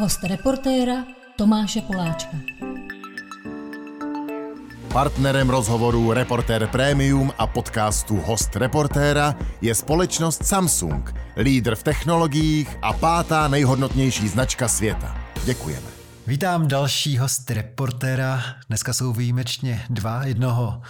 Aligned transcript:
Host 0.00 0.24
reportéra 0.24 1.04
Tomáše 1.36 1.80
Poláčka. 1.80 2.36
Partnerem 4.92 5.50
rozhovoru 5.50 6.12
Reportér 6.12 6.66
Premium 6.66 7.32
a 7.38 7.46
podcastu 7.46 8.16
Host 8.16 8.56
Reportéra 8.56 9.34
je 9.60 9.74
společnost 9.74 10.44
Samsung, 10.44 11.14
lídr 11.36 11.74
v 11.74 11.82
technologiích 11.82 12.76
a 12.82 12.92
pátá 12.92 13.48
nejhodnotnější 13.48 14.28
značka 14.28 14.68
světa. 14.68 15.18
Děkujeme. 15.44 15.86
Vítám 16.26 16.68
další 16.68 17.18
host 17.18 17.50
reportéra. 17.50 18.42
Dneska 18.68 18.92
jsou 18.92 19.12
výjimečně 19.12 19.84
dva. 19.90 20.24
Jednoho 20.24 20.82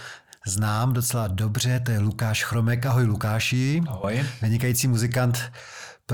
znám 0.47 0.93
docela 0.93 1.27
dobře, 1.27 1.79
to 1.79 1.91
je 1.91 1.99
Lukáš 1.99 2.43
Chromek. 2.43 2.85
Ahoj 2.85 3.03
Lukáši. 3.03 3.83
Ahoj. 3.87 4.23
Vynikající 4.41 4.87
muzikant 4.87 5.51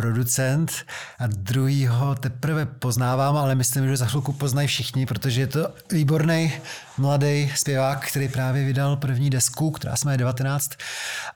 producent 0.02 0.72
a 1.20 1.28
druhýho 1.28 2.16
teprve 2.16 2.66
poznávám, 2.66 3.38
ale 3.38 3.56
myslím, 3.56 3.88
že 3.88 3.98
za 3.98 4.06
chvilku 4.06 4.34
poznají 4.34 4.68
všichni, 4.68 5.06
protože 5.06 5.42
je 5.42 5.48
to 5.48 5.74
výborný 5.92 6.54
mladý 6.98 7.52
zpěvák, 7.56 8.08
který 8.08 8.28
právě 8.28 8.66
vydal 8.66 8.96
první 8.96 9.30
desku, 9.30 9.72
která 9.72 9.96
se 9.96 10.06
jmenuje 10.06 10.18
19 10.18 10.72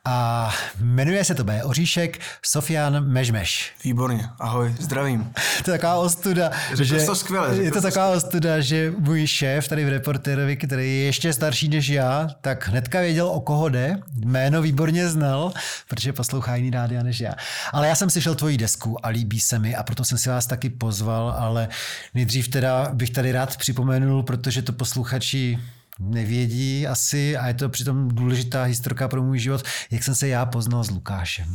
a 0.06 0.50
jmenuje 0.80 1.26
se 1.26 1.36
to 1.36 1.44
B. 1.44 1.64
Oříšek 1.64 2.20
Sofian 2.46 3.06
Mežmeš. 3.06 3.74
Výborně, 3.84 4.30
ahoj, 4.40 4.76
zdravím. 4.80 5.34
to 5.66 5.72
je 5.72 5.78
taková 5.78 5.96
ostuda, 5.96 6.52
řekl 6.74 6.84
že 6.84 7.06
to 7.06 7.16
skvěle, 7.16 7.56
je 7.56 7.72
to 7.72 7.76
to 7.76 7.82
taková 7.82 8.10
ostuda, 8.10 8.60
že 8.60 8.94
můj 8.98 9.28
šéf 9.28 9.68
tady 9.68 9.86
v 9.86 9.90
reportérovi, 9.90 10.58
který 10.58 10.98
je 10.98 11.06
ještě 11.06 11.34
starší 11.34 11.70
než 11.70 11.90
já, 11.90 12.30
tak 12.42 12.68
hnedka 12.68 13.02
věděl, 13.02 13.28
o 13.28 13.42
koho 13.42 13.70
jde, 13.70 13.98
jméno 14.26 14.62
výborně 14.62 15.10
znal, 15.10 15.54
protože 15.88 16.14
poslouchá 16.14 16.56
jiný 16.56 16.72
rádia 16.72 17.04
než 17.04 17.20
já. 17.20 17.34
Ale 17.74 17.88
já 17.88 17.96
jsem 17.96 18.10
slyšel 18.10 18.36
tvoji 18.52 18.58
desku 18.58 19.06
a 19.06 19.10
líbí 19.10 19.40
se 19.40 19.60
mi 19.60 19.76
a 19.76 19.84
proto 19.84 20.06
jsem 20.06 20.18
si 20.18 20.30
vás 20.30 20.48
taky 20.48 20.70
pozval, 20.70 21.36
ale 21.38 21.70
nejdřív 22.14 22.48
teda 22.48 22.90
bych 22.94 23.10
tady 23.10 23.32
rád 23.32 23.58
připomenul, 23.58 24.24
protože 24.24 24.62
to 24.62 24.74
posluchači 24.74 25.60
nevědí 26.00 26.88
asi 26.88 27.38
a 27.38 27.48
je 27.48 27.54
to 27.54 27.70
přitom 27.70 28.08
důležitá 28.08 28.64
historka 28.64 29.08
pro 29.08 29.24
můj 29.24 29.40
život, 29.40 29.64
jak 29.92 30.04
jsem 30.04 30.16
se 30.16 30.28
já 30.28 30.46
poznal 30.46 30.84
s 30.84 30.90
Lukášem. 30.90 31.54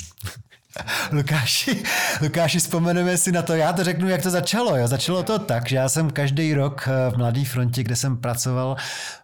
Lukáši, 1.13 1.83
Lukáši, 2.23 2.59
vzpomeneme 2.59 3.17
si 3.17 3.33
na 3.33 3.43
to. 3.43 3.55
Já 3.55 3.73
to 3.73 3.85
řeknu, 3.85 4.09
jak 4.09 4.23
to 4.23 4.31
začalo. 4.31 4.77
Jo. 4.77 4.89
Začalo 4.89 5.23
to 5.23 5.39
tak, 5.39 5.69
že 5.69 5.77
já 5.77 5.89
jsem 5.89 6.11
každý 6.11 6.55
rok 6.55 6.89
eh, 6.89 7.11
v 7.11 7.17
Mladé 7.17 7.45
frontě, 7.45 7.83
kde 7.83 7.97
jsem 7.97 8.17
pracoval, 8.17 8.77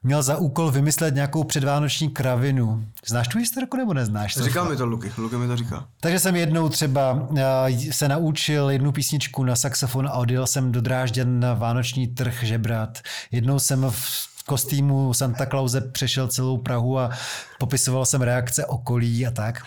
měl 0.03 0.23
za 0.23 0.37
úkol 0.37 0.71
vymyslet 0.71 1.15
nějakou 1.15 1.45
předvánoční 1.45 2.11
kravinu. 2.11 2.85
Znáš 3.07 3.29
tu 3.29 3.39
historku 3.39 3.77
nebo 3.77 3.95
neznáš? 3.95 4.37
Říkal 4.37 4.69
mi 4.69 4.77
to 4.77 4.87
Luky, 4.87 5.13
Luky 5.19 5.37
mi 5.37 5.47
to 5.47 5.57
říkal. 5.57 5.85
Takže 6.01 6.19
jsem 6.19 6.37
jednou 6.37 6.69
třeba 6.69 7.29
eh, 7.37 7.93
se 7.93 8.09
naučil 8.09 8.71
jednu 8.71 8.93
písničku 8.93 9.45
na 9.45 9.57
saxofon 9.57 10.07
a 10.07 10.13
odjel 10.13 10.47
jsem 10.47 10.73
do 10.73 10.81
Drážďan 10.81 11.41
na 11.41 11.55
vánoční 11.55 12.07
trh 12.07 12.43
žebrat. 12.43 12.99
Jednou 13.31 13.59
jsem 13.59 13.87
v 13.91 14.32
kostýmu 14.47 15.15
Santa 15.15 15.47
Clause 15.47 15.81
přešel 15.81 16.29
celou 16.29 16.59
Prahu 16.59 16.99
a 16.99 17.11
popisoval 17.59 18.07
jsem 18.07 18.23
reakce 18.23 18.67
okolí 18.67 19.27
a 19.27 19.31
tak. 19.31 19.65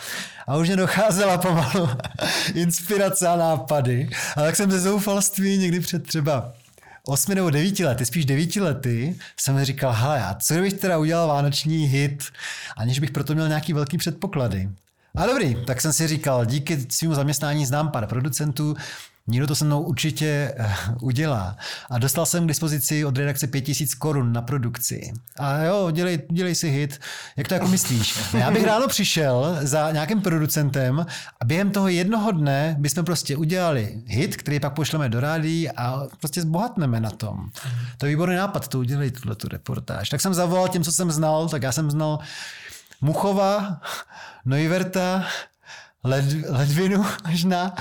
A 0.47 0.57
už 0.57 0.67
mě 0.67 0.77
docházela 0.77 1.37
pomalu 1.37 1.89
inspirace 2.53 3.27
a 3.27 3.35
nápady. 3.35 4.09
A 4.35 4.41
tak 4.41 4.55
jsem 4.55 4.71
ze 4.71 4.79
zoufalství 4.79 5.57
někdy 5.57 5.79
před 5.79 6.07
třeba 6.07 6.53
osmi 7.07 7.35
nebo 7.35 7.49
devíti 7.49 7.85
lety, 7.85 8.05
spíš 8.05 8.25
devíti 8.25 8.61
lety, 8.61 9.15
jsem 9.39 9.65
říkal, 9.65 9.93
hele, 9.93 10.23
a 10.23 10.35
co 10.35 10.53
kdybych 10.53 10.73
teda 10.73 10.97
udělal 10.97 11.27
vánoční 11.27 11.85
hit, 11.85 12.23
aniž 12.77 12.99
bych 12.99 13.11
proto 13.11 13.33
měl 13.33 13.47
nějaký 13.47 13.73
velký 13.73 13.97
předpoklady. 13.97 14.69
A 15.15 15.25
dobrý, 15.25 15.57
tak 15.65 15.81
jsem 15.81 15.93
si 15.93 16.07
říkal, 16.07 16.45
díky 16.45 16.85
svému 16.89 17.13
zaměstnání 17.13 17.65
znám 17.65 17.91
pár 17.91 18.07
producentů, 18.07 18.75
Někdo 19.27 19.47
to 19.47 19.55
se 19.55 19.65
mnou 19.65 19.81
určitě 19.81 20.53
eh, 20.57 20.75
udělá. 21.01 21.57
A 21.89 21.99
dostal 21.99 22.25
jsem 22.25 22.43
k 22.45 22.47
dispozici 22.47 23.05
od 23.05 23.17
redakce 23.17 23.47
5000 23.47 23.93
korun 23.95 24.33
na 24.33 24.41
produkci. 24.41 25.13
A 25.37 25.57
jo, 25.57 25.91
dělej, 25.91 26.21
dělej 26.31 26.55
si 26.55 26.69
hit. 26.69 26.99
Jak 27.37 27.47
to 27.47 27.53
jako 27.53 27.67
myslíš? 27.67 28.33
Já 28.33 28.51
bych 28.51 28.65
ráno 28.65 28.87
přišel 28.87 29.57
za 29.61 29.91
nějakým 29.91 30.21
producentem 30.21 31.05
a 31.41 31.45
během 31.45 31.71
toho 31.71 31.87
jednoho 31.87 32.31
dne 32.31 32.75
bychom 32.79 33.05
prostě 33.05 33.37
udělali 33.37 34.01
hit, 34.05 34.37
který 34.37 34.59
pak 34.59 34.73
pošleme 34.73 35.09
do 35.09 35.19
rádií 35.19 35.69
a 35.71 36.07
prostě 36.19 36.41
zbohatneme 36.41 36.99
na 36.99 37.09
tom. 37.09 37.49
To 37.97 38.05
je 38.05 38.09
výborný 38.09 38.35
nápad, 38.35 38.67
to 38.67 38.79
udělej 38.79 39.11
tuhle 39.11 39.35
tu 39.35 39.47
reportáž. 39.47 40.09
Tak 40.09 40.21
jsem 40.21 40.33
zavolal 40.33 40.67
těm, 40.67 40.83
co 40.83 40.91
jsem 40.91 41.11
znal, 41.11 41.49
tak 41.49 41.63
já 41.63 41.71
jsem 41.71 41.91
znal 41.91 42.19
Muchova, 43.01 43.81
Neuverta, 44.45 45.25
Led, 46.05 46.25
Ledvinu 46.49 47.05
možná. 47.27 47.75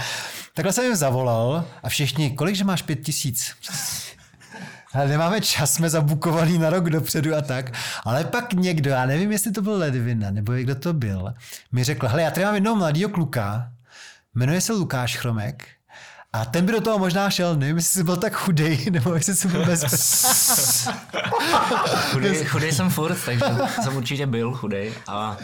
Takhle 0.54 0.72
jsem 0.72 0.84
jim 0.84 0.96
zavolal 0.96 1.64
a 1.82 1.88
všichni, 1.88 2.30
kolik, 2.30 2.56
že 2.56 2.64
máš 2.64 2.82
pět 2.82 2.96
tisíc? 2.96 3.54
Ale 4.94 5.08
nemáme 5.08 5.40
čas, 5.40 5.74
jsme 5.74 5.90
zabukovaný 5.90 6.58
na 6.58 6.70
rok 6.70 6.90
dopředu 6.90 7.34
a 7.34 7.40
tak. 7.40 7.72
Ale 8.04 8.24
pak 8.24 8.52
někdo, 8.52 8.90
já 8.90 9.06
nevím, 9.06 9.32
jestli 9.32 9.52
to 9.52 9.62
byl 9.62 9.78
Ledvina, 9.78 10.30
nebo 10.30 10.52
kdo 10.52 10.74
to 10.74 10.92
byl, 10.92 11.34
mi 11.72 11.84
řekl, 11.84 12.08
hele, 12.08 12.22
já 12.22 12.30
tady 12.30 12.46
mám 12.46 12.54
jednoho 12.54 12.76
mladého 12.76 13.10
kluka, 13.10 13.72
jmenuje 14.34 14.60
se 14.60 14.72
Lukáš 14.72 15.16
Chromek, 15.16 15.68
a 16.34 16.44
ten 16.44 16.66
by 16.66 16.72
do 16.72 16.80
toho 16.80 16.98
možná 16.98 17.30
šel, 17.30 17.56
nevím, 17.56 17.76
jestli 17.76 17.92
jsi 17.92 18.04
byl 18.04 18.16
tak 18.16 18.34
chudej, 18.34 18.86
nebo 18.90 19.14
jestli 19.14 19.34
jsi 19.34 19.48
byl 19.48 19.64
bez... 19.66 20.88
chudej, 22.10 22.44
chudej 22.44 22.72
jsem 22.72 22.90
furt, 22.90 23.24
takže 23.24 23.44
jsem 23.82 23.96
určitě 23.96 24.26
byl 24.26 24.52
chudej. 24.52 24.92
A, 25.06 25.36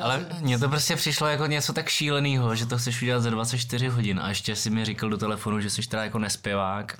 ale 0.00 0.26
mně 0.40 0.58
to 0.58 0.68
prostě 0.68 0.96
přišlo 0.96 1.26
jako 1.26 1.46
něco 1.46 1.72
tak 1.72 1.88
šíleného, 1.88 2.54
že 2.54 2.66
to 2.66 2.78
chceš 2.78 3.02
udělat 3.02 3.20
za 3.20 3.30
24 3.30 3.88
hodin 3.88 4.20
a 4.20 4.28
ještě 4.28 4.56
si 4.56 4.70
mi 4.70 4.84
říkal 4.84 5.10
do 5.10 5.18
telefonu, 5.18 5.60
že 5.60 5.70
jsi 5.70 5.82
teda 5.82 6.04
jako 6.04 6.18
nespěvák. 6.18 6.98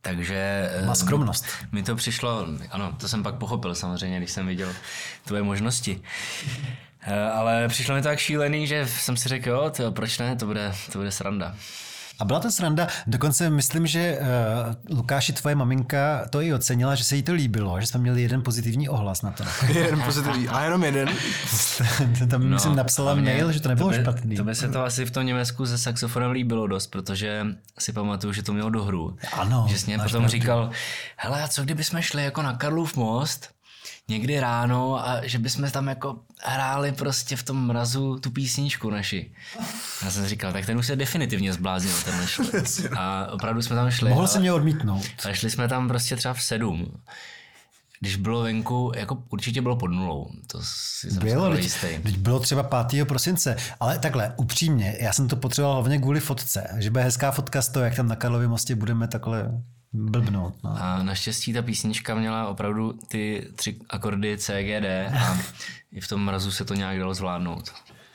Takže... 0.00 0.70
Má 0.86 0.94
skromnost. 0.94 1.44
Mi 1.72 1.82
to 1.82 1.96
přišlo, 1.96 2.46
ano, 2.70 2.92
to 3.00 3.08
jsem 3.08 3.22
pak 3.22 3.34
pochopil 3.34 3.74
samozřejmě, 3.74 4.18
když 4.18 4.30
jsem 4.30 4.46
viděl 4.46 4.72
tvoje 5.24 5.42
možnosti. 5.42 6.02
Eh, 7.06 7.30
ale 7.30 7.68
přišlo 7.68 7.94
mi 7.94 8.02
to 8.02 8.08
tak 8.08 8.18
šílený, 8.18 8.66
že 8.66 8.86
jsem 8.86 9.16
si 9.16 9.28
řekl, 9.28 9.50
jo, 9.50 9.70
tyjo, 9.70 9.92
proč 9.92 10.18
ne, 10.18 10.36
to 10.36 10.46
bude, 10.46 10.72
to 10.92 10.98
bude 10.98 11.10
sranda. 11.10 11.54
A 12.18 12.24
byla 12.24 12.40
to 12.40 12.50
sranda. 12.50 12.88
Dokonce 13.06 13.50
myslím, 13.50 13.86
že 13.86 14.18
uh, 14.88 14.96
Lukáši, 14.96 15.32
tvoje 15.32 15.54
maminka 15.54 16.28
to 16.30 16.40
i 16.40 16.54
ocenila, 16.54 16.94
že 16.94 17.04
se 17.04 17.16
jí 17.16 17.22
to 17.22 17.32
líbilo, 17.32 17.80
že 17.80 17.86
jsme 17.86 18.00
měli 18.00 18.22
jeden 18.22 18.42
pozitivní 18.42 18.88
ohlas 18.88 19.22
na 19.22 19.30
to. 19.30 19.44
jeden 19.72 20.02
pozitivní, 20.02 20.48
a 20.48 20.64
jenom 20.64 20.84
jeden. 20.84 21.08
Tam 22.30 22.42
no, 22.42 22.48
myslím 22.48 22.76
napsala 22.76 23.14
mail, 23.14 23.52
že 23.52 23.60
to 23.60 23.68
nebylo 23.68 23.90
to 23.90 23.96
by, 23.96 24.02
špatný. 24.02 24.36
To 24.36 24.44
by 24.44 24.54
se 24.54 24.68
to 24.68 24.84
asi 24.84 25.04
v 25.04 25.10
tom 25.10 25.26
Německu 25.26 25.66
se 25.66 25.78
saxofonem 25.78 26.30
líbilo 26.30 26.66
dost, 26.66 26.86
protože 26.86 27.46
si 27.78 27.92
pamatuju, 27.92 28.32
že 28.32 28.42
to 28.42 28.52
mělo 28.52 28.70
do 28.70 28.84
hru. 28.84 29.16
Ano. 29.32 29.66
Že 29.68 29.78
jsi 29.78 29.86
mě 29.86 29.98
potom 29.98 30.10
pravdu. 30.10 30.28
říkal, 30.28 30.70
hele, 31.16 31.42
a 31.42 31.48
co 31.48 31.62
kdyby 31.62 31.84
jsme 31.84 32.02
šli 32.02 32.24
jako 32.24 32.42
na 32.42 32.56
Karlův 32.56 32.96
most 32.96 33.55
někdy 34.10 34.40
ráno 34.40 35.08
a 35.08 35.26
že 35.26 35.38
bychom 35.38 35.70
tam 35.70 35.88
jako 35.88 36.18
hráli 36.42 36.92
prostě 36.92 37.36
v 37.36 37.42
tom 37.42 37.66
mrazu 37.66 38.18
tu 38.18 38.30
písničku 38.30 38.90
naši. 38.90 39.30
Já 40.04 40.10
jsem 40.10 40.26
říkal, 40.26 40.52
tak 40.52 40.66
ten 40.66 40.78
už 40.78 40.86
se 40.86 40.96
definitivně 40.96 41.52
zbláznil 41.52 41.94
ten 42.04 42.26
šli. 42.26 42.46
A 42.98 43.26
opravdu 43.32 43.62
jsme 43.62 43.76
tam 43.76 43.90
šli. 43.90 44.10
Mohl 44.10 44.26
jsem 44.26 44.40
mě 44.40 44.52
odmítnout. 44.52 45.06
A 45.30 45.32
šli 45.32 45.50
jsme 45.50 45.68
tam 45.68 45.88
prostě 45.88 46.16
třeba 46.16 46.34
v 46.34 46.42
sedm. 46.42 47.02
Když 48.00 48.16
bylo 48.16 48.42
venku, 48.42 48.92
jako 48.96 49.22
určitě 49.28 49.62
bylo 49.62 49.76
pod 49.76 49.88
nulou. 49.88 50.30
To 50.46 50.60
si 50.62 51.10
jsem 51.10 51.18
bylo, 51.18 51.56
teď, 51.56 51.72
teď 52.02 52.16
bylo 52.16 52.40
třeba 52.40 52.84
5. 52.90 53.04
prosince, 53.04 53.56
ale 53.80 53.98
takhle, 53.98 54.32
upřímně, 54.36 54.96
já 55.00 55.12
jsem 55.12 55.28
to 55.28 55.36
potřeboval 55.36 55.76
hlavně 55.76 55.98
kvůli 55.98 56.20
fotce, 56.20 56.68
že 56.78 56.90
bude 56.90 57.04
hezká 57.04 57.30
fotka 57.30 57.62
z 57.62 57.68
toho, 57.68 57.84
jak 57.84 57.94
tam 57.94 58.08
na 58.08 58.16
Karlově 58.16 58.48
mostě 58.48 58.74
budeme 58.74 59.08
takhle 59.08 59.50
blbnout. 59.92 60.54
No. 60.64 60.76
A 60.82 61.02
naštěstí 61.02 61.52
ta 61.52 61.62
písnička 61.62 62.14
měla 62.14 62.48
opravdu 62.48 62.98
ty 63.08 63.48
tři 63.56 63.76
akordy 63.90 64.38
C, 64.38 64.62
G, 64.62 64.80
D 64.80 65.12
a 65.18 65.38
i 65.92 66.00
v 66.00 66.08
tom 66.08 66.24
mrazu 66.24 66.50
se 66.50 66.64
to 66.64 66.74
nějak 66.74 66.98
dalo 66.98 67.14
zvládnout. 67.14 67.72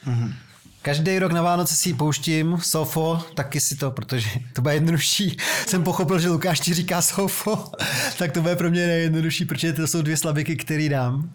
Mm-hmm. 0.07 0.33
Každý 0.81 1.19
rok 1.19 1.31
na 1.31 1.41
Vánoce 1.41 1.75
si 1.75 1.89
ji 1.89 1.93
pouštím, 1.93 2.57
Sofo, 2.61 3.25
taky 3.35 3.59
si 3.59 3.75
to, 3.75 3.91
protože 3.91 4.29
to 4.53 4.61
bude 4.61 4.73
jednodušší. 4.73 5.37
Jsem 5.67 5.83
pochopil, 5.83 6.19
že 6.19 6.29
Lukáš 6.29 6.59
ti 6.59 6.73
říká 6.73 7.01
Sofo, 7.01 7.71
tak 8.17 8.31
to 8.31 8.41
bude 8.41 8.55
pro 8.55 8.69
mě 8.69 8.87
nejjednodušší, 8.87 9.45
protože 9.45 9.73
to 9.73 9.87
jsou 9.87 10.01
dvě 10.01 10.17
slabiky, 10.17 10.55
které 10.55 10.89
dám. 10.89 11.33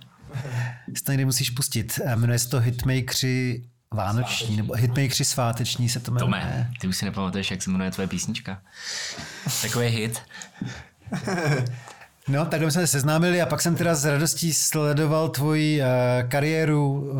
Si 0.96 1.04
to 1.04 1.12
někdy 1.12 1.24
musíš 1.24 1.50
pustit. 1.50 2.00
Jmenuje 2.14 2.38
se 2.38 2.48
to 2.48 2.60
Hitmakeři 2.60 3.64
Vánoční, 3.94 4.36
sváteční. 4.36 4.56
nebo 4.56 4.74
Hitmakeři 4.74 5.24
sváteční 5.24 5.88
se 5.88 6.00
to 6.00 6.10
jmenuje. 6.10 6.42
Tome, 6.42 6.70
ty 6.80 6.88
už 6.88 6.96
si 6.96 7.04
nepamatuješ, 7.04 7.50
jak 7.50 7.62
se 7.62 7.70
jmenuje 7.70 7.90
tvoje 7.90 8.08
písnička. 8.08 8.62
Takový 9.62 9.86
hit. 9.86 10.22
No, 12.28 12.46
takhle 12.46 12.70
jsme 12.70 12.80
se 12.80 12.86
seznámili 12.86 13.42
a 13.42 13.46
pak 13.46 13.60
jsem 13.62 13.76
teda 13.76 13.94
s 13.94 14.04
radostí 14.04 14.54
sledoval 14.54 15.28
tvoji 15.28 15.80
uh, 15.80 15.86
kariéru. 16.28 17.12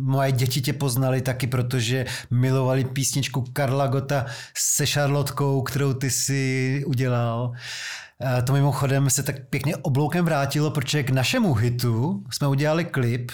Moje 0.00 0.32
děti 0.32 0.60
tě 0.60 0.72
poznali 0.72 1.20
taky, 1.20 1.46
protože 1.46 2.06
milovali 2.30 2.84
písničku 2.84 3.44
Karla 3.52 3.86
Gota 3.86 4.26
se 4.58 4.86
Šarlotkou, 4.86 5.62
kterou 5.62 5.94
ty 5.94 6.10
si 6.10 6.82
udělal. 6.86 7.48
Uh, 7.48 8.44
to 8.44 8.52
mimochodem 8.52 9.10
se 9.10 9.22
tak 9.22 9.36
pěkně 9.50 9.76
obloukem 9.76 10.24
vrátilo, 10.24 10.70
protože 10.70 11.02
k 11.02 11.10
našemu 11.10 11.54
hitu 11.54 12.24
jsme 12.30 12.48
udělali 12.48 12.84
klip, 12.84 13.32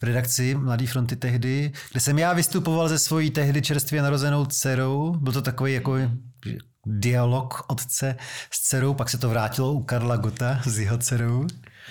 v 0.00 0.04
redakci 0.04 0.54
Mladý 0.54 0.86
fronty 0.86 1.16
tehdy, 1.16 1.72
kde 1.90 2.00
jsem 2.00 2.18
já 2.18 2.32
vystupoval 2.32 2.88
ze 2.88 2.98
svojí 2.98 3.30
tehdy 3.30 3.62
čerstvě 3.62 4.02
narozenou 4.02 4.46
dcerou. 4.46 5.16
Byl 5.20 5.32
to 5.32 5.42
takový 5.42 5.74
jako 5.74 5.98
dialog 6.86 7.64
otce 7.68 8.16
s 8.50 8.60
dcerou, 8.60 8.94
pak 8.94 9.10
se 9.10 9.18
to 9.18 9.28
vrátilo 9.28 9.72
u 9.72 9.82
Karla 9.82 10.16
Gota 10.16 10.60
s 10.64 10.78
jeho 10.78 10.98
dcerou. 10.98 11.46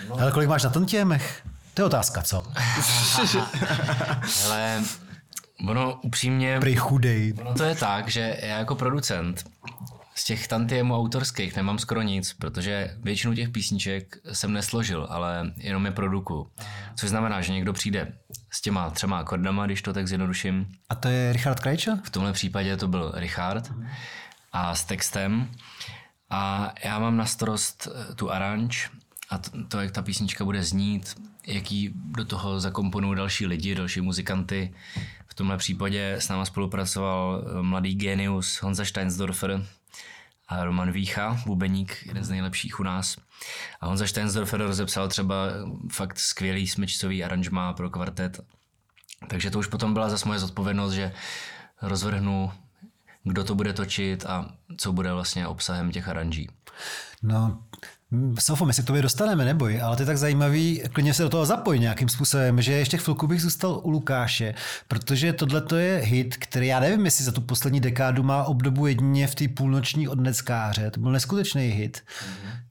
No. 0.10 0.20
Ale 0.20 0.32
kolik 0.32 0.50
máš 0.50 0.64
na 0.64 0.70
tom 0.70 0.86
těmech? 0.86 1.42
To 1.74 1.82
je 1.82 1.86
otázka, 1.86 2.22
co? 2.22 2.44
Ale 4.46 4.84
ono 5.70 6.00
upřímně... 6.04 6.60
Prej 6.60 6.76
chudej. 6.76 7.34
Ono 7.42 7.54
to 7.54 7.64
je 7.64 7.76
tak, 7.76 8.08
že 8.08 8.38
já 8.42 8.58
jako 8.58 8.76
producent 8.76 9.44
z 10.20 10.24
těch 10.24 10.48
tantiemů 10.48 10.96
autorských 10.96 11.56
nemám 11.56 11.80
skoro 11.80 12.02
nic, 12.02 12.34
protože 12.34 12.98
většinu 13.04 13.34
těch 13.34 13.50
písniček 13.50 14.18
jsem 14.34 14.54
nesložil, 14.54 15.08
ale 15.10 15.54
jenom 15.58 15.86
je 15.86 15.92
produkuju. 15.92 16.52
Což 16.96 17.10
znamená, 17.10 17.42
že 17.42 17.54
někdo 17.54 17.74
přijde 17.74 18.14
s 18.52 18.62
těma 18.62 18.90
třema 18.90 19.20
akordama, 19.20 19.66
když 19.66 19.82
to 19.82 19.94
tak 19.94 20.08
zjednoduším. 20.08 20.66
A 20.90 20.96
to 20.96 21.08
je 21.08 21.34
Richard 21.34 21.60
Krajčo? 21.60 21.98
V 22.04 22.10
tomhle 22.10 22.34
případě 22.34 22.78
to 22.78 22.88
byl 22.88 23.12
Richard 23.16 23.72
a 24.52 24.76
s 24.76 24.84
textem. 24.84 25.52
A 26.30 26.74
já 26.84 27.00
mám 27.00 27.18
na 27.18 27.26
starost 27.26 27.88
eh, 27.88 28.16
tu 28.16 28.32
aranž 28.32 28.92
a 29.30 29.38
to, 29.38 29.52
to, 29.68 29.82
jak 29.82 29.92
ta 29.92 30.02
písnička 30.02 30.46
bude 30.46 30.64
znít, 30.64 31.16
jaký 31.48 31.92
do 31.96 32.26
toho 32.26 32.60
zakomponují 32.60 33.16
další 33.16 33.46
lidi, 33.46 33.76
další 33.76 34.02
muzikanty. 34.02 34.74
V 35.28 35.34
tomhle 35.34 35.58
případě 35.58 36.14
s 36.14 36.30
náma 36.30 36.46
spolupracoval 36.46 37.44
eh, 37.44 37.62
mladý 37.62 37.96
genius 37.96 38.62
Honza 38.62 38.86
Steinsdorfer 38.86 39.66
a 40.50 40.64
Roman 40.64 40.92
Vícha, 40.92 41.42
bubeník, 41.46 42.06
jeden 42.06 42.24
z 42.24 42.30
nejlepších 42.30 42.80
u 42.80 42.84
nás. 42.84 43.18
A 43.82 43.88
Honza 43.88 44.08
Steinsdorfer 44.08 44.62
rozepsal 44.62 45.08
třeba 45.08 45.36
fakt 45.92 46.20
skvělý 46.20 46.68
smyčcový 46.68 47.24
aranžma 47.24 47.74
pro 47.74 47.90
kvartet. 47.90 48.40
Takže 49.28 49.52
to 49.52 49.60
už 49.60 49.68
potom 49.68 49.94
byla 49.94 50.10
zase 50.10 50.28
moje 50.28 50.40
zodpovědnost, 50.40 50.94
že 50.94 51.14
rozvrhnu, 51.82 52.52
kdo 53.24 53.44
to 53.44 53.56
bude 53.56 53.74
točit 53.74 54.26
a 54.26 54.56
co 54.78 54.94
bude 54.94 55.14
vlastně 55.14 55.48
obsahem 55.48 55.92
těch 55.92 56.08
aranží. 56.08 56.50
No, 57.22 57.64
Sofo, 58.40 58.66
my 58.66 58.74
se 58.74 58.82
k 58.82 58.86
tobě 58.86 59.02
dostaneme, 59.02 59.46
neboj, 59.46 59.82
ale 59.82 59.98
je 60.00 60.06
tak 60.06 60.18
zajímavý, 60.18 60.82
klidně 60.94 61.14
se 61.14 61.24
do 61.24 61.30
toho 61.30 61.46
zapoj 61.46 61.80
nějakým 61.80 62.10
způsobem, 62.10 62.62
že 62.62 62.74
ještě 62.74 62.98
chvilku 62.98 63.28
bych 63.28 63.42
zůstal 63.42 63.82
u 63.84 63.90
Lukáše, 63.90 64.54
protože 64.88 65.34
tohle 65.34 65.62
to 65.62 65.76
je 65.76 65.98
hit, 65.98 66.38
který 66.38 66.68
já 66.68 66.80
nevím, 66.80 67.06
jestli 67.06 67.26
za 67.26 67.32
tu 67.32 67.42
poslední 67.42 67.80
dekádu 67.80 68.24
má 68.24 68.44
obdobu 68.44 68.88
jedině 68.88 69.28
v 69.28 69.36
té 69.36 69.48
půlnoční 69.48 70.08
od 70.08 70.20
Neckáře. 70.20 70.92
To 70.92 71.00
byl 71.00 71.12
neskutečný 71.12 71.68
hit. 71.68 72.04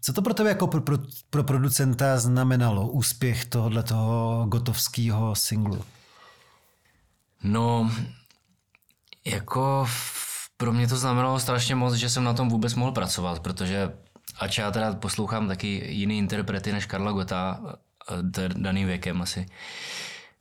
Co 0.00 0.12
to 0.12 0.23
pro 0.23 0.35
tebe 0.35 0.49
jako 0.49 0.67
pro, 0.67 0.81
pro, 0.81 0.99
pro 1.31 1.44
producenta 1.44 2.19
znamenalo, 2.19 2.88
úspěch 2.88 3.44
tohohle 3.44 3.82
toho 3.82 4.46
gotovského 4.49 5.35
singlu? 5.35 5.85
No, 7.43 7.90
jako 9.25 9.88
pro 10.56 10.73
mě 10.73 10.88
to 10.88 10.96
znamenalo 10.96 11.40
strašně 11.40 11.75
moc, 11.75 11.94
že 11.94 12.11
jsem 12.11 12.25
na 12.25 12.35
tom 12.35 12.49
vůbec 12.49 12.75
mohl 12.75 12.93
pracovat, 12.93 13.40
protože 13.40 13.90
ač 14.38 14.58
já 14.58 14.70
teda 14.70 14.94
poslouchám 14.94 15.49
taky 15.49 15.85
jiný 15.88 16.19
interprety 16.19 16.73
než 16.73 16.87
Karla 16.87 17.12
Gota, 17.12 17.61
je 18.40 18.49
daný 18.49 18.85
věkem 18.85 19.23
asi. 19.23 19.46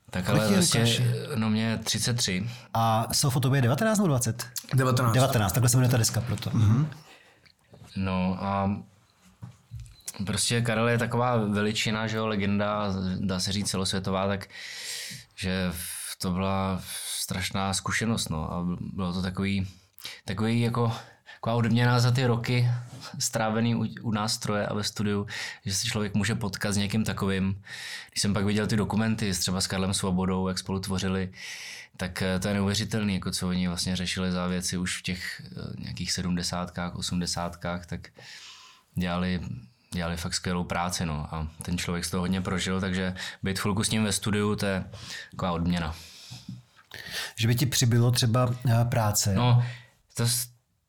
Tak 0.09 0.25
Kolik 0.25 0.41
ale 0.41 0.51
je 0.51 0.55
vlastně, 0.55 0.85
no 1.35 1.49
mě 1.49 1.79
33. 1.83 2.49
A 2.73 3.07
Sofo, 3.11 3.39
to 3.39 3.55
je 3.55 3.61
19 3.61 3.97
nebo 3.97 4.07
20? 4.07 4.47
19. 4.73 5.13
19, 5.13 5.53
takhle 5.53 5.69
se 5.69 5.77
jmenuje 5.77 5.91
ta 5.91 5.97
deska 5.97 6.21
proto. 6.21 6.49
Mhm. 6.53 6.89
No 7.95 8.37
a 8.43 8.81
prostě 10.25 10.61
Karel 10.61 10.89
je 10.89 10.97
taková 10.97 11.35
veličina, 11.35 12.07
že 12.07 12.17
jo, 12.17 12.27
legenda, 12.27 12.93
dá 13.19 13.39
se 13.39 13.51
říct 13.51 13.69
celosvětová, 13.69 14.27
tak 14.27 14.47
že 15.35 15.71
to 16.21 16.31
byla 16.31 16.81
strašná 17.21 17.73
zkušenost, 17.73 18.29
no 18.29 18.53
a 18.53 18.65
bylo 18.79 19.13
to 19.13 19.21
takový, 19.21 19.67
takový 20.25 20.61
jako 20.61 20.93
taková 21.41 21.55
odměna 21.55 21.99
za 21.99 22.11
ty 22.11 22.25
roky 22.25 22.69
strávený 23.19 23.75
u, 23.75 23.85
u 24.01 24.11
nástroje 24.11 24.67
a 24.67 24.73
ve 24.73 24.83
studiu, 24.83 25.27
že 25.65 25.73
se 25.75 25.87
člověk 25.87 26.13
může 26.13 26.35
potkat 26.35 26.71
s 26.73 26.77
někým 26.77 27.03
takovým. 27.03 27.61
Když 28.11 28.21
jsem 28.21 28.33
pak 28.33 28.45
viděl 28.45 28.67
ty 28.67 28.75
dokumenty 28.75 29.33
třeba 29.33 29.61
s 29.61 29.67
Karlem 29.67 29.93
Svobodou, 29.93 30.47
jak 30.47 30.59
spolu 30.59 30.79
tvořili, 30.79 31.31
tak 31.97 32.21
eh, 32.21 32.39
to 32.39 32.47
je 32.47 32.53
neuvěřitelné, 32.53 33.13
jako 33.13 33.31
co 33.31 33.47
oni 33.49 33.67
vlastně 33.67 33.95
řešili 33.95 34.31
za 34.31 34.47
věci 34.47 34.77
už 34.77 34.97
v 34.99 35.01
těch 35.01 35.41
eh, 35.45 35.81
nějakých 35.83 36.11
sedmdesátkách, 36.11 36.95
osmdesátkách, 36.95 37.85
tak 37.85 38.07
dělali 38.95 39.41
dělali 39.93 40.17
fakt 40.17 40.33
skvělou 40.33 40.63
práci, 40.63 41.05
no. 41.05 41.27
A 41.35 41.47
ten 41.61 41.77
člověk 41.77 42.05
z 42.05 42.09
toho 42.09 42.21
hodně 42.21 42.41
prožil, 42.41 42.81
takže 42.81 43.15
být 43.43 43.59
chvilku 43.59 43.83
s 43.83 43.89
ním 43.89 44.03
ve 44.03 44.11
studiu, 44.11 44.55
to 44.55 44.65
je 44.65 44.83
taková 45.31 45.51
odměna. 45.51 45.95
Že 47.35 47.47
by 47.47 47.55
ti 47.55 47.65
přibylo 47.65 48.11
třeba 48.11 48.55
eh, 48.69 48.85
práce. 48.85 49.33
No, 49.35 49.63
to, 50.13 50.27
s- 50.27 50.47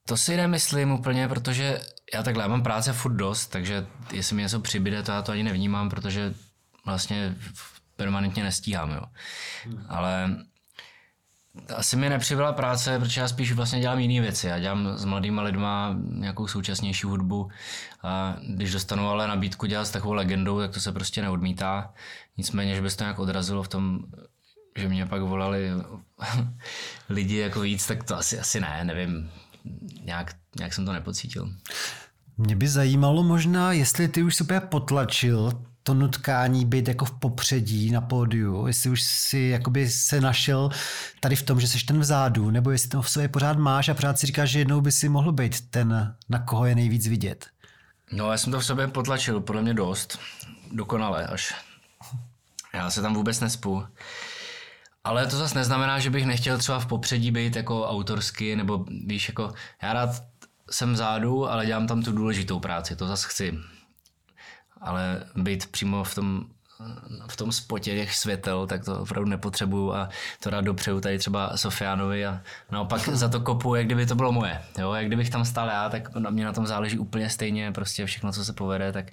to 0.09 0.17
si 0.17 0.37
nemyslím 0.37 0.91
úplně, 0.91 1.29
protože 1.29 1.81
já 2.15 2.23
takhle, 2.23 2.45
já 2.45 2.49
mám 2.49 2.63
práce 2.63 2.93
furt 2.93 3.15
dost, 3.15 3.47
takže 3.47 3.87
jestli 4.13 4.37
mi 4.37 4.43
něco 4.43 4.61
přibyde, 4.61 5.03
to 5.03 5.13
já 5.13 5.23
to 5.23 5.33
ani 5.33 5.43
nevnímám, 5.43 5.91
protože 5.91 6.35
vlastně 6.85 7.35
permanentně 7.97 8.43
nestíhám, 8.43 8.91
jo. 8.91 9.03
Ale 9.89 10.37
asi 11.77 11.97
mi 11.97 12.09
nepřibyla 12.09 12.53
práce, 12.53 12.99
protože 12.99 13.21
já 13.21 13.29
spíš 13.29 13.53
vlastně 13.53 13.81
dělám 13.81 13.99
jiné 13.99 14.21
věci. 14.21 14.47
Já 14.47 14.59
dělám 14.59 14.99
s 14.99 15.05
mladýma 15.05 15.43
lidma 15.43 15.97
nějakou 16.03 16.47
současnější 16.47 17.07
hudbu 17.07 17.51
a 18.03 18.37
když 18.49 18.73
dostanu 18.73 19.09
ale 19.09 19.29
nabídku 19.29 19.67
dělat 19.67 19.85
s 19.85 19.91
takovou 19.91 20.13
legendou, 20.13 20.59
tak 20.59 20.71
to 20.71 20.81
se 20.81 20.93
prostě 20.93 21.23
neodmítá. 21.23 21.95
Nicméně, 22.37 22.75
že 22.75 22.83
by 22.83 22.91
se 22.91 22.97
to 22.97 23.05
nějak 23.05 23.19
odrazilo 23.19 23.63
v 23.63 23.69
tom, 23.69 23.99
že 24.77 24.89
mě 24.89 25.07
pak 25.07 25.23
volali 25.23 25.71
lidi 27.09 27.37
jako 27.37 27.61
víc, 27.61 27.87
tak 27.87 28.05
to 28.05 28.17
asi, 28.17 28.39
asi 28.39 28.61
ne, 28.61 28.85
nevím. 28.85 29.31
Nějak, 30.05 30.35
nějak 30.59 30.75
jsem 30.75 30.87
to 30.87 30.93
nepocítil. 30.93 31.53
Mě 32.39 32.57
by 32.57 32.69
zajímalo 32.69 33.23
možná, 33.23 33.73
jestli 33.73 34.09
ty 34.09 34.23
už 34.23 34.41
úplně 34.41 34.61
potlačil 34.61 35.65
to 35.83 35.95
nutkání 35.95 36.65
být 36.65 36.89
jako 36.89 37.05
v 37.05 37.11
popředí 37.11 37.91
na 37.91 38.01
pódiu, 38.01 38.67
jestli 38.67 38.91
už 38.91 39.03
si 39.03 39.39
jakoby 39.39 39.91
se 39.91 40.21
našel 40.21 40.71
tady 41.21 41.37
v 41.37 41.43
tom, 41.43 41.61
že 41.61 41.69
jsi 41.69 41.85
ten 41.85 42.01
vzadu, 42.01 42.51
nebo 42.51 42.71
jestli 42.71 42.89
to 42.89 43.03
v 43.03 43.11
sobě 43.11 43.29
pořád 43.29 43.59
máš 43.59 43.89
a 43.89 43.95
pořád 43.95 44.19
si 44.19 44.27
říkáš, 44.27 44.51
že 44.51 44.59
jednou 44.59 44.81
by 44.81 44.93
si 44.93 45.09
mohl 45.09 45.33
být 45.33 45.71
ten, 45.71 46.15
na 46.29 46.39
koho 46.39 46.67
je 46.67 46.75
nejvíc 46.75 47.07
vidět. 47.07 47.47
No, 48.13 48.31
já 48.31 48.39
jsem 48.39 48.53
to 48.53 48.61
v 48.61 48.65
sobě 48.65 48.89
potlačil, 48.89 49.41
podle 49.41 49.63
mě 49.63 49.75
dost. 49.75 50.19
Dokonale 50.73 51.27
až. 51.27 51.55
Já 52.75 52.91
se 52.91 53.03
tam 53.03 53.15
vůbec 53.15 53.41
nespu. 53.41 53.85
Ale 55.09 55.27
to 55.27 55.37
zase 55.37 55.59
neznamená, 55.59 55.99
že 55.99 56.11
bych 56.11 56.27
nechtěl 56.27 56.59
třeba 56.59 56.79
v 56.79 56.87
popředí 56.87 57.31
být 57.31 57.57
jako 57.57 57.89
autorsky, 57.89 58.57
nebo 58.57 58.85
víš, 59.07 59.29
jako 59.29 59.53
já 59.83 59.93
rád 59.93 60.11
jsem 60.71 60.93
vzadu, 60.93 61.51
ale 61.51 61.67
dělám 61.67 61.87
tam 61.87 62.03
tu 62.03 62.13
důležitou 62.13 62.61
práci, 62.61 62.97
to 62.97 63.07
zase 63.07 63.29
chci. 63.29 63.59
Ale 64.81 65.25
být 65.37 65.67
přímo 65.67 66.05
v 66.05 66.15
tom, 66.15 66.45
v 67.29 67.37
tom 67.37 67.53
spotě 67.53 67.95
těch 67.95 68.15
světel, 68.15 68.67
tak 68.67 68.85
to 68.85 69.01
opravdu 69.01 69.31
nepotřebuju 69.31 69.93
a 69.93 70.09
to 70.43 70.51
rád 70.51 70.65
dopřeju 70.65 71.01
tady 71.01 71.19
třeba 71.19 71.57
Sofiánovi 71.57 72.27
a 72.27 72.41
naopak 72.71 73.09
za 73.09 73.29
to 73.29 73.41
kopu, 73.41 73.75
jak 73.75 73.87
kdyby 73.87 74.07
to 74.07 74.15
bylo 74.15 74.33
moje. 74.33 74.63
Jo? 74.79 74.93
Jak 74.93 75.07
kdybych 75.07 75.31
tam 75.31 75.45
stál 75.45 75.69
já, 75.69 75.89
tak 75.89 76.15
na 76.15 76.31
mě 76.31 76.45
na 76.45 76.53
tom 76.53 76.67
záleží 76.67 76.99
úplně 76.99 77.31
stejně, 77.31 77.73
prostě 77.73 78.07
všechno, 78.07 78.33
co 78.33 78.45
se 78.45 78.53
povede, 78.53 78.93
tak 78.93 79.07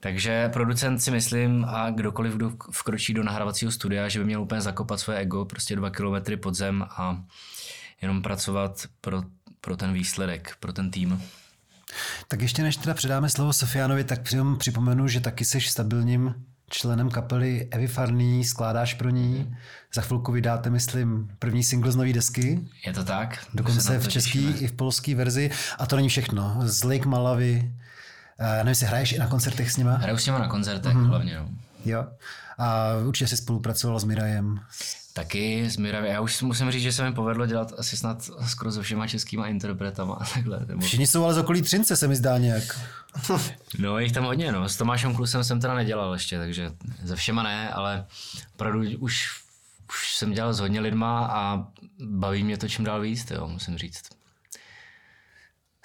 takže 0.00 0.48
producent 0.48 1.02
si 1.02 1.10
myslím 1.10 1.64
a 1.68 1.90
kdokoliv, 1.90 2.34
kdo 2.34 2.52
vkročí 2.70 3.14
do 3.14 3.22
nahrávacího 3.22 3.72
studia, 3.72 4.08
že 4.08 4.18
by 4.18 4.24
měl 4.24 4.42
úplně 4.42 4.60
zakopat 4.60 5.00
své 5.00 5.16
ego 5.16 5.44
prostě 5.44 5.76
dva 5.76 5.90
kilometry 5.90 6.36
pod 6.36 6.54
zem 6.54 6.82
a 6.90 7.24
jenom 8.02 8.22
pracovat 8.22 8.86
pro, 9.00 9.22
pro 9.60 9.76
ten 9.76 9.92
výsledek, 9.92 10.56
pro 10.60 10.72
ten 10.72 10.90
tým. 10.90 11.22
Tak 12.28 12.40
ještě 12.40 12.62
než 12.62 12.76
teda 12.76 12.94
předáme 12.94 13.28
slovo 13.30 13.52
Sofianovi, 13.52 14.04
tak 14.04 14.22
při- 14.22 14.36
připomenu, 14.58 15.08
že 15.08 15.20
taky 15.20 15.44
jsi 15.44 15.60
stabilním 15.60 16.34
členem 16.70 17.10
kapely 17.10 17.68
Evy 17.70 17.86
Farný, 17.86 18.44
skládáš 18.44 18.94
pro 18.94 19.10
ní. 19.10 19.56
Za 19.94 20.02
chvilku 20.02 20.32
vydáte, 20.32 20.70
myslím, 20.70 21.30
první 21.38 21.62
single 21.62 21.92
z 21.92 21.96
nové 21.96 22.12
desky, 22.12 22.60
Je 22.86 22.92
to 22.92 23.04
tak? 23.04 23.46
Dokonce 23.54 23.98
v 23.98 24.08
české 24.08 24.38
i 24.38 24.66
v 24.66 24.72
polské 24.72 25.14
verzi. 25.14 25.50
A 25.78 25.86
to 25.86 25.96
není 25.96 26.08
všechno. 26.08 26.56
Z 26.60 26.84
Lake 26.84 27.08
Malavy, 27.08 27.72
nevím, 28.40 28.68
jestli 28.68 28.86
hraješ 28.86 29.12
i 29.12 29.18
na 29.18 29.26
koncertech 29.26 29.72
s 29.72 29.76
nima? 29.76 29.96
Hraju 29.96 30.18
s 30.18 30.24
těma 30.24 30.38
na 30.38 30.48
koncertech 30.48 30.94
Mhm. 30.94 31.04
mm-hmm. 31.04 31.08
hlavně. 31.08 31.36
No. 31.38 31.48
Jo. 31.84 32.06
A 32.58 32.86
určitě 33.06 33.28
jsi 33.28 33.36
spolupracoval 33.36 34.00
s 34.00 34.04
Mirajem. 34.04 34.60
Taky 35.12 35.70
s 35.70 35.76
Miravě. 35.76 36.10
Já 36.12 36.20
už 36.20 36.42
musím 36.42 36.70
říct, 36.70 36.82
že 36.82 36.92
se 36.92 37.04
mi 37.04 37.12
povedlo 37.14 37.46
dělat 37.46 37.72
asi 37.78 37.96
snad 37.96 38.30
skoro 38.48 38.72
se 38.72 38.82
všema 38.82 39.06
českýma 39.08 39.46
interpretama. 39.46 40.14
a 40.14 40.24
Takhle, 40.34 40.60
nebo... 40.66 40.80
Všichni 40.80 41.06
jsou 41.06 41.24
ale 41.24 41.34
z 41.34 41.38
okolí 41.38 41.62
Třince, 41.62 41.96
se 41.96 42.08
mi 42.08 42.16
zdá 42.16 42.38
nějak. 42.38 42.80
No, 43.78 43.98
je 43.98 44.04
jich 44.04 44.12
tam 44.12 44.24
hodně, 44.24 44.52
no. 44.52 44.68
S 44.68 44.76
Tomášem 44.76 45.14
Klusem 45.14 45.44
jsem 45.44 45.60
teda 45.60 45.74
nedělal 45.74 46.12
ještě, 46.12 46.38
takže 46.38 46.70
ze 47.02 47.16
všema 47.16 47.42
ne, 47.42 47.70
ale 47.70 48.06
opravdu 48.54 48.80
už, 48.98 49.28
už 49.88 50.14
jsem 50.16 50.32
dělal 50.32 50.54
s 50.54 50.60
hodně 50.60 50.80
lidma 50.80 51.26
a 51.26 51.64
baví 52.04 52.44
mě 52.44 52.56
to 52.58 52.68
čím 52.68 52.84
dál 52.84 53.00
víc, 53.00 53.30
jo, 53.30 53.48
musím 53.48 53.78
říct. 53.78 54.02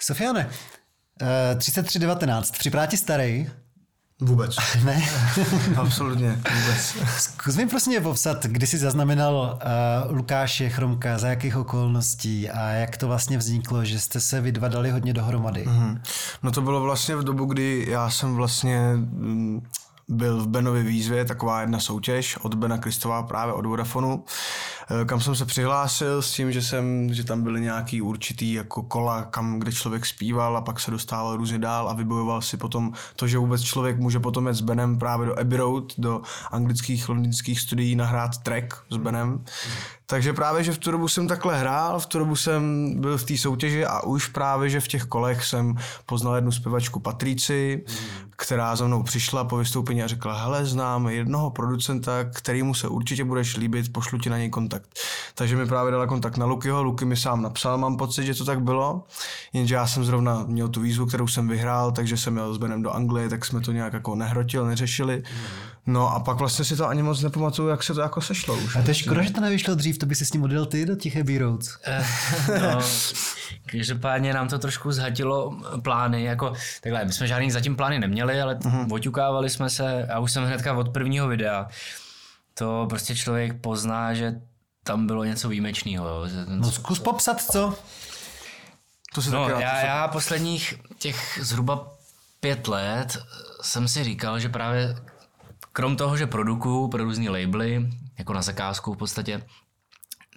Sofiane, 0.00 0.50
eh, 1.22 1.56
3319, 1.56 2.50
připadá 2.50 2.86
ti 2.86 2.96
starý? 2.96 3.46
Vůbec. 4.20 4.56
Ne? 4.84 5.02
Absolutně, 5.76 6.30
vůbec. 6.30 6.96
Zkus 7.18 7.56
mi 7.56 7.66
prosím 7.66 8.02
popsat, 8.02 8.46
kdy 8.46 8.66
jsi 8.66 8.78
zaznamenal 8.78 9.58
uh, 10.06 10.16
Lukáše 10.16 10.68
Chromka, 10.68 11.18
za 11.18 11.28
jakých 11.28 11.56
okolností 11.56 12.50
a 12.50 12.68
jak 12.68 12.96
to 12.96 13.06
vlastně 13.06 13.38
vzniklo, 13.38 13.84
že 13.84 14.00
jste 14.00 14.20
se 14.20 14.40
vy 14.40 14.52
dva 14.52 14.68
dali 14.68 14.90
hodně 14.90 15.12
dohromady. 15.12 15.64
Mhm. 15.66 16.02
No 16.42 16.52
to 16.52 16.62
bylo 16.62 16.80
vlastně 16.80 17.16
v 17.16 17.24
dobu, 17.24 17.44
kdy 17.44 17.86
já 17.88 18.10
jsem 18.10 18.34
vlastně 18.34 18.92
mm, 18.94 19.60
byl 20.08 20.42
v 20.42 20.48
Benově 20.48 20.82
výzvě, 20.82 21.24
taková 21.24 21.60
jedna 21.60 21.80
soutěž 21.80 22.36
od 22.36 22.54
Bena 22.54 22.78
Kristová 22.78 23.22
právě 23.22 23.54
od 23.54 23.66
Vodafonu, 23.66 24.24
eh, 24.90 25.04
kam 25.04 25.20
jsem 25.20 25.34
se 25.34 25.44
přihlásil 25.44 26.22
s 26.22 26.32
tím, 26.32 26.52
že, 26.52 26.62
jsem, 26.62 27.14
že 27.14 27.24
tam 27.24 27.42
byly 27.42 27.60
nějaký 27.60 28.02
určitý 28.02 28.52
jako 28.52 28.82
kola, 28.82 29.22
kam, 29.22 29.58
kde 29.58 29.72
člověk 29.72 30.06
zpíval 30.06 30.56
a 30.56 30.60
pak 30.60 30.80
se 30.80 30.90
dostával 30.90 31.36
různě 31.36 31.58
dál 31.58 31.88
a 31.88 31.92
vybojoval 31.92 32.42
si 32.42 32.56
potom 32.56 32.92
to, 33.16 33.26
že 33.26 33.38
vůbec 33.38 33.62
člověk 33.62 33.98
může 33.98 34.20
potom 34.20 34.46
jet 34.46 34.54
s 34.54 34.60
Benem 34.60 34.98
právě 34.98 35.26
do 35.26 35.38
Abbey 35.38 35.58
Road, 35.58 35.92
do 35.98 36.22
anglických, 36.50 37.08
londýnských 37.08 37.60
studií 37.60 37.96
nahrát 37.96 38.38
track 38.38 38.74
s 38.90 38.96
Benem. 38.96 39.44
Takže 40.08 40.32
právě, 40.32 40.64
že 40.64 40.72
v 40.72 40.78
tu 40.78 40.90
dobu 40.90 41.08
jsem 41.08 41.28
takhle 41.28 41.58
hrál, 41.58 42.00
v 42.00 42.06
tu 42.06 42.18
dobu 42.18 42.36
jsem 42.36 42.94
byl 43.00 43.18
v 43.18 43.24
té 43.24 43.36
soutěži 43.36 43.84
a 43.84 44.02
už 44.02 44.26
právě, 44.26 44.70
že 44.70 44.80
v 44.80 44.88
těch 44.88 45.04
kolech 45.04 45.44
jsem 45.44 45.76
poznal 46.06 46.34
jednu 46.34 46.52
zpěvačku 46.52 47.00
Patrici, 47.00 47.84
která 48.30 48.76
za 48.76 48.86
mnou 48.86 49.02
přišla 49.02 49.44
po 49.44 49.56
vystoupení 49.56 50.02
a 50.02 50.06
řekla, 50.06 50.42
hele, 50.42 50.66
znám 50.66 51.08
jednoho 51.08 51.50
producenta, 51.50 52.24
kterýmu 52.24 52.74
se 52.74 52.88
určitě 52.88 53.24
budeš 53.24 53.56
líbit, 53.56 53.92
pošlu 53.92 54.18
ti 54.18 54.30
na 54.30 54.38
něj 54.38 54.50
kontakt. 54.50 54.90
Takže 55.34 55.56
mi 55.56 55.66
právě 55.66 55.92
dala 55.92 56.06
kontakt 56.06 56.36
na 56.36 56.46
Lukyho, 56.46 56.82
Luky 56.82 57.04
mi 57.04 57.16
sám 57.16 57.42
napsal, 57.42 57.78
mám 57.78 57.96
pocit, 57.96 58.24
že 58.24 58.34
to 58.34 58.44
tak 58.44 58.62
bylo, 58.62 59.04
jenže 59.52 59.74
já 59.74 59.86
jsem 59.86 60.04
zrovna 60.04 60.44
měl 60.46 60.68
tu 60.68 60.80
výzvu, 60.80 61.06
kterou 61.06 61.26
jsem 61.26 61.48
vyhrál, 61.48 61.92
takže 61.92 62.16
jsem 62.16 62.36
jel 62.36 62.54
s 62.54 62.58
Benem 62.58 62.82
do 62.82 62.90
Anglie, 62.90 63.28
tak 63.28 63.44
jsme 63.44 63.60
to 63.60 63.72
nějak 63.72 63.92
jako 63.92 64.14
nehrotil, 64.14 64.66
neřešili. 64.66 65.22
No 65.86 66.14
a 66.14 66.20
pak 66.20 66.36
vlastně 66.36 66.64
si 66.64 66.76
to 66.76 66.88
ani 66.88 67.02
moc 67.02 67.22
nepamatuju, 67.22 67.68
jak 67.68 67.82
se 67.82 67.94
to 67.94 68.00
jako 68.00 68.20
sešlo 68.20 68.56
už. 68.56 68.76
A 68.76 68.82
to 68.82 68.90
je 68.90 68.94
škoda, 68.94 69.22
že 69.22 69.32
to 69.32 69.40
nevyšlo 69.40 69.74
dřív, 69.74 69.98
to 69.98 70.06
by 70.06 70.14
si 70.14 70.26
s 70.26 70.32
ním 70.32 70.42
odjel 70.42 70.66
ty 70.66 70.86
do 70.86 70.96
těch 70.96 71.16
Abbey 71.16 71.38
Roads. 71.38 71.78
no, 72.62 72.80
každopádně 73.66 74.34
nám 74.34 74.48
to 74.48 74.58
trošku 74.58 74.92
zhatilo 74.92 75.60
plány, 75.82 76.24
jako 76.24 76.52
takhle, 76.80 77.04
my 77.04 77.12
jsme 77.12 77.26
žádný 77.26 77.50
zatím 77.50 77.76
plány 77.76 77.98
neměli, 77.98 78.40
ale 78.40 78.54
uh-huh. 78.54 78.94
oťukávali 78.94 79.50
jsme 79.50 79.70
se 79.70 80.06
a 80.06 80.18
už 80.18 80.32
jsem 80.32 80.44
hnedka 80.44 80.72
od 80.72 80.88
prvního 80.88 81.28
videa, 81.28 81.68
to 82.54 82.86
prostě 82.88 83.16
člověk 83.16 83.60
pozná, 83.60 84.14
že 84.14 84.40
tam 84.84 85.06
bylo 85.06 85.24
něco 85.24 85.48
výjimečného. 85.48 86.26
No 86.46 86.70
zkus 86.70 86.98
popsat, 86.98 87.40
co? 87.40 87.74
To 89.14 89.22
si 89.22 89.30
No, 89.30 89.48
taky 89.48 89.62
já, 89.62 89.86
já 89.86 90.08
posledních 90.08 90.74
těch 90.98 91.38
zhruba 91.42 91.88
pět 92.40 92.68
let 92.68 93.18
jsem 93.62 93.88
si 93.88 94.04
říkal, 94.04 94.40
že 94.40 94.48
právě 94.48 94.96
krom 95.76 95.96
toho, 95.96 96.16
že 96.16 96.26
produkuju 96.26 96.88
pro 96.88 97.04
různý 97.04 97.28
labely, 97.28 97.90
jako 98.18 98.32
na 98.32 98.42
zakázku 98.42 98.94
v 98.94 98.96
podstatě, 98.96 99.42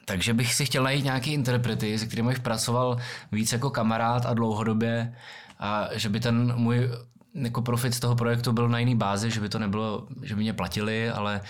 takže 0.06 0.34
bych 0.34 0.54
si 0.54 0.66
chtěl 0.66 0.84
najít 0.84 1.04
nějaký 1.04 1.34
interprety, 1.34 2.00
se 2.00 2.06
kterými 2.06 2.28
bych 2.28 2.40
pracoval 2.40 2.98
víc 3.32 3.52
jako 3.52 3.70
kamarád 3.70 4.26
a 4.26 4.34
dlouhodobě 4.34 5.16
a 5.60 5.88
že 5.92 6.10
by 6.10 6.20
ten 6.20 6.56
můj 6.56 6.90
jako 7.34 7.62
profit 7.62 7.94
z 7.94 8.00
toho 8.00 8.16
projektu 8.16 8.54
byl 8.54 8.70
na 8.70 8.80
jiný 8.80 8.96
bázi, 8.96 9.32
že 9.32 9.40
by 9.40 9.50
to 9.50 9.60
nebylo, 9.60 10.08
že 10.22 10.36
by 10.36 10.42
mě 10.42 10.54
platili, 10.54 11.10
ale 11.10 11.42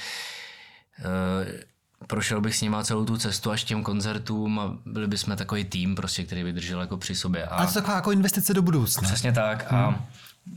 eh, 1.00 1.63
prošel 2.08 2.41
bych 2.41 2.55
s 2.55 2.62
nima 2.62 2.84
celou 2.84 3.05
tu 3.05 3.17
cestu 3.17 3.51
až 3.51 3.63
k 3.63 3.67
těm 3.67 3.84
koncertům 3.84 4.60
a 4.60 4.77
byli 4.86 5.08
bychom 5.08 5.36
takový 5.36 5.65
tým, 5.65 5.96
prostě, 5.96 6.24
který 6.24 6.43
by 6.43 6.53
držel 6.53 6.81
jako 6.81 6.98
při 6.98 7.15
sobě. 7.15 7.46
A 7.46 7.55
A 7.55 7.65
to 7.65 7.74
taková 7.74 7.96
jako 7.96 8.12
investice 8.12 8.53
do 8.53 8.62
budoucna. 8.62 9.01
Přesně 9.01 9.31
tak. 9.31 9.74
A 9.74 10.05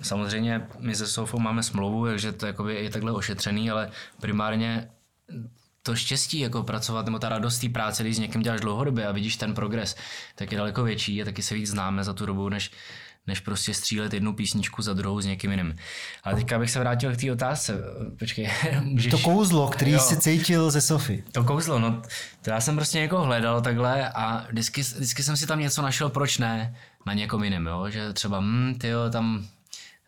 samozřejmě 0.03 0.67
my 0.79 0.95
se 0.95 1.07
Sofou 1.07 1.39
máme 1.39 1.63
smlouvu, 1.63 2.07
takže 2.07 2.33
to 2.33 2.47
jakoby 2.47 2.75
je 2.75 2.91
takhle 2.91 3.13
ošetřený, 3.13 3.71
ale 3.71 3.91
primárně 4.21 4.89
to 5.83 5.97
štěstí 5.97 6.39
jako 6.39 6.63
pracovat, 6.63 7.07
nebo 7.07 7.19
ta 7.19 7.29
radost 7.29 7.59
té 7.59 7.69
práce, 7.69 8.03
když 8.03 8.17
s 8.17 8.19
někým 8.19 8.43
děláš 8.43 8.61
dlouhodobě 8.61 9.07
a 9.07 9.13
vidíš 9.13 9.37
ten 9.37 9.55
progres, 9.55 9.97
tak 10.35 10.53
je 10.53 10.59
daleko 10.59 10.85
větší 10.85 11.23
a 11.23 11.25
taky 11.25 11.43
se 11.43 11.55
víc 11.55 11.71
známe 11.71 12.05
za 12.05 12.13
tu 12.13 12.27
dobu, 12.27 12.49
než, 12.49 12.71
než 13.27 13.41
prostě 13.41 13.75
střílet 13.75 14.15
jednu 14.15 14.33
písničku 14.33 14.83
za 14.83 14.93
druhou 14.93 15.21
s 15.21 15.27
někým 15.27 15.51
jiným. 15.51 15.77
Ale 16.25 16.35
teďka 16.35 16.59
bych 16.59 16.71
se 16.71 16.81
vrátil 16.81 17.13
k 17.13 17.21
té 17.21 17.33
otázce. 17.33 17.79
Počkej, 18.19 18.51
můžeš... 18.83 19.11
To 19.11 19.19
kouzlo, 19.19 19.69
který 19.69 19.91
Jo. 19.91 19.99
si 19.99 20.17
cítil 20.17 20.71
ze 20.71 20.81
Sofy. 20.81 21.25
To 21.33 21.45
kouzlo, 21.45 21.79
no, 21.79 22.03
to 22.43 22.51
já 22.51 22.61
jsem 22.61 22.77
prostě 22.77 22.99
někoho 22.99 23.25
hledal 23.25 23.61
takhle 23.61 24.09
a 24.09 24.47
vždycky, 24.49 24.81
vždycky 24.81 25.23
jsem 25.23 25.37
si 25.37 25.47
tam 25.47 25.61
něco 25.61 25.83
našel, 25.83 26.09
proč 26.09 26.39
ne, 26.39 26.77
na 27.07 27.15
někom 27.15 27.45
jiném, 27.45 27.67
jo, 27.67 27.91
že 27.91 28.13
třeba, 28.13 28.41
hm, 28.41 28.75
tyjo, 28.81 29.11
tam 29.11 29.47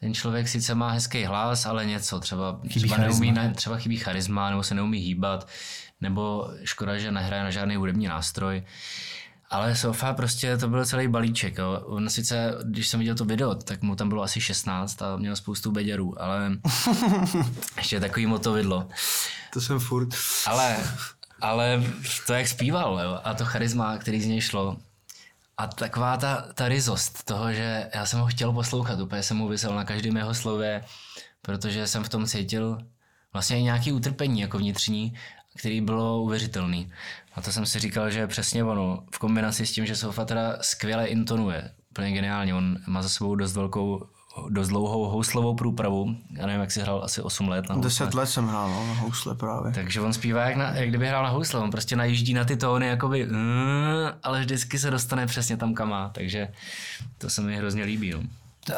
ten 0.05 0.15
člověk 0.15 0.49
sice 0.49 0.75
má 0.75 0.91
hezký 0.91 1.25
hlas, 1.25 1.67
ale 1.67 1.87
něco, 1.87 2.21
třeba, 2.21 2.61
třeba, 2.69 2.97
neumí, 2.97 3.33
ne, 3.33 3.55
třeba 3.55 3.77
chybí 3.77 3.97
charisma, 3.97 4.51
nebo 4.51 4.63
se 4.63 4.75
neumí 4.75 4.99
hýbat, 4.99 5.49
nebo 6.01 6.51
škoda, 6.65 6.99
že 6.99 7.13
nehraje 7.13 7.43
na 7.43 7.51
žádný 7.51 7.77
hudební 7.77 8.07
nástroj. 8.07 8.63
Ale 9.51 9.77
Sofa 9.77 10.13
prostě 10.13 10.57
to 10.57 10.69
byl 10.69 10.85
celý 10.85 11.09
balíček. 11.09 11.59
Jo. 11.59 11.83
On 11.85 12.11
sice, 12.11 12.55
když 12.65 12.89
jsem 12.89 13.01
viděl 13.01 13.15
to 13.15 13.25
video, 13.25 13.55
tak 13.55 13.83
mu 13.83 13.97
tam 13.97 14.09
bylo 14.09 14.23
asi 14.23 14.41
16 14.41 15.03
a 15.03 15.17
měl 15.17 15.37
spoustu 15.37 15.73
beďarů, 15.73 16.23
ale 16.23 16.53
ještě 17.77 18.01
takový 18.01 18.27
motovidlo. 18.27 18.89
To 19.53 19.61
jsem 19.61 19.79
furt. 19.79 20.09
Ale, 20.47 20.77
ale 21.41 21.83
to, 22.27 22.33
jak 22.33 22.49
zpíval, 22.49 23.01
jo, 23.05 23.21
a 23.25 23.35
to 23.35 23.45
charisma, 23.45 23.99
který 23.99 24.21
z 24.21 24.27
něj 24.27 24.41
šlo, 24.41 24.77
a 25.59 25.67
taková 25.67 26.17
ta, 26.17 26.49
ta 26.55 26.69
rizost 26.69 27.25
toho, 27.25 27.53
že 27.53 27.91
já 27.95 28.07
jsem 28.07 28.21
ho 28.21 28.27
chtěl 28.27 28.53
poslouchat, 28.53 29.01
úplně 29.01 29.23
jsem 29.23 29.37
mu 29.37 29.49
vysel 29.49 29.75
na 29.75 29.85
každém 29.85 30.17
jeho 30.17 30.35
slově, 30.35 30.85
protože 31.43 31.87
jsem 31.87 32.05
v 32.05 32.09
tom 32.09 32.27
cítil 32.27 32.79
vlastně 33.33 33.63
nějaký 33.63 33.93
utrpení 33.93 34.41
jako 34.41 34.59
vnitřní, 34.59 35.15
který 35.57 35.81
bylo 35.81 36.23
uvěřitelný. 36.23 36.93
A 37.35 37.41
to 37.41 37.53
jsem 37.53 37.67
si 37.67 37.79
říkal, 37.79 38.11
že 38.11 38.27
přesně 38.27 38.65
ono, 38.65 39.05
v 39.15 39.19
kombinaci 39.19 39.67
s 39.67 39.73
tím, 39.73 39.87
že 39.87 39.97
Sofa 39.97 40.25
teda 40.25 40.57
skvěle 40.61 41.07
intonuje, 41.07 41.71
úplně 41.91 42.13
geniálně, 42.13 42.55
on 42.55 42.79
má 42.87 43.03
za 43.03 43.09
sebou 43.09 43.35
dost 43.35 43.57
velkou, 43.57 44.07
dost 44.49 44.69
dlouhou 44.69 45.09
houslovou 45.09 45.55
průpravu, 45.55 46.17
já 46.31 46.47
nevím, 46.47 46.61
jak 46.61 46.71
si 46.71 46.81
hrál 46.81 47.05
asi 47.05 47.23
8 47.23 47.49
let 47.49 47.69
na 47.69 47.75
housle. 47.75 47.89
Deset 47.89 48.15
let 48.15 48.27
jsem 48.27 48.49
hrál 48.49 48.71
no, 48.71 48.87
na 48.87 48.95
housle 48.95 49.35
právě. 49.35 49.73
Takže 49.73 50.01
on 50.01 50.13
zpívá 50.13 50.45
jak, 50.45 50.57
na, 50.57 50.71
jak 50.71 50.89
kdyby 50.89 51.09
hrál 51.09 51.23
na 51.23 51.29
housle, 51.29 51.61
on 51.61 51.71
prostě 51.71 51.97
najíždí 51.97 52.35
na 52.35 52.45
ty 52.45 52.57
tóny, 52.57 52.87
jakoby, 52.87 53.27
mm, 53.27 53.37
ale 54.23 54.41
vždycky 54.41 54.79
se 54.79 54.91
dostane 54.91 55.27
přesně 55.27 55.57
tam, 55.57 55.75
kam 55.75 55.89
má, 55.89 56.09
takže 56.09 56.49
to 57.19 57.31
se 57.31 57.41
mi 57.41 57.57
hrozně 57.57 57.85
líbí. 57.85 58.11
No. 58.11 58.21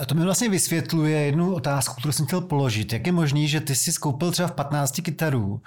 A 0.01 0.05
to 0.05 0.15
mi 0.15 0.25
vlastně 0.25 0.49
vysvětluje 0.49 1.21
jednu 1.21 1.55
otázku, 1.55 1.95
kterou 1.95 2.13
jsem 2.13 2.27
chtěl 2.27 2.41
položit. 2.41 2.93
Jak 2.93 3.07
je 3.07 3.13
možný, 3.13 3.49
že 3.49 3.61
ty 3.61 3.75
jsi 3.75 3.93
skoupil 3.93 4.31
třeba 4.31 4.49
v 4.49 4.53
15 4.53 5.01
kytarů 5.01 5.61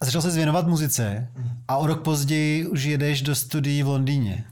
a 0.00 0.04
začal 0.04 0.22
se 0.22 0.30
věnovat 0.30 0.66
muzice 0.66 1.28
a 1.68 1.76
o 1.76 1.86
rok 1.86 2.02
později 2.02 2.66
už 2.66 2.82
jedeš 2.82 3.22
do 3.22 3.34
studií 3.34 3.82
v 3.82 3.88
Londýně? 3.88 4.44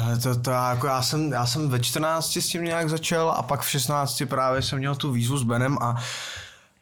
Ale 0.00 0.18
to, 0.18 0.40
to 0.40 0.50
jako 0.50 0.86
já, 0.86 1.02
jsem, 1.02 1.32
já 1.32 1.46
jsem 1.46 1.68
ve 1.68 1.80
14 1.80 2.36
s 2.36 2.46
tím 2.46 2.64
nějak 2.64 2.90
začal 2.90 3.30
a 3.30 3.42
pak 3.42 3.60
v 3.60 3.70
16 3.70 4.22
právě 4.28 4.62
jsem 4.62 4.78
měl 4.78 4.94
tu 4.94 5.12
výzvu 5.12 5.38
s 5.38 5.42
Benem 5.42 5.78
a 5.80 5.96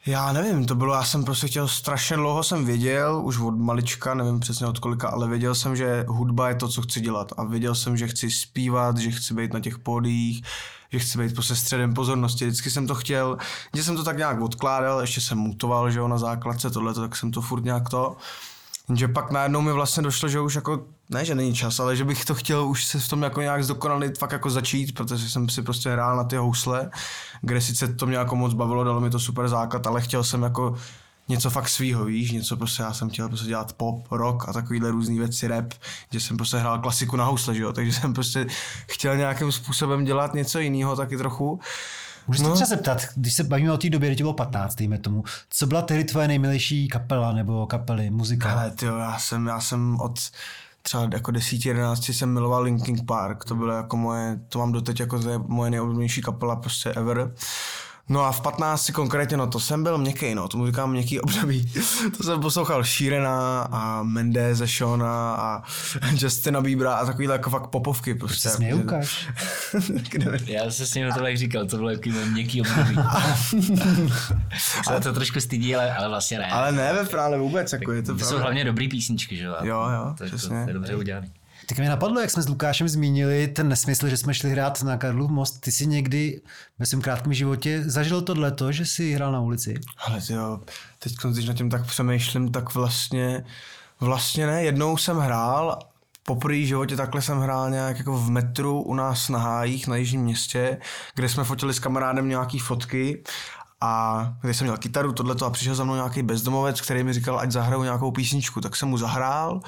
já 0.06 0.32
nevím, 0.32 0.66
to 0.66 0.74
bylo, 0.74 0.94
já 0.94 1.04
jsem 1.04 1.24
prostě 1.24 1.46
chtěl 1.46 1.68
strašně 1.68 2.16
dlouho, 2.16 2.42
jsem 2.42 2.64
věděl, 2.64 3.20
už 3.24 3.38
od 3.38 3.58
malička, 3.58 4.14
nevím 4.14 4.40
přesně 4.40 4.66
od 4.66 4.78
kolika, 4.78 5.08
ale 5.08 5.28
věděl 5.28 5.54
jsem, 5.54 5.76
že 5.76 6.04
hudba 6.08 6.48
je 6.48 6.54
to, 6.54 6.68
co 6.68 6.82
chci 6.82 7.00
dělat. 7.00 7.32
A 7.36 7.44
věděl 7.44 7.74
jsem, 7.74 7.96
že 7.96 8.08
chci 8.08 8.30
zpívat, 8.30 8.98
že 8.98 9.10
chci 9.10 9.34
být 9.34 9.52
na 9.52 9.60
těch 9.60 9.78
pódiích, 9.78 10.44
že 10.92 10.98
chci 10.98 11.18
být 11.18 11.34
prostě 11.34 11.54
středem 11.54 11.94
pozornosti, 11.94 12.46
vždycky 12.46 12.70
jsem 12.70 12.86
to 12.86 12.94
chtěl, 12.94 13.38
že 13.74 13.84
jsem 13.84 13.96
to 13.96 14.04
tak 14.04 14.16
nějak 14.16 14.40
odkládal, 14.40 15.00
ještě 15.00 15.20
jsem 15.20 15.38
mutoval, 15.38 15.90
že 15.90 15.98
jo, 15.98 16.08
na 16.08 16.18
základce 16.18 16.70
tohle, 16.70 16.94
tak 16.94 17.16
jsem 17.16 17.30
to 17.30 17.40
furt 17.40 17.64
nějak 17.64 17.88
to, 17.88 18.16
Jenže 18.88 19.08
pak 19.08 19.30
najednou 19.30 19.60
mi 19.60 19.72
vlastně 19.72 20.02
došlo, 20.02 20.28
že 20.28 20.40
už 20.40 20.54
jako, 20.54 20.84
ne, 21.10 21.24
že 21.24 21.34
není 21.34 21.54
čas, 21.54 21.80
ale 21.80 21.96
že 21.96 22.04
bych 22.04 22.24
to 22.24 22.34
chtěl 22.34 22.66
už 22.66 22.84
se 22.84 22.98
v 22.98 23.08
tom 23.08 23.22
jako 23.22 23.40
nějak 23.40 23.64
zdokonalit, 23.64 24.18
fakt 24.18 24.32
jako 24.32 24.50
začít, 24.50 24.94
protože 24.94 25.28
jsem 25.28 25.48
si 25.48 25.62
prostě 25.62 25.90
hrál 25.90 26.16
na 26.16 26.24
ty 26.24 26.36
housle, 26.36 26.90
kde 27.42 27.60
sice 27.60 27.94
to 27.94 28.06
mě 28.06 28.16
jako 28.16 28.36
moc 28.36 28.54
bavilo, 28.54 28.84
dalo 28.84 29.00
mi 29.00 29.10
to 29.10 29.18
super 29.18 29.48
základ, 29.48 29.86
ale 29.86 30.00
chtěl 30.02 30.24
jsem 30.24 30.42
jako 30.42 30.76
něco 31.28 31.50
fakt 31.50 31.68
svýho, 31.68 32.04
víš, 32.04 32.30
něco 32.30 32.56
prostě, 32.56 32.82
já 32.82 32.92
jsem 32.92 33.10
chtěl 33.10 33.28
prostě 33.28 33.46
dělat 33.46 33.72
pop, 33.72 34.12
rock 34.12 34.48
a 34.48 34.52
takovýhle 34.52 34.90
různý 34.90 35.18
věci, 35.18 35.46
rap, 35.46 35.72
že 36.12 36.20
jsem 36.20 36.36
prostě 36.36 36.56
hrál 36.56 36.78
klasiku 36.78 37.16
na 37.16 37.24
housle, 37.24 37.54
že 37.54 37.62
jo, 37.62 37.72
takže 37.72 37.92
jsem 37.92 38.14
prostě 38.14 38.46
chtěl 38.86 39.16
nějakým 39.16 39.52
způsobem 39.52 40.04
dělat 40.04 40.34
něco 40.34 40.58
jiného 40.58 40.96
taky 40.96 41.16
trochu. 41.16 41.60
Můžu 42.26 42.38
se 42.38 42.42
No. 42.42 42.48
no. 42.48 42.54
třeba 42.54 42.68
zeptat, 42.68 43.02
když 43.14 43.34
se 43.34 43.44
bavíme 43.44 43.72
o 43.72 43.76
té 43.78 43.90
době, 43.90 44.14
kdy 44.14 44.22
bylo 44.24 44.32
15, 44.32 44.74
dejme 44.74 44.98
tomu, 44.98 45.24
co 45.50 45.66
byla 45.66 45.82
tehdy 45.82 46.04
tvoje 46.04 46.28
nejmilejší 46.28 46.88
kapela 46.88 47.32
nebo 47.32 47.66
kapely, 47.66 48.10
muzika? 48.10 48.52
Ale 48.52 48.70
ty 48.70 48.86
já 48.86 49.18
jsem, 49.18 49.46
já 49.46 49.60
jsem 49.60 50.00
od 50.00 50.18
třeba 50.82 51.08
jako 51.12 51.30
10, 51.30 51.66
11 51.66 52.08
jsem 52.08 52.32
miloval 52.32 52.62
Linkin 52.62 53.06
Park, 53.06 53.44
to 53.44 53.54
bylo 53.54 53.72
jako 53.72 53.96
moje, 53.96 54.40
to 54.48 54.58
mám 54.58 54.72
doteď 54.72 55.00
jako 55.00 55.20
moje 55.46 55.70
nejoblíbenější 55.70 56.22
kapela 56.22 56.56
prostě 56.56 56.90
ever. 56.90 57.32
No 58.08 58.24
a 58.24 58.32
v 58.32 58.40
15 58.40 58.90
konkrétně, 58.90 59.36
no 59.36 59.46
to 59.46 59.60
jsem 59.60 59.82
byl 59.82 59.98
měkký, 59.98 60.34
no, 60.34 60.48
tomu 60.48 60.66
říkám 60.66 60.90
měkký 60.90 61.20
období. 61.20 61.72
to 62.16 62.22
jsem 62.22 62.40
poslouchal 62.40 62.84
Sheerana 62.84 63.62
a 63.62 64.02
Mendeze, 64.02 64.66
Shona 64.66 65.34
a 65.34 65.62
Justina 66.18 66.60
Biebera 66.60 66.94
a 66.94 67.06
takovýhle 67.06 67.34
jako 67.34 67.50
fakt 67.50 67.66
popovky 67.66 68.14
prostě. 68.14 68.48
Proč 68.48 68.68
se 68.68 68.74
Lukáš? 68.74 69.28
Já 70.46 70.70
se 70.70 70.86
s 70.86 70.94
ním 70.94 71.12
to 71.12 71.20
tak 71.20 71.36
říkal, 71.36 71.66
to 71.66 71.76
bylo 71.76 71.90
jaký 71.90 72.10
měkký 72.10 72.60
období. 72.60 72.96
ale 74.86 75.00
to 75.00 75.12
trošku 75.12 75.40
stydí, 75.40 75.76
ale, 75.76 75.94
ale 75.94 76.08
vlastně 76.08 76.38
ne. 76.38 76.46
Ale 76.46 76.72
ne 76.72 76.92
ve 76.92 77.04
právě 77.04 77.38
vůbec, 77.38 77.72
jako 77.72 77.92
je 77.92 78.02
to 78.02 78.16
To 78.16 78.24
jsou 78.24 78.38
hlavně 78.38 78.64
dobrý 78.64 78.88
písničky, 78.88 79.36
že 79.36 79.44
jo? 79.44 79.56
Jo, 79.62 79.88
jo, 79.94 80.14
to, 80.18 80.24
to, 80.24 80.24
přesně. 80.24 80.62
to 80.64 80.70
je 80.70 80.74
dobře 80.74 80.96
udělaný. 80.96 81.32
Tak 81.68 81.78
mi 81.78 81.88
napadlo, 81.88 82.20
jak 82.20 82.30
jsme 82.30 82.42
s 82.42 82.48
Lukášem 82.48 82.88
zmínili 82.88 83.48
ten 83.48 83.68
nesmysl, 83.68 84.08
že 84.08 84.16
jsme 84.16 84.34
šli 84.34 84.50
hrát 84.50 84.82
na 84.82 84.96
Karlův 84.96 85.30
most. 85.30 85.60
Ty 85.60 85.72
jsi 85.72 85.86
někdy 85.86 86.40
ve 86.78 86.86
svém 86.86 87.02
krátkém 87.02 87.34
životě 87.34 87.82
zažil 87.86 88.22
tohleto, 88.22 88.72
že 88.72 88.86
jsi 88.86 89.12
hrál 89.12 89.32
na 89.32 89.40
ulici? 89.40 89.74
Ale 90.06 90.20
jo, 90.30 90.60
teď 90.98 91.14
když 91.32 91.46
nad 91.46 91.54
tím 91.54 91.70
tak 91.70 91.86
přemýšlím, 91.86 92.52
tak 92.52 92.74
vlastně, 92.74 93.44
vlastně 94.00 94.46
ne. 94.46 94.64
Jednou 94.64 94.96
jsem 94.96 95.18
hrál, 95.18 95.78
poprvé 96.26 96.60
životě 96.60 96.96
takhle 96.96 97.22
jsem 97.22 97.38
hrál 97.38 97.70
nějak 97.70 97.98
jako 97.98 98.18
v 98.18 98.30
metru 98.30 98.82
u 98.82 98.94
nás 98.94 99.28
na 99.28 99.38
Hájích 99.38 99.86
na 99.86 99.96
Jižním 99.96 100.20
městě, 100.20 100.78
kde 101.14 101.28
jsme 101.28 101.44
fotili 101.44 101.74
s 101.74 101.78
kamarádem 101.78 102.28
nějaký 102.28 102.58
fotky 102.58 103.22
a 103.80 104.22
když 104.42 104.56
jsem 104.56 104.66
měl 104.66 104.76
kytaru, 104.76 105.12
tohleto 105.12 105.46
a 105.46 105.50
přišel 105.50 105.74
za 105.74 105.84
mnou 105.84 105.94
nějaký 105.94 106.22
bezdomovec, 106.22 106.80
který 106.80 107.04
mi 107.04 107.12
říkal, 107.12 107.38
ať 107.38 107.52
zahraju 107.52 107.82
nějakou 107.82 108.10
písničku, 108.10 108.60
tak 108.60 108.76
jsem 108.76 108.88
mu 108.88 108.98
zahrál, 108.98 109.60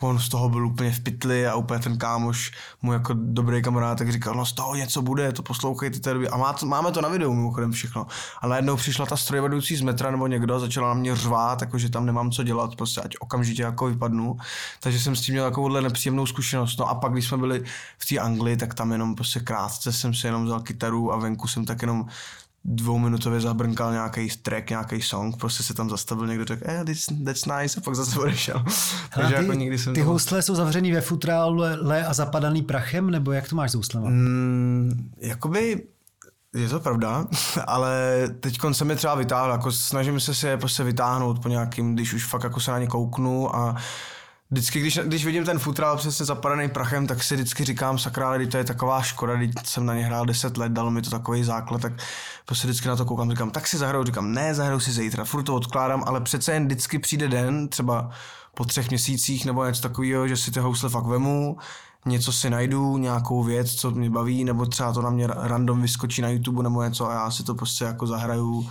on 0.00 0.18
z 0.18 0.28
toho 0.28 0.48
byl 0.48 0.66
úplně 0.66 0.92
v 0.92 1.00
pytli 1.00 1.46
a 1.46 1.54
úplně 1.54 1.80
ten 1.80 1.98
kámoš, 1.98 2.52
mu 2.82 2.92
jako 2.92 3.14
dobrý 3.16 3.62
kamarád, 3.62 3.98
tak 3.98 4.12
říkal, 4.12 4.34
no 4.34 4.46
z 4.46 4.52
toho 4.52 4.74
něco 4.74 5.02
bude, 5.02 5.32
to 5.32 5.42
poslouchejte 5.42 5.98
té 5.98 6.12
době. 6.12 6.28
A 6.28 6.36
má 6.36 6.52
to, 6.52 6.66
máme 6.66 6.92
to 6.92 7.00
na 7.00 7.08
videu 7.08 7.34
mimochodem 7.34 7.72
všechno. 7.72 8.06
A 8.40 8.46
najednou 8.46 8.76
přišla 8.76 9.06
ta 9.06 9.16
strojvedoucí 9.16 9.76
z 9.76 9.80
metra 9.80 10.10
nebo 10.10 10.26
někdo, 10.26 10.60
začala 10.60 10.88
na 10.88 10.94
mě 10.94 11.16
řvát, 11.16 11.60
jako 11.60 11.78
že 11.78 11.90
tam 11.90 12.06
nemám 12.06 12.30
co 12.30 12.42
dělat, 12.42 12.76
prostě 12.76 13.00
ať 13.00 13.14
okamžitě 13.20 13.62
jako 13.62 13.86
vypadnu. 13.86 14.36
Takže 14.80 15.00
jsem 15.00 15.16
s 15.16 15.20
tím 15.20 15.34
měl 15.34 15.44
takovouhle 15.44 15.82
nepříjemnou 15.82 16.26
zkušenost. 16.26 16.78
No 16.78 16.88
a 16.88 16.94
pak, 16.94 17.12
když 17.12 17.28
jsme 17.28 17.38
byli 17.38 17.64
v 17.98 18.06
té 18.06 18.18
Anglii, 18.18 18.56
tak 18.56 18.74
tam 18.74 18.92
jenom 18.92 19.14
prostě 19.14 19.40
krátce 19.40 19.92
jsem 19.92 20.14
si 20.14 20.26
jenom 20.26 20.44
vzal 20.44 20.60
kytaru 20.60 21.12
a 21.12 21.16
venku 21.16 21.48
jsem 21.48 21.64
tak 21.64 21.82
jenom 21.82 22.06
dvouminutově 22.64 23.40
zabrnkal 23.40 23.92
nějaký 23.92 24.28
track, 24.42 24.70
nějaký 24.70 25.02
song, 25.02 25.36
prostě 25.36 25.62
se 25.62 25.74
tam 25.74 25.90
zastavil 25.90 26.26
někdo, 26.26 26.44
řekl, 26.44 26.64
eh, 26.66 26.84
that's, 26.84 27.06
that's 27.24 27.44
nice, 27.44 27.80
a 27.80 27.82
pak 27.84 27.94
zase 27.94 28.20
odešel. 28.20 28.64
Takže 29.14 29.34
ty, 29.34 29.42
jako 29.42 29.52
nikdy 29.52 29.78
jsem 29.78 29.94
ty 29.94 30.00
to... 30.00 30.06
housle 30.06 30.42
jsou 30.42 30.54
zavřený 30.54 30.92
ve 30.92 31.00
futrále 31.00 32.06
a 32.06 32.14
zapadaný 32.14 32.62
prachem, 32.62 33.10
nebo 33.10 33.32
jak 33.32 33.48
to 33.48 33.56
máš 33.56 33.70
s 33.70 33.74
houslema? 33.74 34.08
Mm, 34.08 35.10
jakoby 35.20 35.82
je 36.54 36.68
to 36.68 36.80
pravda, 36.80 37.26
ale 37.66 38.22
teď 38.40 38.58
jsem 38.72 38.90
je 38.90 38.96
třeba 38.96 39.14
vytáhl, 39.14 39.52
jako 39.52 39.72
snažím 39.72 40.20
se 40.20 40.34
si 40.34 40.46
je 40.46 40.56
prostě 40.56 40.82
vytáhnout 40.82 41.38
po 41.42 41.48
nějakým, 41.48 41.94
když 41.94 42.12
už 42.12 42.26
fakt 42.26 42.44
jako 42.44 42.60
se 42.60 42.70
na 42.70 42.78
ně 42.78 42.86
kouknu 42.86 43.56
a 43.56 43.76
Vždycky, 44.50 44.80
když, 44.80 44.98
když 44.98 45.24
vidím 45.24 45.44
ten 45.44 45.58
futrál 45.58 45.96
přesně 45.96 46.26
zapadaný 46.26 46.68
prachem, 46.68 47.06
tak 47.06 47.22
si 47.22 47.34
vždycky 47.34 47.64
říkám, 47.64 47.98
sakra, 47.98 48.26
ale 48.26 48.46
to 48.46 48.56
je 48.56 48.64
taková 48.64 49.02
škoda, 49.02 49.34
když 49.34 49.50
jsem 49.64 49.86
na 49.86 49.94
ně 49.94 50.04
hrál 50.04 50.26
10 50.26 50.56
let, 50.56 50.72
dalo 50.72 50.90
mi 50.90 51.02
to 51.02 51.10
takový 51.10 51.44
základ, 51.44 51.80
tak 51.80 51.92
prostě 52.46 52.68
vždycky 52.68 52.88
na 52.88 52.96
to 52.96 53.04
koukám, 53.04 53.30
říkám, 53.30 53.50
tak 53.50 53.66
si 53.66 53.78
zahraju, 53.78 54.04
říkám, 54.04 54.32
ne, 54.32 54.54
zahraju 54.54 54.80
si 54.80 54.92
zítra, 54.92 55.24
furt 55.24 55.42
to 55.42 55.54
odkládám, 55.54 56.04
ale 56.06 56.20
přece 56.20 56.52
jen 56.52 56.66
vždycky 56.66 56.98
přijde 56.98 57.28
den, 57.28 57.68
třeba 57.68 58.10
po 58.54 58.64
třech 58.64 58.90
měsících 58.90 59.44
nebo 59.44 59.64
něco 59.64 59.82
takového, 59.82 60.28
že 60.28 60.36
si 60.36 60.50
ty 60.50 60.60
housle 60.60 60.90
fakt 60.90 61.06
vemu, 61.06 61.56
něco 62.06 62.32
si 62.32 62.50
najdu, 62.50 62.98
nějakou 62.98 63.42
věc, 63.42 63.74
co 63.74 63.90
mě 63.90 64.10
baví, 64.10 64.44
nebo 64.44 64.66
třeba 64.66 64.92
to 64.92 65.02
na 65.02 65.10
mě 65.10 65.26
random 65.26 65.82
vyskočí 65.82 66.22
na 66.22 66.28
YouTube 66.28 66.62
nebo 66.62 66.82
něco 66.82 67.10
a 67.10 67.14
já 67.14 67.30
si 67.30 67.42
to 67.42 67.54
prostě 67.54 67.84
jako 67.84 68.06
zahraju 68.06 68.68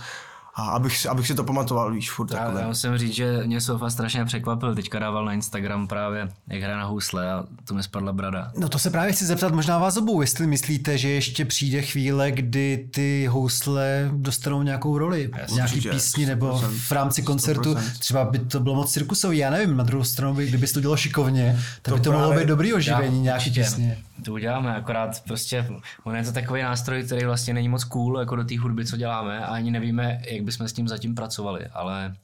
a 0.56 0.62
abych, 0.62 0.96
si, 0.96 1.08
abych 1.08 1.26
si 1.26 1.34
to 1.34 1.44
pamatoval, 1.44 1.92
víš, 1.92 2.10
furt 2.10 2.30
Já, 2.30 2.38
takhle. 2.38 2.60
já 2.60 2.66
musím 2.68 2.98
říct, 2.98 3.14
že 3.14 3.42
mě 3.46 3.60
Sofa 3.60 3.90
strašně 3.90 4.24
překvapil. 4.24 4.74
Teďka 4.74 4.98
dával 4.98 5.24
na 5.24 5.32
Instagram 5.32 5.86
právě, 5.88 6.28
jak 6.48 6.62
hraje 6.62 6.76
na 6.76 6.84
housle 6.84 7.32
a 7.32 7.44
to 7.64 7.74
mi 7.74 7.82
spadla 7.82 8.12
brada. 8.12 8.52
No 8.58 8.68
to 8.68 8.78
se 8.78 8.90
právě 8.90 9.12
chci 9.12 9.24
zeptat 9.26 9.54
možná 9.54 9.78
vás 9.78 9.96
obou, 9.96 10.20
jestli 10.20 10.46
myslíte, 10.46 10.98
že 10.98 11.08
ještě 11.08 11.44
přijde 11.44 11.82
chvíle, 11.82 12.32
kdy 12.32 12.88
ty 12.90 13.26
housle 13.30 14.10
dostanou 14.12 14.62
nějakou 14.62 14.98
roli, 14.98 15.30
Jasně, 15.38 15.54
nějaký 15.54 15.74
určitě, 15.74 15.90
písni 15.90 16.26
nebo 16.26 16.46
100%, 16.52 16.68
v 16.70 16.92
rámci 16.92 17.22
koncertu, 17.22 17.74
100%. 17.74 17.98
třeba 17.98 18.24
by 18.24 18.38
to 18.38 18.60
bylo 18.60 18.74
moc 18.74 18.92
cirkusový, 18.92 19.38
já 19.38 19.50
nevím, 19.50 19.76
na 19.76 19.84
druhou 19.84 20.04
stranu, 20.04 20.34
by, 20.34 20.46
kdyby 20.46 20.66
to 20.66 20.80
dělo 20.80 20.96
šikovně, 20.96 21.60
tak 21.82 21.92
To 21.92 21.98
by 21.98 22.04
to 22.04 22.12
mohlo 22.12 22.28
právě- 22.28 22.44
být 22.44 22.48
dobrý 22.48 22.72
oživení, 22.74 23.16
Já- 23.18 23.22
nějaký 23.22 23.50
písně. 23.50 23.98
To 24.24 24.32
uděláme, 24.32 24.76
akorát 24.76 25.24
prostě, 25.24 25.68
on 26.04 26.16
je 26.16 26.24
to 26.24 26.32
takový 26.32 26.62
nástroj, 26.62 27.02
který 27.02 27.24
vlastně 27.24 27.54
není 27.54 27.68
moc 27.68 27.84
cool 27.84 28.18
jako 28.18 28.36
do 28.36 28.44
té 28.44 28.58
hudby, 28.58 28.86
co 28.86 28.96
děláme 28.96 29.46
a 29.46 29.54
ani 29.54 29.70
nevíme, 29.70 30.20
jak 30.30 30.42
bychom 30.42 30.68
s 30.68 30.72
tím 30.72 30.88
zatím 30.88 31.14
pracovali, 31.14 31.66
ale 31.66 32.14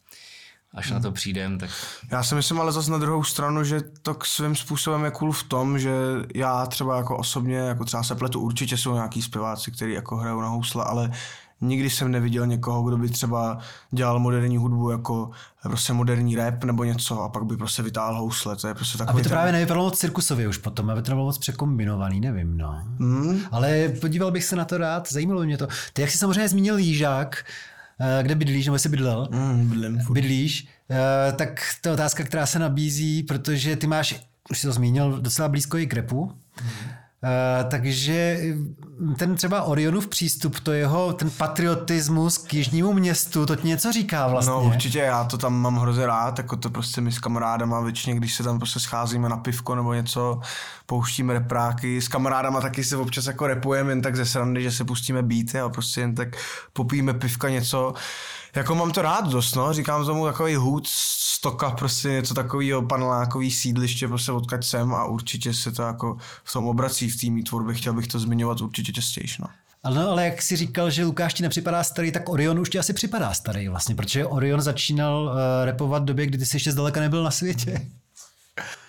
až 0.75 0.91
na 0.91 1.01
to 1.01 1.13
přijdem, 1.13 1.59
tak 1.59 1.71
Já 2.11 2.23
si 2.23 2.35
myslím 2.35 2.61
ale 2.61 2.73
zase 2.73 2.91
na 2.91 2.99
druhou 2.99 3.25
stranu, 3.25 3.65
že 3.65 3.81
to 4.03 4.15
k 4.15 4.27
svým 4.27 4.57
způsobem 4.57 5.05
je 5.05 5.11
cool 5.11 5.33
v 5.33 5.43
tom, 5.43 5.79
že 5.79 5.91
já 6.35 6.67
třeba 6.67 6.97
jako 6.97 7.17
osobně, 7.17 7.57
jako 7.57 7.85
třeba 7.85 8.03
se 8.03 8.15
pletu, 8.15 8.41
určitě 8.41 8.77
jsou 8.77 8.95
nějaký 8.95 9.23
zpěváci, 9.23 9.71
kteří 9.71 9.93
jako 9.93 10.17
hrajou 10.17 10.41
na 10.41 10.49
housle, 10.49 10.85
ale 10.85 11.11
nikdy 11.61 11.91
jsem 11.91 12.11
neviděl 12.11 12.47
někoho, 12.47 12.83
kdo 12.83 12.97
by 12.97 13.09
třeba 13.09 13.59
dělal 13.91 14.19
moderní 14.19 14.57
hudbu 14.57 14.91
jako 14.91 15.31
prostě 15.63 15.93
moderní 15.93 16.37
rap 16.37 16.65
nebo 16.65 16.85
něco 16.85 17.21
a 17.23 17.29
pak 17.29 17.45
by 17.45 17.57
prostě 17.57 17.83
vytáhl 17.83 18.19
housle, 18.19 18.57
to 18.57 18.69
je 18.69 18.75
prostě 18.75 18.99
takový 18.99 19.15
Aby 19.15 19.23
to 19.23 19.29
ten- 19.29 19.37
právě 19.37 19.53
nevypadalo 19.53 19.85
moc 19.85 19.99
cirkusově 19.99 20.49
už 20.49 20.59
potom, 20.59 20.91
aby 20.91 21.03
to 21.03 21.11
nebylo 21.11 21.27
moc 21.27 21.39
překombinovaný, 21.39 22.21
nevím, 22.21 22.57
no. 22.59 22.83
Hmm? 22.99 23.41
Ale 23.51 23.89
podíval 23.89 24.31
bych 24.31 24.45
se 24.45 24.57
na 24.57 24.65
to 24.65 24.79
rád, 24.79 25.13
zajímalo 25.13 25.43
mě 25.45 25.59
to. 25.59 25.69
Ty, 25.93 26.03
jak 26.03 26.11
jsi 26.11 26.19
samozřejmě 26.19 26.49
zmínil 26.49 26.75
Lížák, 26.75 27.45
eh, 28.01 28.23
kde 28.23 28.35
bydlíš, 28.35 28.67
nebo 28.67 28.79
jsi 28.79 28.89
bydlel? 28.89 29.29
Mm, 29.33 29.69
bydlím 29.69 30.01
bydlíš, 30.11 30.69
eh, 30.91 31.33
tak 31.33 31.61
to 31.81 31.89
je 31.89 31.93
otázka, 31.93 32.25
která 32.25 32.47
se 32.47 32.59
nabízí, 32.59 33.23
protože 33.23 33.77
ty 33.77 33.87
máš, 33.87 34.21
už 34.51 34.59
jsi 34.59 34.67
to 34.67 34.73
zmínil, 34.73 35.21
docela 35.21 35.49
blízko 35.49 35.77
i 35.79 35.87
k 35.87 35.95
repu. 35.95 36.33
Uh, 37.23 37.71
takže 37.71 38.41
ten 39.17 39.35
třeba 39.35 39.63
Orionův 39.63 40.09
přístup, 40.09 40.61
to 40.61 40.73
jeho, 40.73 41.13
ten 41.13 41.31
patriotismus 41.31 42.39
k 42.39 42.55
jižnímu 42.55 42.93
městu, 42.93 43.47
to 43.47 43.57
ti 43.57 43.69
něco 43.69 43.93
říká 43.93 44.29
vlastně. 44.29 44.51
No 44.51 44.63
určitě, 44.63 44.99
já 44.99 45.25
to 45.25 45.39
tam 45.39 45.61
mám 45.61 45.77
hrozně 45.77 46.07
rád, 46.07 46.39
jako 46.39 46.57
to 46.57 46.71
prostě 46.71 47.01
my 47.01 47.13
s 47.13 47.19
kamarádama 47.19 47.81
většině, 47.81 48.17
když 48.17 48.35
se 48.35 48.43
tam 48.43 48.59
prostě 48.59 48.81
scházíme 48.81 49.29
na 49.29 49.37
pivko 49.37 49.75
nebo 49.75 49.95
něco, 49.95 50.41
pouštíme 50.87 51.35
repráky, 51.35 52.01
s 52.01 52.09
kamarádama 52.09 52.61
taky 52.61 52.85
se 52.85 52.97
občas 52.97 53.27
jako 53.27 53.47
repujeme 53.47 53.93
jen 53.93 54.03
tak 54.03 54.17
ze 54.17 54.27
srandy, 54.27 54.63
že 54.63 54.73
se 54.73 54.85
pustíme 54.85 55.23
beaty 55.23 55.61
a 55.61 55.69
prostě 55.69 56.01
jen 56.01 56.15
tak 56.15 56.37
popijeme 56.73 57.15
pivka 57.15 57.49
něco. 57.49 57.95
Jako 58.55 58.75
mám 58.75 58.93
to 58.93 59.03
rád 59.03 59.29
dost, 59.29 59.55
no, 59.55 59.73
říkám 59.73 60.07
tomu 60.07 60.27
takový 60.27 60.55
hůd, 60.55 60.87
stoka, 60.87 61.71
prostě 61.71 62.09
něco 62.09 62.35
takového, 62.35 62.83
panelákový 62.83 63.51
sídliště, 63.51 64.09
prostě 64.09 64.33
odkaď 64.33 64.65
jsem 64.65 64.95
a 64.95 65.05
určitě 65.05 65.55
se 65.55 65.73
to 65.73 65.83
jako 65.83 66.17
v 66.45 66.53
tom 66.53 66.67
obrací 66.67 67.11
v 67.11 67.21
té 67.21 67.27
mý 67.31 67.45
tvorbě, 67.45 67.75
chtěl 67.75 67.93
bych 67.93 68.07
to 68.07 68.19
zmiňovat 68.19 68.61
určitě 68.61 68.93
častěji, 68.93 69.27
no. 69.41 69.47
Ale, 69.83 69.97
no, 69.97 70.11
ale 70.11 70.25
jak 70.25 70.43
jsi 70.43 70.57
říkal, 70.57 70.91
že 70.91 71.05
Lukáš 71.05 71.35
ti 71.35 71.43
nepřipadá 71.43 71.85
starý, 71.85 72.13
tak 72.13 72.29
Orion 72.29 72.59
už 72.59 72.71
ti 72.71 72.79
asi 72.79 72.93
připadá 72.93 73.35
starý 73.35 73.69
vlastně, 73.69 73.95
protože 73.95 74.27
Orion 74.27 74.61
začínal 74.61 75.25
uh, 75.25 75.33
repovat 75.65 76.03
v 76.03 76.07
době, 76.07 76.27
kdy 76.27 76.39
ty 76.39 76.47
jsi 76.47 76.57
ještě 76.57 76.73
zdaleka 76.73 77.01
nebyl 77.01 77.23
na 77.23 77.31
světě. 77.31 77.87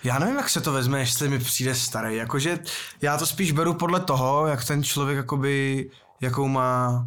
Já 0.04 0.18
nevím, 0.18 0.36
jak 0.36 0.48
se 0.48 0.60
to 0.60 0.72
vezme, 0.72 1.00
jestli 1.00 1.28
mi 1.28 1.38
přijde 1.38 1.74
starý. 1.74 2.16
Jakože 2.16 2.58
já 3.02 3.18
to 3.18 3.26
spíš 3.26 3.52
beru 3.52 3.74
podle 3.74 4.00
toho, 4.00 4.46
jak 4.46 4.64
ten 4.64 4.84
člověk 4.84 5.16
jakoby, 5.16 5.90
jakou 6.20 6.48
má 6.48 7.06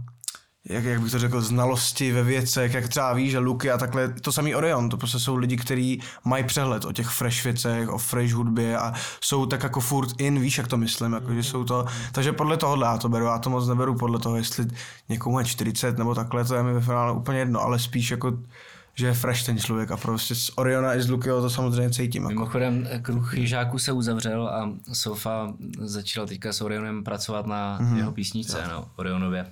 jak, 0.70 0.84
jak 0.84 1.02
bych 1.02 1.12
to 1.12 1.20
řekl, 1.20 1.42
znalosti 1.42 2.12
ve 2.12 2.24
věcech, 2.24 2.74
jak 2.74 2.88
třeba 2.88 3.14
ví, 3.14 3.30
že 3.30 3.40
Luky 3.40 3.72
a 3.72 3.78
takhle, 3.78 4.14
to 4.14 4.32
samý 4.32 4.56
Orion, 4.56 4.90
to 4.90 4.98
prostě 4.98 5.20
jsou 5.20 5.36
lidi, 5.36 5.58
kteří 5.58 6.02
mají 6.24 6.44
přehled 6.44 6.86
o 6.86 6.92
těch 6.92 7.08
fresh 7.08 7.44
věcech, 7.44 7.90
o 7.90 7.98
fresh 7.98 8.34
hudbě 8.34 8.78
a 8.78 8.94
jsou 9.22 9.46
tak 9.46 9.64
jako 9.64 9.80
furt 9.80 10.10
in, 10.18 10.40
víš, 10.40 10.58
jak 10.58 10.68
to 10.68 10.78
myslím, 10.78 11.14
jako, 11.14 11.34
že 11.34 11.44
jsou 11.44 11.64
to, 11.64 11.86
takže 12.12 12.34
podle 12.34 12.58
toho 12.58 12.82
já 12.82 12.98
to 12.98 13.10
beru, 13.10 13.26
já 13.26 13.40
to 13.40 13.50
moc 13.50 13.68
neberu 13.68 13.96
podle 13.96 14.20
toho, 14.20 14.36
jestli 14.36 14.66
někomu 15.10 15.40
je 15.40 15.46
40 15.46 15.98
nebo 15.98 16.16
takhle, 16.16 16.46
to 16.46 16.56
je 16.56 16.64
mi 16.64 16.74
ve 16.74 16.82
finále 16.82 17.12
úplně 17.12 17.40
jedno, 17.40 17.62
ale 17.62 17.80
spíš 17.80 18.12
jako 18.12 18.38
že 18.98 19.08
je 19.08 19.14
fresh 19.14 19.46
ten 19.46 19.60
člověk 19.60 19.92
a 19.92 19.98
prostě 19.98 20.36
z 20.36 20.52
Oriona 20.56 20.96
i 20.96 21.02
z 21.02 21.10
Lukyho 21.10 21.42
to 21.42 21.50
samozřejmě 21.50 21.90
cítím. 21.90 22.24
Jako. 22.24 22.34
Mimochodem, 22.34 22.88
kruh 23.02 23.38
Jižáků 23.38 23.80
se 23.80 23.92
uzavřel 23.92 24.48
a 24.48 24.72
Sofa 24.94 25.54
začala 25.80 26.28
teďka 26.28 26.54
s 26.54 26.62
Orionem 26.62 27.04
pracovat 27.04 27.48
na 27.48 27.80
mm-hmm. 27.80 27.98
jeho 27.98 28.12
písnice, 28.12 28.62
na 28.68 28.86
Orionově. 28.96 29.46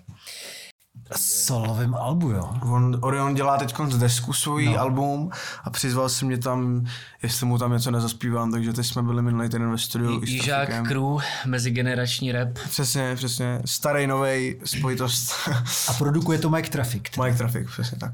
Solovým 1.17 1.95
albu, 1.95 2.31
jo. 2.31 2.49
On, 2.61 2.97
Orion 3.01 3.33
dělá 3.35 3.57
teď 3.57 3.75
z 3.89 3.97
desku 3.97 4.33
svůj 4.33 4.65
no. 4.65 4.79
album 4.79 5.31
a 5.63 5.69
přizval 5.69 6.09
si 6.09 6.25
mě 6.25 6.37
tam, 6.37 6.85
jestli 7.23 7.45
mu 7.45 7.57
tam 7.57 7.71
něco 7.73 7.91
nezaspívám, 7.91 8.51
takže 8.51 8.73
teď 8.73 8.85
jsme 8.85 9.03
byli 9.03 9.21
minulý 9.21 9.49
týden 9.49 9.71
ve 9.71 9.77
studiu. 9.77 10.25
s 10.25 10.29
Jižák. 10.29 10.87
Crew, 10.87 11.17
mezigenerační 11.45 12.31
rap. 12.31 12.49
Přesně, 12.69 13.15
přesně. 13.15 13.61
Starý, 13.65 14.07
novej 14.07 14.61
spojitost. 14.65 15.33
A 15.87 15.93
produkuje 15.93 16.39
to 16.39 16.49
Mike 16.49 16.69
Traffic. 16.69 17.03
Mike 17.23 17.37
Traffic, 17.37 17.67
přesně 17.71 17.97
tak. 17.97 18.13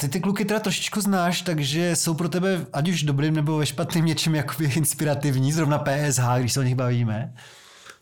Ty 0.00 0.08
ty 0.08 0.20
kluky 0.20 0.44
teda 0.44 0.60
trošičku 0.60 1.00
znáš, 1.00 1.42
takže 1.42 1.96
jsou 1.96 2.14
pro 2.14 2.28
tebe, 2.28 2.66
ať 2.72 2.88
už 2.88 3.02
dobrým 3.02 3.34
nebo 3.34 3.56
ve 3.56 3.66
špatným 3.66 4.04
něčím 4.04 4.34
jakoby 4.34 4.64
inspirativní, 4.64 5.52
zrovna 5.52 5.78
PSH, 5.78 6.22
když 6.38 6.52
se 6.52 6.60
o 6.60 6.62
nich 6.62 6.74
bavíme. 6.74 7.34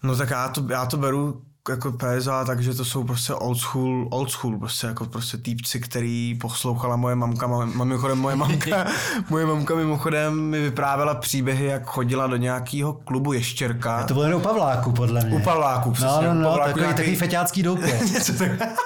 No 0.02 0.16
tak 0.16 0.30
já 0.30 0.48
to, 0.48 0.66
já 0.70 0.86
to 0.86 0.96
beru 0.96 1.42
jako 1.70 1.92
PSA, 1.92 2.44
takže 2.44 2.74
to 2.74 2.84
jsou 2.84 3.04
prostě 3.04 3.34
old 3.34 3.58
school, 3.58 4.08
old 4.10 4.30
school, 4.30 4.58
prostě 4.58 4.86
jako 4.86 5.06
prostě 5.06 5.36
týpci, 5.38 5.80
který 5.80 6.38
poslouchala 6.40 6.96
moje 6.96 7.14
mamka, 7.14 7.46
mam- 7.46 7.78
mimochodem 7.84 8.18
moje 8.18 8.36
mamka, 8.36 8.86
moje 9.30 9.46
mamka 9.46 9.74
mimochodem 9.74 10.40
mi 10.40 10.60
vyprávěla 10.60 11.14
příběhy, 11.14 11.64
jak 11.64 11.84
chodila 11.84 12.26
do 12.26 12.36
nějakého 12.36 12.92
klubu 12.92 13.32
Ještěrka. 13.32 14.04
To 14.06 14.14
bylo 14.14 14.24
jenom 14.24 14.40
u 14.40 14.44
Pavláku, 14.44 14.92
podle 14.92 15.24
mě. 15.24 15.36
U 15.36 15.40
Pavláku, 15.40 15.90
přesně. 15.90 16.08
No, 16.28 16.34
no, 16.34 16.34
no, 16.34 16.48
Pavláku 16.50 16.68
takový, 16.68 16.80
nějaký- 16.84 16.96
takový 16.96 17.16
feťácký 17.16 17.62
doupě. 17.62 18.00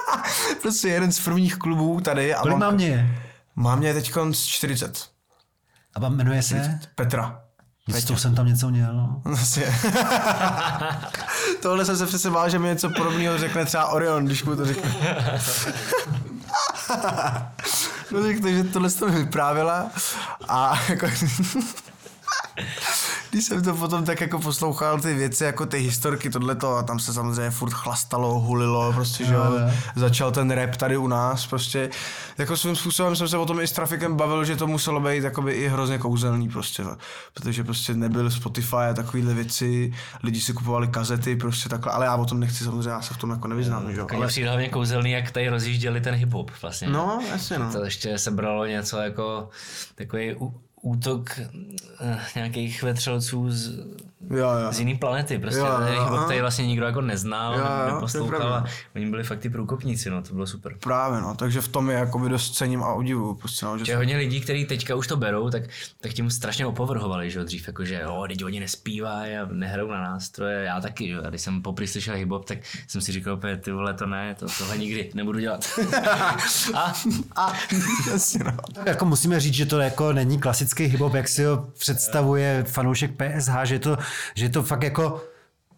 Prostě 0.63 0.89
jeden 0.89 1.13
z 1.13 1.21
prvních 1.21 1.57
klubů 1.57 2.01
tady. 2.01 2.35
A 2.35 2.41
Kolik 2.41 2.57
mamka- 2.57 2.61
mám 2.61 2.75
mě? 2.75 3.19
Mám 3.57 3.79
mě 3.79 3.95
teď 3.95 4.13
40. 4.35 5.05
A 5.95 6.01
vám 6.01 6.17
jmenuje 6.17 6.43
se? 6.43 6.81
Petra. 6.95 7.41
S 7.89 8.05
tou 8.05 8.17
jsem 8.17 8.35
tam 8.35 8.47
něco 8.47 8.71
měl. 8.71 8.93
no. 8.95 9.21
Vlastně. 9.25 9.79
Tohle 11.63 11.85
jsem 11.85 11.97
se 11.97 12.07
přece 12.07 12.31
bál, 12.31 12.51
že 12.51 12.59
mi 12.59 12.69
něco 12.69 12.91
podobného 12.91 13.39
řekne 13.39 13.65
třeba 13.65 13.87
Orion, 13.87 14.25
když 14.25 14.45
mu 14.45 14.57
to 14.57 14.65
řekne. 14.65 14.95
no 18.11 18.23
tak, 18.23 18.41
takže 18.43 18.65
tohle 18.65 18.91
to 18.91 19.09
mi 19.09 19.19
vyprávěla 19.19 19.91
a 20.49 20.81
jako... 20.89 21.07
Když 23.37 23.47
jsem 23.47 23.63
to 23.63 23.75
potom 23.75 24.05
tak 24.05 24.21
jako 24.21 24.39
poslouchal 24.39 25.01
ty 25.01 25.15
věci, 25.15 25.45
jako 25.45 25.67
ty 25.67 25.79
historky, 25.79 26.31
tohleto 26.31 26.77
a 26.77 26.83
tam 26.83 26.99
se 26.99 27.13
samozřejmě 27.13 27.51
furt 27.51 27.73
chlastalo, 27.73 28.41
hulilo, 28.41 28.93
prostě, 28.93 29.25
že 29.25 29.35
jo, 29.35 29.43
začal 29.97 30.33
ten 30.33 30.51
rap 30.51 30.77
tady 30.77 30.97
u 30.97 31.09
nás, 31.09 31.47
prostě, 31.47 31.91
jako 32.39 32.57
svým 32.57 32.77
způsobem 32.77 33.17
jsem 33.17 33.29
se 33.29 33.37
o 33.37 33.47
tom 33.47 33.61
i 33.61 33.67
s 33.67 33.73
Trafikem 33.73 34.17
bavil, 34.17 34.45
že 34.45 34.57
to 34.57 34.67
muselo 34.67 35.01
být 35.01 35.25
jakoby 35.25 35.53
i 35.53 35.69
hrozně 35.69 35.99
kouzelný 35.99 36.49
prostě, 36.49 36.85
protože 37.35 37.65
prostě 37.65 37.95
nebyl 37.95 38.31
Spotify 38.31 38.77
a 38.91 38.95
takovýhle 38.95 39.35
věci, 39.35 39.93
lidi 40.23 40.41
si 40.41 40.53
kupovali 40.53 40.89
kazety, 40.89 41.37
prostě 41.37 41.69
takhle, 41.69 41.93
ale 41.93 42.07
já 42.07 42.17
o 42.17 42.25
tom 42.25 42.41
nechci 42.41 42.65
samozřejmě, 42.65 42.91
já 42.91 43.03
se 43.03 43.15
v 43.15 43.17
tom 43.17 43.31
jako 43.31 43.49
nevyznám, 43.49 43.93
že 43.93 44.01
jo. 44.01 44.07
Přijde 44.27 44.49
hlavně 44.49 44.69
kouzelný, 44.69 45.11
jak 45.11 45.31
tady 45.31 45.49
rozjížděli 45.49 46.01
ten 46.01 46.15
hip-hop 46.15 46.51
vlastně. 46.63 46.89
No, 46.89 47.21
jasně 47.31 47.59
no. 47.59 47.73
To 47.73 47.85
ještě 47.85 48.19
sebralo 48.19 48.67
něco 48.67 48.99
jako 48.99 49.49
takový 49.95 50.35
útok 50.87 51.41
eh, 52.01 52.21
nějakých 52.35 52.83
vetřelců 52.83 53.51
z, 53.51 53.79
Jo, 54.31 54.51
jo. 54.65 54.73
z 54.73 54.79
jiný 54.79 54.95
planety. 54.99 55.39
Prostě 55.39 55.61
Jo, 55.61 55.67
jo, 55.67 56.01
aha. 56.01 56.27
tady 56.27 56.41
vlastně 56.41 56.67
nikdo 56.67 56.87
jako 56.87 57.01
neznal, 57.01 57.55
Jo, 57.55 57.59
jo, 57.89 57.95
neposlouchal 57.95 58.55
a 58.55 58.65
oni 58.97 59.11
byli 59.11 59.25
fakt 59.25 59.39
ty 59.39 59.51
průkopníci, 59.51 60.11
no, 60.11 60.23
to 60.23 60.35
bylo 60.35 60.47
super. 60.47 60.77
Právě 60.83 61.21
no, 61.21 61.35
takže 61.35 61.61
v 61.61 61.69
tom 61.69 61.91
je 61.91 61.97
jakoby 61.97 62.29
dost 62.29 62.51
cením 62.51 62.83
a 62.83 62.95
odivu, 62.95 63.35
prostě 63.35 63.67
no, 63.67 63.79
že 63.79 63.85
Že 63.85 63.97
hodně 63.97 64.17
lidí, 64.17 64.41
kteří 64.41 64.65
teďka 64.65 64.95
už 64.95 65.07
to 65.07 65.17
berou, 65.17 65.51
tak, 65.51 65.63
tak 66.01 66.13
tím 66.13 66.31
strašně 66.31 66.67
opovrhovali, 66.67 67.31
že 67.31 67.39
jo, 67.39 67.45
dřív, 67.45 67.67
jako, 67.67 67.85
že 67.85 68.01
jo, 68.03 68.25
teď 68.29 68.45
oni 68.45 68.61
nespívají 68.61 69.37
a 69.37 69.49
nehrajou 69.53 69.91
na 69.91 70.01
nástroje, 70.01 70.65
já 70.65 70.81
taky, 70.81 71.09
že 71.09 71.13
jo, 71.15 71.23
a 71.25 71.29
když 71.29 71.41
jsem 71.41 71.63
poprvé 71.63 71.87
slyšel 71.89 72.15
hip-hop, 72.15 72.45
tak 72.45 72.59
jsem 72.89 73.01
si 73.01 73.13
říkal 73.13 73.35
opět, 73.35 73.63
ty 73.63 73.73
vole, 73.73 73.95
to 73.95 74.07
ne, 74.07 74.35
to, 74.35 74.47
tohle 74.59 74.79
nikdy 74.79 75.11
nebudu 75.15 75.39
dělat. 75.39 75.67
a 76.75 76.93
A, 77.37 77.53
jasně 78.13 78.45
no. 78.45 78.53
Tak 78.75 78.87
jako 78.87 79.05
musíme 79.05 79.41
říct, 79.41 79.55
že 79.55 79.67
to 79.67 79.79
jako 79.79 80.13
není 80.13 80.39
klasický 80.41 80.85
hip-hop, 80.85 81.15
jak 81.15 81.29
si 81.29 81.45
ho 81.45 81.67
představuje 81.79 82.65
fanoušek 82.69 83.11
PSH, 83.11 83.53
že 83.65 83.75
je 83.75 83.79
to, 83.79 83.97
že 84.35 84.45
je 84.45 84.49
to 84.49 84.63
fakt 84.63 84.83
jako 84.83 85.21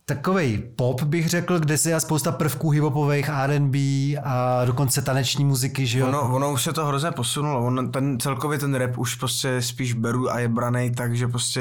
takový 0.08 0.62
pop, 0.76 1.02
bych 1.02 1.28
řekl, 1.28 1.60
kde 1.60 1.78
se 1.78 1.90
je 1.90 2.00
spousta 2.00 2.32
prvků 2.32 2.70
hiphopových, 2.70 3.28
R&B 3.28 3.78
a 4.24 4.64
dokonce 4.64 5.02
taneční 5.02 5.44
muziky, 5.44 5.86
že 5.86 5.98
jo? 5.98 6.08
Ono, 6.08 6.34
ono 6.34 6.52
už 6.52 6.62
se 6.62 6.72
to 6.72 6.86
hrozně 6.86 7.10
posunulo, 7.10 7.66
on, 7.66 7.92
ten, 7.92 8.20
celkově 8.20 8.58
ten 8.58 8.74
rap 8.74 8.98
už 8.98 9.14
prostě 9.14 9.62
spíš 9.62 9.92
beru 9.92 10.30
a 10.30 10.38
je 10.38 10.48
branej 10.48 10.90
tak, 10.90 11.16
že 11.16 11.28
prostě 11.28 11.60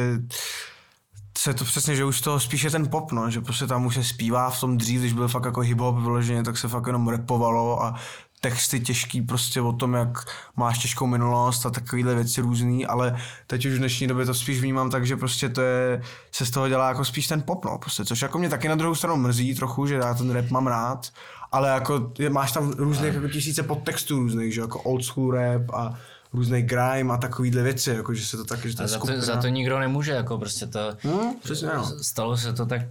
se 1.37 1.53
to 1.53 1.65
přesně, 1.65 1.95
že 1.95 2.05
už 2.05 2.21
to 2.21 2.39
spíš 2.39 2.63
je 2.63 2.71
ten 2.71 2.87
pop, 2.87 3.11
no, 3.11 3.29
že 3.29 3.41
prostě 3.41 3.67
tam 3.67 3.85
už 3.85 3.95
se 3.95 4.03
zpívá 4.03 4.49
v 4.49 4.59
tom 4.59 4.77
dřív, 4.77 4.99
když 4.99 5.13
byl 5.13 5.27
fakt 5.27 5.45
jako 5.45 5.61
hip-hop 5.61 6.01
vyloženě, 6.01 6.43
tak 6.43 6.57
se 6.57 6.67
fakt 6.67 6.87
jenom 6.87 7.07
repovalo 7.07 7.83
a 7.83 7.95
texty 8.41 8.79
těžký 8.79 9.21
prostě 9.21 9.61
o 9.61 9.73
tom, 9.73 9.93
jak 9.93 10.17
máš 10.55 10.77
těžkou 10.77 11.07
minulost 11.07 11.65
a 11.65 11.69
takovéhle 11.69 12.15
věci 12.15 12.41
různý, 12.41 12.85
ale 12.85 13.17
teď 13.47 13.65
už 13.65 13.73
v 13.73 13.77
dnešní 13.77 14.07
době 14.07 14.25
to 14.25 14.33
spíš 14.33 14.61
vnímám 14.61 14.89
tak, 14.89 15.05
že 15.07 15.17
prostě 15.17 15.49
to 15.49 15.61
je, 15.61 16.01
se 16.31 16.45
z 16.45 16.51
toho 16.51 16.69
dělá 16.69 16.89
jako 16.89 17.05
spíš 17.05 17.27
ten 17.27 17.41
pop, 17.41 17.65
no, 17.65 17.77
prostě, 17.77 18.05
což 18.05 18.21
jako 18.21 18.39
mě 18.39 18.49
taky 18.49 18.67
na 18.67 18.75
druhou 18.75 18.95
stranu 18.95 19.17
mrzí 19.17 19.55
trochu, 19.55 19.87
že 19.87 19.95
já 19.95 20.13
ten 20.13 20.31
rap 20.31 20.49
mám 20.49 20.67
rád, 20.67 21.07
ale 21.51 21.69
jako 21.69 22.11
je, 22.19 22.29
máš 22.29 22.51
tam 22.51 22.71
různých 22.71 23.13
jako 23.13 23.27
tisíce 23.27 23.63
podtextů 23.63 24.19
různých, 24.19 24.53
že 24.53 24.61
jako 24.61 24.81
old 24.81 25.03
school 25.03 25.31
rap 25.31 25.69
a 25.73 25.97
různý 26.33 26.61
grime 26.61 27.13
a 27.13 27.17
takovýhle 27.17 27.63
věci, 27.63 27.89
jako 27.89 28.13
že 28.13 28.25
se 28.25 28.37
to 28.37 28.43
tak, 28.45 28.65
že 28.65 28.75
to 28.75 28.79
A 28.79 28.83
je 28.83 28.87
za 28.87 28.99
to, 28.99 29.21
za 29.21 29.37
to 29.37 29.47
nikdo 29.47 29.79
nemůže, 29.79 30.11
jako 30.11 30.37
prostě 30.37 30.67
to, 30.67 30.79
Hm, 31.03 31.33
přesně, 31.43 31.67
no. 31.75 31.91
stalo 32.01 32.37
se 32.37 32.53
to 32.53 32.65
tak, 32.65 32.81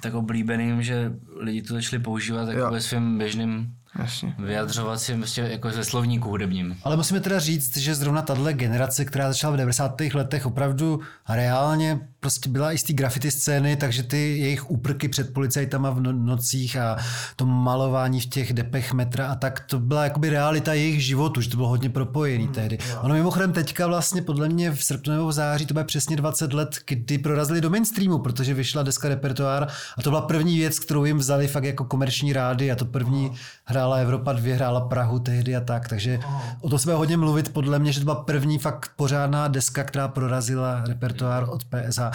tak 0.00 0.14
oblíbeným, 0.14 0.82
že 0.82 1.12
lidi 1.36 1.62
to 1.62 1.74
začali 1.74 2.02
používat 2.02 2.48
jako 2.48 2.72
ve 2.72 2.80
svém 2.80 3.18
běžným 3.18 3.74
Jasně. 3.98 4.34
vyjadřovacím, 4.38 5.18
prostě 5.18 5.40
jako 5.40 5.68
ve 5.68 5.84
slovníku 5.84 6.28
hudebním. 6.28 6.76
Ale 6.84 6.96
musíme 6.96 7.20
teda 7.20 7.38
říct, 7.38 7.76
že 7.76 7.94
zrovna 7.94 8.22
tahle 8.22 8.52
generace, 8.52 9.04
která 9.04 9.28
začala 9.32 9.54
v 9.54 9.56
90. 9.56 10.00
letech, 10.14 10.46
opravdu 10.46 11.00
reálně 11.28 12.00
prostě 12.20 12.50
byla 12.50 12.72
i 12.72 12.78
z 12.78 12.82
té 12.82 12.92
graffiti 12.92 13.30
scény, 13.30 13.76
takže 13.76 14.02
ty 14.02 14.38
jejich 14.38 14.70
úprky 14.70 15.08
před 15.08 15.32
policajtama 15.34 15.90
v 15.90 16.00
no- 16.00 16.12
nocích 16.12 16.76
a 16.76 16.96
to 17.36 17.46
malování 17.46 18.20
v 18.20 18.26
těch 18.26 18.52
depech 18.52 18.92
metra 18.92 19.26
a 19.26 19.34
tak, 19.34 19.60
to 19.60 19.78
byla 19.78 20.04
jakoby 20.04 20.30
realita 20.30 20.72
jejich 20.72 21.04
životu, 21.04 21.40
že 21.40 21.50
to 21.50 21.56
bylo 21.56 21.68
hodně 21.68 21.90
propojený 21.90 22.48
tehdy. 22.48 22.78
Ono 23.00 23.14
mimochodem 23.14 23.52
teďka 23.52 23.86
vlastně 23.86 24.22
podle 24.22 24.48
mě 24.48 24.70
v 24.70 24.84
srpnu 24.84 25.12
nebo 25.12 25.26
v 25.26 25.32
září 25.32 25.66
to 25.66 25.74
bude 25.74 25.84
přesně 25.84 26.16
20 26.16 26.52
let, 26.52 26.78
kdy 26.86 27.18
prorazili 27.18 27.60
do 27.60 27.70
mainstreamu, 27.70 28.18
protože 28.18 28.54
vyšla 28.54 28.82
deska 28.82 29.08
repertoár 29.08 29.68
a 29.98 30.02
to 30.02 30.10
byla 30.10 30.22
první 30.22 30.58
věc, 30.58 30.78
kterou 30.78 31.04
jim 31.04 31.18
vzali 31.18 31.48
fakt 31.48 31.64
jako 31.64 31.84
komerční 31.84 32.32
rády 32.32 32.70
a 32.72 32.76
to 32.76 32.84
první 32.84 33.32
hrála 33.80 33.96
Evropa 33.96 34.32
2, 34.32 34.54
hrála 34.54 34.80
Prahu 34.80 35.18
tehdy 35.18 35.56
a 35.56 35.60
tak, 35.60 35.88
takže 35.88 36.20
o 36.60 36.68
to 36.68 36.78
se 36.78 36.84
bude 36.84 36.94
hodně 36.96 37.16
mluvit 37.16 37.52
podle 37.52 37.78
mě, 37.78 37.92
že 37.92 38.00
to 38.00 38.04
byla 38.04 38.14
první 38.24 38.58
fakt 38.58 38.90
pořádná 38.96 39.48
deska, 39.48 39.84
která 39.84 40.08
prorazila 40.08 40.82
repertoár 40.86 41.46
od 41.48 41.62
PSA. 41.64 42.10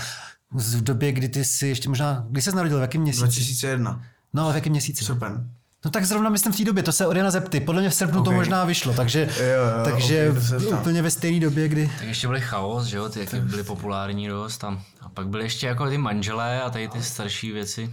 V 0.52 0.84
době, 0.84 1.12
kdy 1.12 1.30
ty 1.30 1.46
si 1.46 1.68
ještě 1.68 1.90
možná, 1.90 2.26
kdy 2.30 2.42
se 2.42 2.52
narodil, 2.52 2.78
v 2.78 2.82
jakém 2.82 3.02
měsíci? 3.02 3.22
2001. 3.24 4.02
No 4.34 4.44
ale 4.44 4.54
v 4.54 4.56
jakém 4.56 4.72
měsíci? 4.72 5.06
Srpen. 5.06 5.50
No 5.86 5.92
tak 5.92 6.06
zrovna 6.06 6.30
myslím 6.30 6.54
v 6.54 6.58
té 6.58 6.64
době, 6.64 6.84
to 6.84 6.92
se 6.92 7.08
od 7.08 7.18
Jana 7.18 7.32
zepty. 7.32 7.60
Podle 7.60 7.82
mě 7.82 7.90
v 7.90 7.94
srpnu 7.96 8.24
to 8.24 8.30
Ok. 8.30 8.36
možná 8.36 8.66
vyšlo, 8.66 8.94
takže, 8.94 9.30
Jo, 9.40 9.46
jo, 9.46 9.84
takže 9.84 10.30
ok, 10.30 10.36
to 10.36 10.42
se 10.42 10.60
ptám. 10.60 10.80
úplně 10.80 11.02
ve 11.02 11.12
stejné 11.12 11.40
době, 11.40 11.68
kdy... 11.68 11.92
Tak 12.00 12.08
ještě 12.08 12.28
byly 12.28 12.42
chaos, 12.42 12.86
že 12.86 12.98
jo, 12.98 13.10
ty 13.10 13.20
jaký 13.20 13.40
byly 13.40 13.64
populární 13.64 14.28
dost 14.28 14.64
a, 14.64 14.80
a 15.02 15.10
pak 15.10 15.28
byly 15.28 15.44
ještě 15.44 15.68
jako 15.68 15.90
ty 15.90 15.98
manželé 15.98 16.62
a 16.62 16.70
tady 16.70 16.88
ty 16.88 17.04
starší 17.04 17.52
věci. 17.52 17.90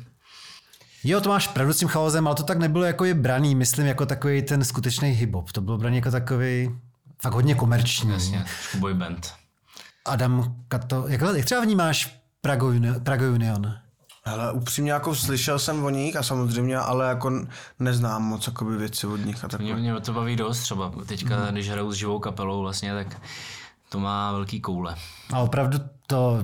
Jo, 1.04 1.20
to 1.20 1.28
máš 1.28 1.48
pravdu 1.48 1.72
s 1.72 1.78
tím 1.78 1.88
chaosem, 1.88 2.26
ale 2.26 2.36
to 2.36 2.42
tak 2.42 2.58
nebylo 2.58 2.84
jako 2.84 3.04
je 3.04 3.14
braný, 3.14 3.54
myslím, 3.54 3.86
jako 3.86 4.06
takový 4.06 4.42
ten 4.42 4.64
skutečný 4.64 5.12
hip-hop. 5.20 5.44
To 5.52 5.60
bylo 5.60 5.78
braný 5.78 5.96
jako 5.96 6.10
takový 6.10 6.70
fakt 7.22 7.32
hodně 7.34 7.54
komerční. 7.54 8.10
Jasně, 8.12 8.38
trošku 8.38 8.78
boy 8.78 8.94
band. 8.94 9.32
Adam 10.06 10.54
Kato, 10.68 11.04
jak, 11.08 11.20
jak 11.36 11.44
třeba 11.44 11.60
vnímáš 11.60 12.20
Prago, 12.40 12.72
Prago 13.02 13.24
Union? 13.32 13.74
Hele, 14.24 14.52
upřímně 14.52 14.92
jako 14.92 15.14
slyšel 15.14 15.58
jsem 15.58 15.84
o 15.84 15.90
nich 15.90 16.16
a 16.16 16.22
samozřejmě, 16.22 16.76
ale 16.78 17.08
jako 17.08 17.32
neznám 17.78 18.22
moc 18.22 18.46
jakoby 18.46 18.76
věci 18.76 19.06
od 19.06 19.16
nich 19.16 19.44
a 19.44 19.46
Mě, 19.46 19.50
takhle. 19.50 19.76
mě 19.80 20.00
to 20.00 20.12
baví 20.12 20.36
dost 20.36 20.60
třeba. 20.60 20.92
Teďka, 21.06 21.36
Mhm. 21.36 21.52
když 21.52 21.70
hrajou 21.70 21.92
s 21.92 21.96
živou 21.96 22.18
kapelou 22.18 22.60
vlastně, 22.62 22.94
tak 22.94 23.20
to 23.88 24.00
má 24.00 24.32
velký 24.32 24.60
koule. 24.60 24.94
A 25.32 25.38
opravdu 25.38 25.78
to 26.06 26.42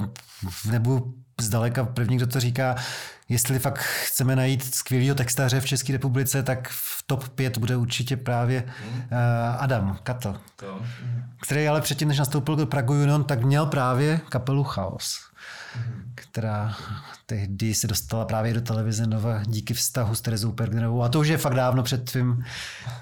nebudu 0.71 1.15
zdaleka 1.41 1.85
první, 1.85 2.17
kdo 2.17 2.27
to 2.27 2.41
říká, 2.41 2.77
jestli 3.29 3.59
fakt 3.59 3.79
chceme 3.79 4.37
najít 4.37 4.75
skvělého 4.75 5.15
textaře 5.15 5.61
v 5.61 5.67
České 5.67 5.93
republice, 5.93 6.43
tak 6.43 6.69
v 6.69 7.05
top 7.07 7.29
5 7.29 7.59
bude 7.59 7.77
určitě 7.77 8.17
právě 8.17 8.63
uh, 8.63 9.19
Adam 9.59 9.99
Katl, 10.03 10.41
To. 10.57 10.81
který 11.43 11.69
ale 11.69 11.81
předtím, 11.81 12.09
než 12.09 12.19
nastoupil 12.19 12.57
do 12.57 12.67
Pragu 12.67 12.93
Union, 12.95 13.25
tak 13.25 13.45
měl 13.45 13.67
právě 13.67 14.21
kapelu 14.29 14.65
Chaos, 14.65 15.19
která 16.15 16.77
tehdy 17.27 17.75
se 17.75 17.87
dostala 17.87 18.25
právě 18.25 18.55
do 18.55 18.61
televize 18.61 19.07
Nova 19.07 19.43
díky 19.47 19.75
vztahu 19.75 20.15
s 20.15 20.21
Terezou 20.21 20.53
Pergnerovou. 20.53 21.03
A 21.03 21.09
to 21.09 21.21
už 21.21 21.29
je 21.29 21.39
fakt 21.39 21.55
dávno 21.55 21.83
před 21.83 22.11
tvým, 22.11 22.45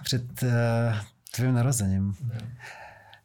před, 0.02 0.42
uh, 0.42 0.48
tvým 1.30 1.54
narozením. 1.54 2.16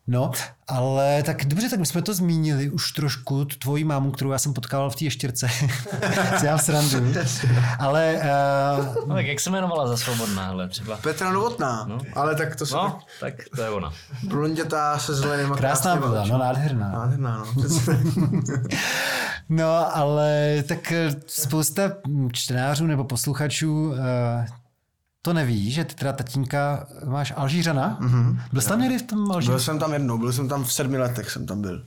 No, 0.08 0.32
ale 0.68 1.24
tak 1.24 1.46
dobře, 1.46 1.70
tak 1.70 1.80
my 1.80 1.86
jsme 1.86 2.02
to 2.02 2.14
zmínili 2.14 2.70
už 2.70 2.92
trošku, 2.92 3.46
tu 3.46 3.56
tvoji 3.56 3.84
mámu, 3.84 4.12
kterou 4.12 4.32
já 4.32 4.38
jsem 4.38 4.54
potkával 4.54 4.90
v 4.90 4.96
té 4.96 5.04
ještěrce. 5.04 5.48
si 6.40 6.46
já 6.46 6.58
srandu. 6.58 6.98
Ale 7.80 8.14
uh, 8.16 9.08
No 9.08 9.16
tak 9.16 9.26
jak 9.26 9.40
se 9.40 9.50
jmenovala 9.50 9.88
za 9.88 9.98
svobodná, 9.98 10.46
hele, 10.48 10.70
třeba. 10.70 10.98
Petra 10.98 11.32
Novotná, 11.32 11.86
no. 11.88 11.98
ale 12.14 12.36
tak 12.36 12.56
to 12.56 12.66
se 12.66 12.76
No, 12.76 13.00
tak 13.20 13.34
to 13.56 13.62
je 13.62 13.70
ona. 13.70 13.94
blondětá 14.24 15.00
se 15.00 15.16
zelenýma 15.16 15.58
krásná 15.58 15.96
byla, 15.96 16.26
no 16.26 16.38
nádherná. 16.38 16.92
Nádherná, 16.92 17.38
no. 17.56 17.64
No, 19.50 19.98
ale 19.98 20.64
tak 20.68 20.94
spousta 21.28 21.82
čtenářů 22.32 22.88
nebo 22.88 23.04
posluchačů 23.04 23.94
eh, 23.94 24.46
to 25.22 25.34
neví, 25.34 25.72
že 25.72 25.86
ty 25.86 25.96
teda 25.96 26.14
tatínka 26.14 26.88
máš 27.06 27.34
Alžířana. 27.36 27.98
Mm-hmm. 28.02 28.40
Byl 28.54 28.62
jsi 28.62 28.70
tam 28.70 28.82
někdy 28.82 28.98
v 28.98 29.02
tom 29.04 29.32
Alžíře? 29.32 29.52
byl 29.52 29.60
jsem 29.60 29.80
tam 29.80 29.94
jednou, 29.94 30.18
byl 30.18 30.34
jsem 30.34 30.50
tam 30.50 30.64
v 30.64 30.74
sedmi 30.74 30.98
letech, 30.98 31.30
jsem 31.32 31.46
tam 31.46 31.62
byl. 31.62 31.84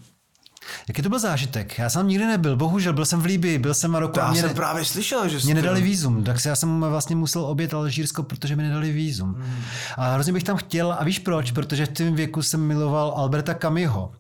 Jaký 0.89 1.03
to 1.03 1.09
byl 1.09 1.19
zážitek? 1.19 1.79
Já 1.79 1.91
jsem 1.91 2.09
nikdy 2.09 2.27
nebyl, 2.27 2.57
bohužel, 2.57 2.93
byl 2.93 3.05
jsem 3.05 3.21
v 3.21 3.25
Líbii, 3.25 3.59
byl 3.59 3.75
jsem 3.75 3.91
v 3.91 3.93
Maroku. 3.93 4.19
Já 4.19 4.25
a 4.25 4.31
mě, 4.31 4.41
jsem 4.41 4.49
ne- 4.49 4.55
právě 4.55 4.85
slyšel, 4.85 5.29
že 5.29 5.39
mě 5.45 5.55
nedali 5.55 5.83
vízum, 5.83 6.25
tak 6.25 6.41
si 6.41 6.49
já 6.49 6.57
jsem 6.57 6.81
vlastně 6.81 7.17
musel 7.17 7.45
obět 7.45 7.75
Alžírsko, 7.75 8.23
protože 8.23 8.57
mi 8.57 8.63
nedali 8.63 8.93
vízum. 8.93 9.35
Hmm. 9.35 9.55
A 9.97 10.15
hrozně 10.15 10.33
bych 10.33 10.45
tam 10.45 10.57
chtěl, 10.57 10.93
a 10.93 11.05
víš 11.05 11.19
proč? 11.19 11.51
Protože 11.51 11.87
v 11.87 11.89
tom 11.89 12.15
věku 12.15 12.43
jsem 12.43 12.61
miloval 12.61 13.15
Alberta 13.17 13.55
Camusho 13.55 14.13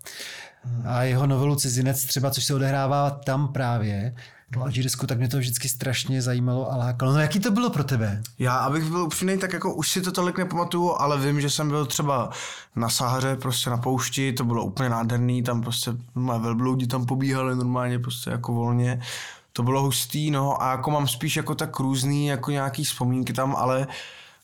Hmm. 0.67 0.83
a 0.87 1.03
jeho 1.03 1.27
novelu 1.27 1.57
Cizinec 1.57 2.05
třeba, 2.05 2.31
což 2.31 2.45
se 2.45 2.55
odehrává 2.55 3.11
tam 3.11 3.53
právě, 3.53 4.15
v 4.57 4.63
Alžírsku, 4.63 5.07
tak 5.07 5.19
mě 5.19 5.29
to 5.29 5.39
vždycky 5.39 5.69
strašně 5.69 6.23
zajímalo 6.23 6.73
a 6.73 6.77
lákalo. 6.77 7.13
No 7.13 7.19
jaký 7.19 7.41
to 7.41 7.51
bylo 7.51 7.71
pro 7.71 7.85
tebe? 7.85 8.23
Já, 8.39 8.57
abych 8.57 8.85
byl 8.85 9.03
upřímný, 9.03 9.39
tak 9.39 9.53
jako 9.53 9.75
už 9.75 9.91
si 9.91 10.03
to 10.03 10.13
tolik 10.13 10.39
nepamatuju, 10.39 10.95
ale 10.99 11.19
vím, 11.19 11.41
že 11.41 11.51
jsem 11.51 11.69
byl 11.69 11.87
třeba 11.87 12.31
na 12.77 12.89
Sahaře, 12.89 13.37
prostě 13.37 13.71
na 13.71 13.77
poušti, 13.77 14.33
to 14.33 14.45
bylo 14.45 14.65
úplně 14.65 14.89
nádherný, 14.89 15.43
tam 15.43 15.63
prostě 15.63 15.91
normálně 16.15 16.45
velbloudi 16.45 16.87
tam 16.87 17.07
pobíhali 17.07 17.57
normálně 17.57 17.99
prostě 17.99 18.31
jako 18.31 18.53
volně. 18.53 19.01
To 19.53 19.63
bylo 19.63 19.83
hustý, 19.83 20.31
no 20.31 20.63
a 20.63 20.71
jako 20.71 20.91
mám 20.91 21.09
spíš 21.09 21.37
jako 21.37 21.55
tak 21.55 21.79
různý, 21.79 22.27
jako 22.27 22.51
nějaký 22.51 22.85
vzpomínky 22.85 23.33
tam, 23.33 23.57
ale 23.57 23.87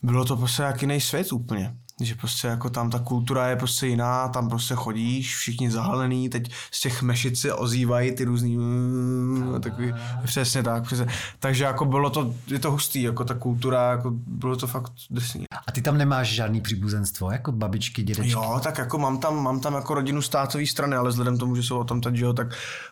bylo 0.02 0.24
to 0.24 0.36
prostě 0.36 0.62
jak 0.62 0.82
jiný 0.82 1.00
svět 1.00 1.32
úplně. 1.32 1.74
Že 2.00 2.14
prostě 2.14 2.46
jako 2.46 2.70
tam 2.70 2.90
ta 2.90 2.98
kultura 2.98 3.48
je 3.48 3.56
prostě 3.56 3.86
jiná, 3.86 4.28
tam 4.28 4.48
prostě 4.48 4.74
chodíš, 4.74 5.36
všichni 5.36 5.70
zahalený, 5.70 6.28
teď 6.28 6.52
z 6.70 6.80
těch 6.80 7.02
mešit 7.02 7.38
se 7.38 7.54
ozývají 7.54 8.12
ty 8.12 8.24
různý 8.24 8.56
mm, 8.56 9.60
takový, 9.60 9.94
přesně 10.24 10.62
tak, 10.62 10.82
přesně. 10.82 11.06
Takže 11.38 11.64
jako 11.64 11.84
bylo 11.84 12.10
to, 12.10 12.34
je 12.46 12.58
to 12.58 12.70
hustý, 12.70 13.02
jako 13.02 13.24
ta 13.24 13.34
kultura, 13.34 13.90
jako 13.90 14.10
bylo 14.26 14.56
to 14.56 14.66
fakt 14.66 14.92
drsný. 15.10 15.44
A 15.66 15.72
ty 15.72 15.82
tam 15.82 15.98
nemáš 15.98 16.34
žádný 16.34 16.60
příbuzenstvo, 16.60 17.30
jako 17.30 17.52
babičky, 17.52 18.02
dědečky? 18.02 18.30
Jo, 18.30 18.60
tak 18.62 18.78
jako 18.78 18.98
mám 18.98 19.18
tam, 19.18 19.42
mám 19.42 19.60
tam 19.60 19.74
jako 19.74 19.94
rodinu 19.94 20.22
státové 20.22 20.66
strany, 20.66 20.96
ale 20.96 21.10
vzhledem 21.10 21.36
k 21.36 21.40
tomu, 21.40 21.56
že 21.56 21.62
jsou 21.62 21.78
o 21.78 21.84
tom 21.84 22.00
jo, 22.12 22.32
tak 22.32 22.46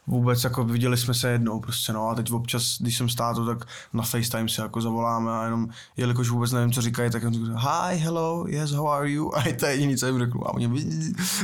vůbec 0.07 0.45
jako 0.45 0.65
viděli 0.65 0.97
jsme 0.97 1.15
se 1.15 1.29
jednou 1.31 1.61
prostě, 1.61 1.93
no 1.93 2.09
a 2.09 2.15
teď 2.15 2.33
občas, 2.33 2.79
když 2.81 2.97
jsem 2.97 3.09
státu, 3.09 3.47
tak 3.47 3.59
na 3.93 4.03
FaceTime 4.03 4.49
se 4.49 4.63
jako 4.63 4.81
zavoláme 4.81 5.31
a 5.33 5.45
jenom, 5.45 5.69
jelikož 5.97 6.31
vůbec 6.31 6.53
nevím, 6.53 6.73
co 6.73 6.81
říkají, 6.81 7.11
tak 7.11 7.23
jenom 7.23 7.47
říkají, 7.47 7.59
hi, 7.59 7.99
hello, 7.99 8.45
yes, 8.49 8.71
how 8.71 8.87
are 8.99 9.11
you? 9.11 9.33
A 9.37 9.43
to 9.59 9.67
je 9.67 9.73
jediný, 9.73 9.97
co 9.97 10.07
jim 10.07 10.19
řeknu. 10.19 10.49
A 10.49 10.55
oni 10.55 10.69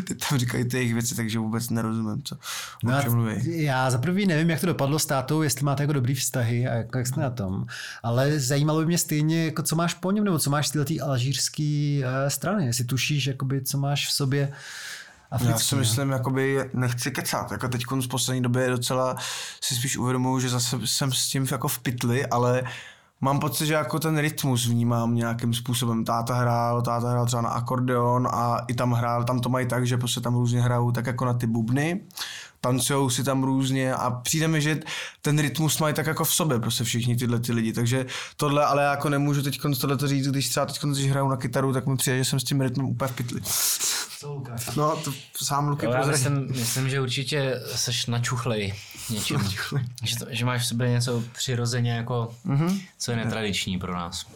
ty 0.04 0.14
tam 0.14 0.38
říkají 0.38 0.64
ty 0.64 0.76
jejich 0.76 0.92
věci, 0.94 1.14
takže 1.14 1.38
vůbec 1.38 1.70
nerozumím, 1.70 2.22
co, 2.22 2.34
o 2.34 2.38
No 2.82 3.02
čem 3.02 3.12
a 3.12 3.14
mluví. 3.14 3.62
já 3.64 3.90
za 3.90 3.98
prvý 3.98 4.26
nevím, 4.26 4.50
jak 4.50 4.60
to 4.60 4.66
dopadlo 4.66 4.98
s 4.98 5.06
tátou, 5.06 5.42
jestli 5.42 5.64
máte 5.64 5.82
jako 5.82 5.92
dobrý 5.92 6.14
vztahy 6.14 6.68
a 6.68 6.74
jako 6.74 6.98
jak 6.98 7.06
jste 7.06 7.20
na 7.20 7.30
tom, 7.30 7.66
ale 8.02 8.40
zajímalo 8.40 8.80
by 8.80 8.86
mě 8.86 8.98
stejně, 8.98 9.44
jako 9.44 9.62
co 9.62 9.76
máš 9.76 9.94
po 9.94 10.10
něm, 10.10 10.24
nebo 10.24 10.38
co 10.38 10.50
máš 10.50 10.68
z 10.68 10.70
této 10.70 10.94
alžírské 11.04 12.00
eh, 12.04 12.30
strany, 12.30 12.66
jestli 12.66 12.84
tušíš, 12.84 13.26
jakoby, 13.26 13.62
co 13.62 13.78
máš 13.78 14.08
v 14.08 14.12
sobě 14.12 14.52
africký. 15.30 15.52
Já 15.52 15.58
si 15.58 15.74
myslím, 15.76 16.10
jakoby 16.10 16.70
nechci 16.74 17.10
kecat, 17.10 17.52
jako 17.52 17.68
teď 17.68 17.82
z 18.00 18.06
poslední 18.06 18.42
době 18.42 18.70
docela 18.70 19.16
si 19.60 19.74
spíš 19.74 19.96
uvědomuji, 19.96 20.40
že 20.40 20.48
zase 20.48 20.78
jsem 20.84 21.12
s 21.12 21.28
tím 21.28 21.46
jako 21.52 21.68
v 21.68 21.78
pytli, 21.78 22.26
ale 22.26 22.62
mám 23.20 23.40
pocit, 23.40 23.66
že 23.66 23.74
jako 23.74 23.98
ten 23.98 24.18
rytmus 24.18 24.66
vnímám 24.66 25.14
nějakým 25.14 25.54
způsobem. 25.54 26.04
Táta 26.04 26.34
hrál, 26.34 26.82
táta 26.82 27.10
hrál 27.10 27.26
třeba 27.26 27.42
na 27.42 27.48
akordeon 27.48 28.28
a 28.32 28.58
i 28.68 28.74
tam 28.74 28.92
hrál, 28.92 29.24
tam 29.24 29.40
to 29.40 29.48
mají 29.48 29.66
tak, 29.66 29.86
že 29.86 29.96
prostě 29.96 30.20
tam 30.20 30.34
různě 30.34 30.60
hrajou 30.60 30.90
tak 30.90 31.06
jako 31.06 31.24
na 31.24 31.34
ty 31.34 31.46
bubny, 31.46 32.00
tancujou 32.64 33.10
si 33.10 33.24
tam 33.24 33.44
různě 33.44 33.94
a 33.94 34.10
přijde 34.10 34.48
mi, 34.48 34.60
že 34.60 34.80
ten 35.22 35.38
rytmus 35.38 35.78
mají 35.78 35.94
tak 35.94 36.06
jako 36.06 36.24
v 36.24 36.34
sobě 36.34 36.58
prostě 36.58 36.84
všichni 36.84 37.16
tyhle 37.16 37.40
ty 37.40 37.52
lidi, 37.52 37.72
takže 37.72 38.06
tohle, 38.36 38.64
ale 38.64 38.82
já 38.82 38.90
jako 38.90 39.08
nemůžu 39.08 39.42
teď 39.42 39.60
tohle 39.80 39.96
to 39.96 40.08
říct, 40.08 40.26
když 40.28 40.48
třeba 40.48 40.66
teď 40.66 40.80
když 40.82 41.10
hraju 41.10 41.28
na 41.28 41.36
kytaru, 41.36 41.72
tak 41.72 41.86
mi 41.86 41.96
přijde, 41.96 42.18
že 42.18 42.24
jsem 42.24 42.40
s 42.40 42.44
tím 42.44 42.60
rytmem 42.60 42.86
úplně 42.86 43.08
v 43.08 43.16
pytli. 43.16 43.40
No, 44.76 44.96
to 45.04 45.12
sám 45.44 45.68
Luky 45.68 45.86
Jo, 45.86 45.92
já 45.92 46.06
myslím, 46.06 46.46
myslím, 46.50 46.90
že 46.90 47.00
určitě 47.00 47.60
seš 47.74 48.06
načuchlej 48.06 48.74
něčím. 49.10 49.40
že, 50.02 50.16
to, 50.18 50.26
že 50.30 50.44
máš 50.44 50.62
v 50.62 50.66
sobě 50.66 50.90
něco 50.90 51.22
přirozeně 51.32 51.92
jako, 51.92 52.34
mm-hmm. 52.46 52.80
co 52.98 53.10
je 53.10 53.16
netradiční 53.16 53.78
pro 53.78 53.94
nás. 53.94 54.26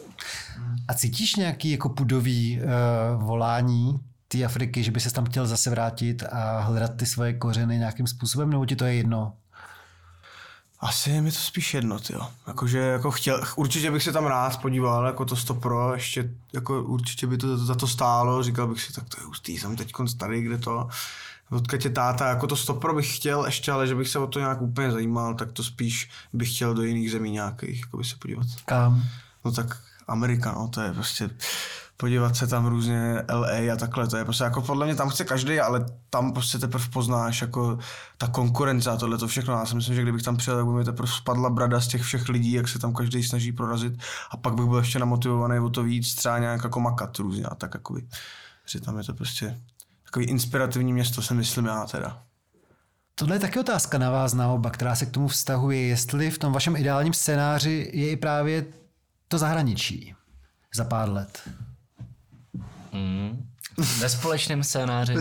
A 0.87 0.93
cítíš 0.93 1.35
nějaký 1.35 1.71
jako 1.71 1.89
pudový 1.89 2.59
uh, 2.59 3.23
volání 3.23 3.99
té 4.31 4.45
Afriky, 4.45 4.83
že 4.83 4.91
by 4.91 4.99
se 4.99 5.13
tam 5.13 5.25
chtěl 5.25 5.47
zase 5.47 5.69
vrátit 5.69 6.23
a 6.31 6.59
hledat 6.59 6.95
ty 6.95 7.05
svoje 7.05 7.33
kořeny 7.33 7.77
nějakým 7.77 8.07
způsobem, 8.07 8.49
nebo 8.49 8.65
ti 8.65 8.75
to 8.75 8.85
je 8.85 8.93
jedno? 8.93 9.33
Asi 10.79 11.09
je 11.09 11.21
mi 11.21 11.31
to 11.31 11.37
spíš 11.37 11.73
jedno, 11.73 11.97
jo. 12.09 12.27
Jakože 12.47 12.79
jako 12.79 13.11
chtěl, 13.11 13.43
určitě 13.55 13.91
bych 13.91 14.03
se 14.03 14.11
tam 14.11 14.25
rád 14.25 14.61
podíval, 14.61 15.05
jako 15.05 15.25
to 15.25 15.35
stopro, 15.35 15.93
ještě 15.93 16.29
jako 16.53 16.83
určitě 16.83 17.27
by 17.27 17.37
to 17.37 17.57
za 17.57 17.75
to 17.75 17.87
stálo, 17.87 18.43
říkal 18.43 18.67
bych 18.67 18.81
si, 18.81 18.93
tak 18.93 19.09
to 19.09 19.21
je 19.21 19.25
hustý, 19.25 19.57
jsem 19.57 19.75
teď 19.75 19.91
tady, 20.17 20.41
kde 20.41 20.57
to, 20.57 20.89
odkud 21.49 21.85
je 21.85 21.91
táta, 21.91 22.27
jako 22.27 22.47
to 22.47 22.55
stopro 22.55 22.95
bych 22.95 23.15
chtěl 23.15 23.45
ještě, 23.45 23.71
ale 23.71 23.87
že 23.87 23.95
bych 23.95 24.09
se 24.09 24.19
o 24.19 24.27
to 24.27 24.39
nějak 24.39 24.61
úplně 24.61 24.91
zajímal, 24.91 25.35
tak 25.35 25.51
to 25.51 25.63
spíš 25.63 26.09
bych 26.33 26.55
chtěl 26.55 26.73
do 26.73 26.81
jiných 26.81 27.11
zemí 27.11 27.31
nějakých, 27.31 27.79
jako 27.79 27.97
by 27.97 28.03
se 28.03 28.15
podívat. 28.19 28.47
Kam? 28.65 29.03
No 29.45 29.51
tak 29.51 29.77
Amerika, 30.07 30.51
no, 30.51 30.67
to 30.67 30.81
je 30.81 30.93
prostě 30.93 31.29
podívat 32.01 32.35
se 32.35 32.47
tam 32.47 32.65
různě 32.65 33.23
LA 33.29 33.73
a 33.73 33.75
takhle, 33.75 34.07
to 34.07 34.17
je 34.17 34.25
prostě 34.25 34.43
jako 34.43 34.61
podle 34.61 34.85
mě 34.85 34.95
tam 34.95 35.09
chce 35.09 35.25
každý, 35.25 35.59
ale 35.59 35.85
tam 36.09 36.33
prostě 36.33 36.57
teprve 36.57 36.85
poznáš 36.93 37.41
jako 37.41 37.79
ta 38.17 38.27
konkurence 38.27 38.89
a 38.89 38.97
tohle 38.97 39.17
to 39.17 39.27
všechno. 39.27 39.53
Já 39.53 39.65
si 39.65 39.75
myslím, 39.75 39.95
že 39.95 40.01
kdybych 40.01 40.23
tam 40.23 40.37
přijel, 40.37 40.57
tak 40.57 40.65
by 40.65 40.71
mi 40.71 40.83
teprve 40.83 41.07
spadla 41.07 41.49
brada 41.49 41.81
z 41.81 41.87
těch 41.87 42.01
všech 42.01 42.29
lidí, 42.29 42.51
jak 42.51 42.67
se 42.67 42.79
tam 42.79 42.93
každý 42.93 43.23
snaží 43.23 43.51
prorazit 43.51 43.93
a 44.31 44.37
pak 44.37 44.53
bych 44.53 44.65
byl 44.65 44.77
ještě 44.77 44.99
namotivovaný 44.99 45.59
o 45.59 45.69
to 45.69 45.83
víc, 45.83 46.15
třeba 46.15 46.39
nějak 46.39 46.63
jako 46.63 46.79
makat 46.79 47.19
různě 47.19 47.43
a 47.45 47.55
tak 47.55 47.73
jakoby, 47.73 48.07
že 48.65 48.81
tam 48.81 48.97
je 48.97 49.03
to 49.03 49.13
prostě 49.13 49.59
takový 50.03 50.25
inspirativní 50.25 50.93
město, 50.93 51.21
se 51.21 51.33
myslím 51.33 51.65
já 51.65 51.85
teda. 51.85 52.21
Tohle 53.15 53.35
je 53.35 53.39
taky 53.39 53.59
otázka 53.59 53.97
na 53.97 54.09
vás 54.09 54.33
na 54.33 54.47
oba, 54.47 54.69
která 54.69 54.95
se 54.95 55.05
k 55.05 55.11
tomu 55.11 55.27
vztahuje, 55.27 55.81
jestli 55.81 56.31
v 56.31 56.37
tom 56.37 56.53
vašem 56.53 56.75
ideálním 56.75 57.13
scénáři 57.13 57.91
je 57.93 58.09
i 58.09 58.17
právě 58.17 58.65
to 59.27 59.37
zahraničí 59.37 60.15
za 60.75 60.83
pár 60.83 61.09
let. 61.09 61.49
Mm. 62.93 63.45
Ve 63.99 64.09
společném 64.09 64.63
scénáři. 64.63 65.13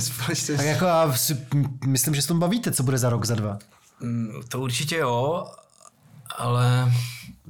Tak 0.56 0.66
jako 0.66 0.84
já 0.84 1.12
si 1.12 1.46
myslím, 1.86 2.14
že 2.14 2.22
se 2.22 2.28
tom 2.28 2.38
bavíte, 2.38 2.72
co 2.72 2.82
bude 2.82 2.98
za 2.98 3.10
rok, 3.10 3.24
za 3.24 3.34
dva. 3.34 3.58
Mm, 4.00 4.28
To 4.48 4.60
určitě 4.60 4.96
jo, 4.96 5.46
ale 6.36 6.92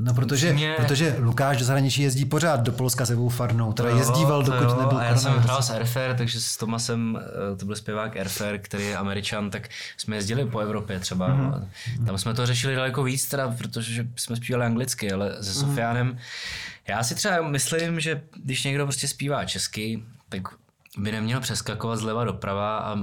No 0.01 0.15
protože, 0.15 0.53
Mě- 0.53 0.75
protože 0.77 1.17
Lukáš 1.19 1.57
do 1.57 1.65
zahraničí 1.65 2.03
jezdí 2.03 2.25
pořád 2.25 2.61
do 2.61 2.73
Polska 2.73 3.07
se 3.07 3.15
svou 3.15 3.29
farnou, 3.29 3.73
teda 3.73 3.89
jezdíval, 3.89 4.43
dokud 4.43 4.63
jo, 4.63 4.77
nebyl 4.81 4.99
A 4.99 5.05
já 5.05 5.17
jsem 5.17 5.33
hrál 5.33 5.63
s 5.63 5.71
Airfare, 5.71 6.15
takže 6.15 6.41
s 6.41 6.57
Tomasem, 6.57 7.21
eh, 7.53 7.57
to 7.57 7.67
byl 7.67 7.77
zpěvák 7.77 8.17
Airfare, 8.17 8.59
který 8.59 8.87
je 8.87 8.97
američan, 8.97 9.51
tak 9.51 9.69
jsme 9.97 10.17
jezdili 10.17 10.47
po 10.47 10.59
Evropě 10.59 11.01
třeba. 11.01 11.29
Mhm. 11.29 11.51
Mm-hmm. 11.51 12.07
Tam 12.07 12.19
jsme 12.19 12.35
to 12.35 12.47
řešili 12.47 12.75
daleko 12.75 13.03
víc, 13.03 13.29
teda, 13.29 13.55
protože 13.59 14.07
jsme 14.17 14.37
zpívali 14.37 14.65
anglicky, 14.67 15.13
ale 15.13 15.43
se 15.43 15.61
Mhm. 15.61 15.69
Sofianem. 15.71 16.19
Já 16.89 17.03
si 17.03 17.15
třeba 17.15 17.43
myslím, 17.49 18.01
že 18.01 18.23
když 18.37 18.65
někdo 18.65 18.87
prostě 18.87 19.09
zpívá 19.09 19.45
česky, 19.45 20.03
tak 20.29 20.43
by 20.99 21.13
neměl 21.13 21.41
přeskakovat 21.41 21.99
zleva 21.99 22.25
doprava 22.25 22.79
a 22.79 22.97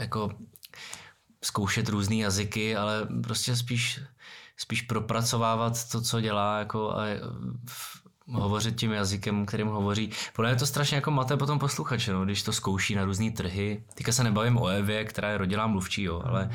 jako 0.00 0.30
zkoušet 1.44 1.88
různé 1.88 2.16
jazyky, 2.16 2.76
ale 2.76 3.06
prostě 3.22 3.56
spíš, 3.56 4.00
spíš 4.56 4.82
propracovávat 4.82 5.88
to, 5.90 6.00
co 6.00 6.20
dělá 6.20 6.58
jako 6.58 6.90
a 6.90 7.04
v- 7.68 8.02
hovořit 8.26 8.76
tím 8.76 8.92
jazykem, 8.92 9.46
kterým 9.46 9.66
hovoří. 9.66 10.10
Podle 10.32 10.50
mě 10.50 10.58
to 10.58 10.66
strašně 10.66 10.94
jako 10.94 11.10
mate 11.10 11.36
potom 11.36 11.58
posluchače, 11.58 12.12
no, 12.12 12.24
když 12.24 12.42
to 12.42 12.52
zkouší 12.52 12.94
na 12.94 13.04
různé 13.04 13.30
trhy. 13.30 13.84
Teďka 13.94 14.12
se 14.12 14.24
nebavím 14.24 14.58
o 14.58 14.66
Evě, 14.66 15.04
která 15.04 15.30
je 15.30 15.38
rodilá 15.38 15.66
mluvčí, 15.66 16.02
jo, 16.02 16.22
ale 16.24 16.50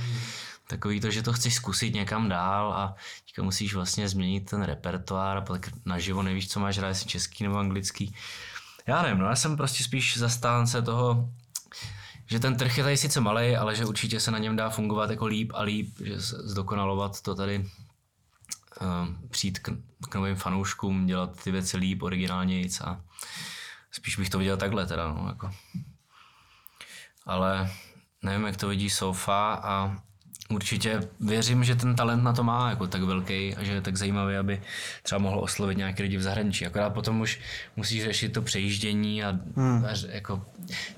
takový 0.67 0.99
to, 0.99 1.11
že 1.11 1.23
to 1.23 1.33
chceš 1.33 1.53
zkusit 1.53 1.93
někam 1.93 2.29
dál 2.29 2.73
a 2.73 2.95
teďka 3.25 3.43
musíš 3.43 3.73
vlastně 3.73 4.09
změnit 4.09 4.49
ten 4.49 4.63
repertoár 4.63 5.37
a 5.37 5.41
pak 5.41 5.69
naživo 5.85 6.23
nevíš, 6.23 6.49
co 6.49 6.59
máš 6.59 6.77
hrát, 6.77 6.87
jestli 6.87 7.09
český 7.09 7.43
nebo 7.43 7.57
anglický. 7.57 8.15
Já 8.87 9.01
nevím, 9.01 9.17
no 9.17 9.25
já 9.25 9.35
jsem 9.35 9.57
prostě 9.57 9.83
spíš 9.83 10.17
zastánce 10.17 10.81
toho, 10.81 11.29
že 12.25 12.39
ten 12.39 12.55
trh 12.55 12.77
je 12.77 12.83
tady 12.83 12.97
sice 12.97 13.21
malý, 13.21 13.55
ale 13.55 13.75
že 13.75 13.85
určitě 13.85 14.19
se 14.19 14.31
na 14.31 14.37
něm 14.37 14.55
dá 14.55 14.69
fungovat 14.69 15.09
jako 15.09 15.25
líp 15.25 15.51
a 15.55 15.61
líp, 15.61 15.97
že 16.03 16.19
zdokonalovat 16.19 17.21
to 17.21 17.35
tady 17.35 17.65
přijít 19.29 19.59
k, 19.59 19.69
k 20.09 20.15
novým 20.15 20.35
fanouškům, 20.35 21.05
dělat 21.05 21.43
ty 21.43 21.51
věci 21.51 21.77
líp, 21.77 22.01
originálnějc 22.01 22.81
a 22.81 23.01
spíš 23.91 24.17
bych 24.17 24.29
to 24.29 24.37
viděl 24.37 24.57
takhle 24.57 24.85
teda, 24.85 25.07
no, 25.07 25.27
jako. 25.27 25.51
Ale 27.25 27.71
nevím, 28.23 28.45
jak 28.45 28.57
to 28.57 28.67
vidí 28.67 28.89
Sofa 28.89 29.53
a 29.63 29.97
určitě 30.49 31.09
věřím, 31.19 31.63
že 31.63 31.75
ten 31.75 31.95
talent 31.95 32.23
na 32.23 32.33
to 32.33 32.43
má 32.43 32.69
jako 32.69 32.87
tak 32.87 33.01
velký 33.01 33.55
a 33.55 33.63
že 33.63 33.71
je 33.71 33.81
tak 33.81 33.97
zajímavý, 33.97 34.35
aby 34.35 34.61
třeba 35.03 35.19
mohl 35.19 35.39
oslovit 35.39 35.77
nějaké 35.77 36.03
lidi 36.03 36.17
v 36.17 36.21
zahraničí. 36.21 36.65
Akorát 36.65 36.89
potom 36.89 37.21
už 37.21 37.39
musíš 37.75 38.03
řešit 38.03 38.29
to 38.29 38.41
přejíždění 38.41 39.23
a, 39.23 39.39
hmm. 39.55 39.85
a 39.85 39.89
jako, 40.09 40.45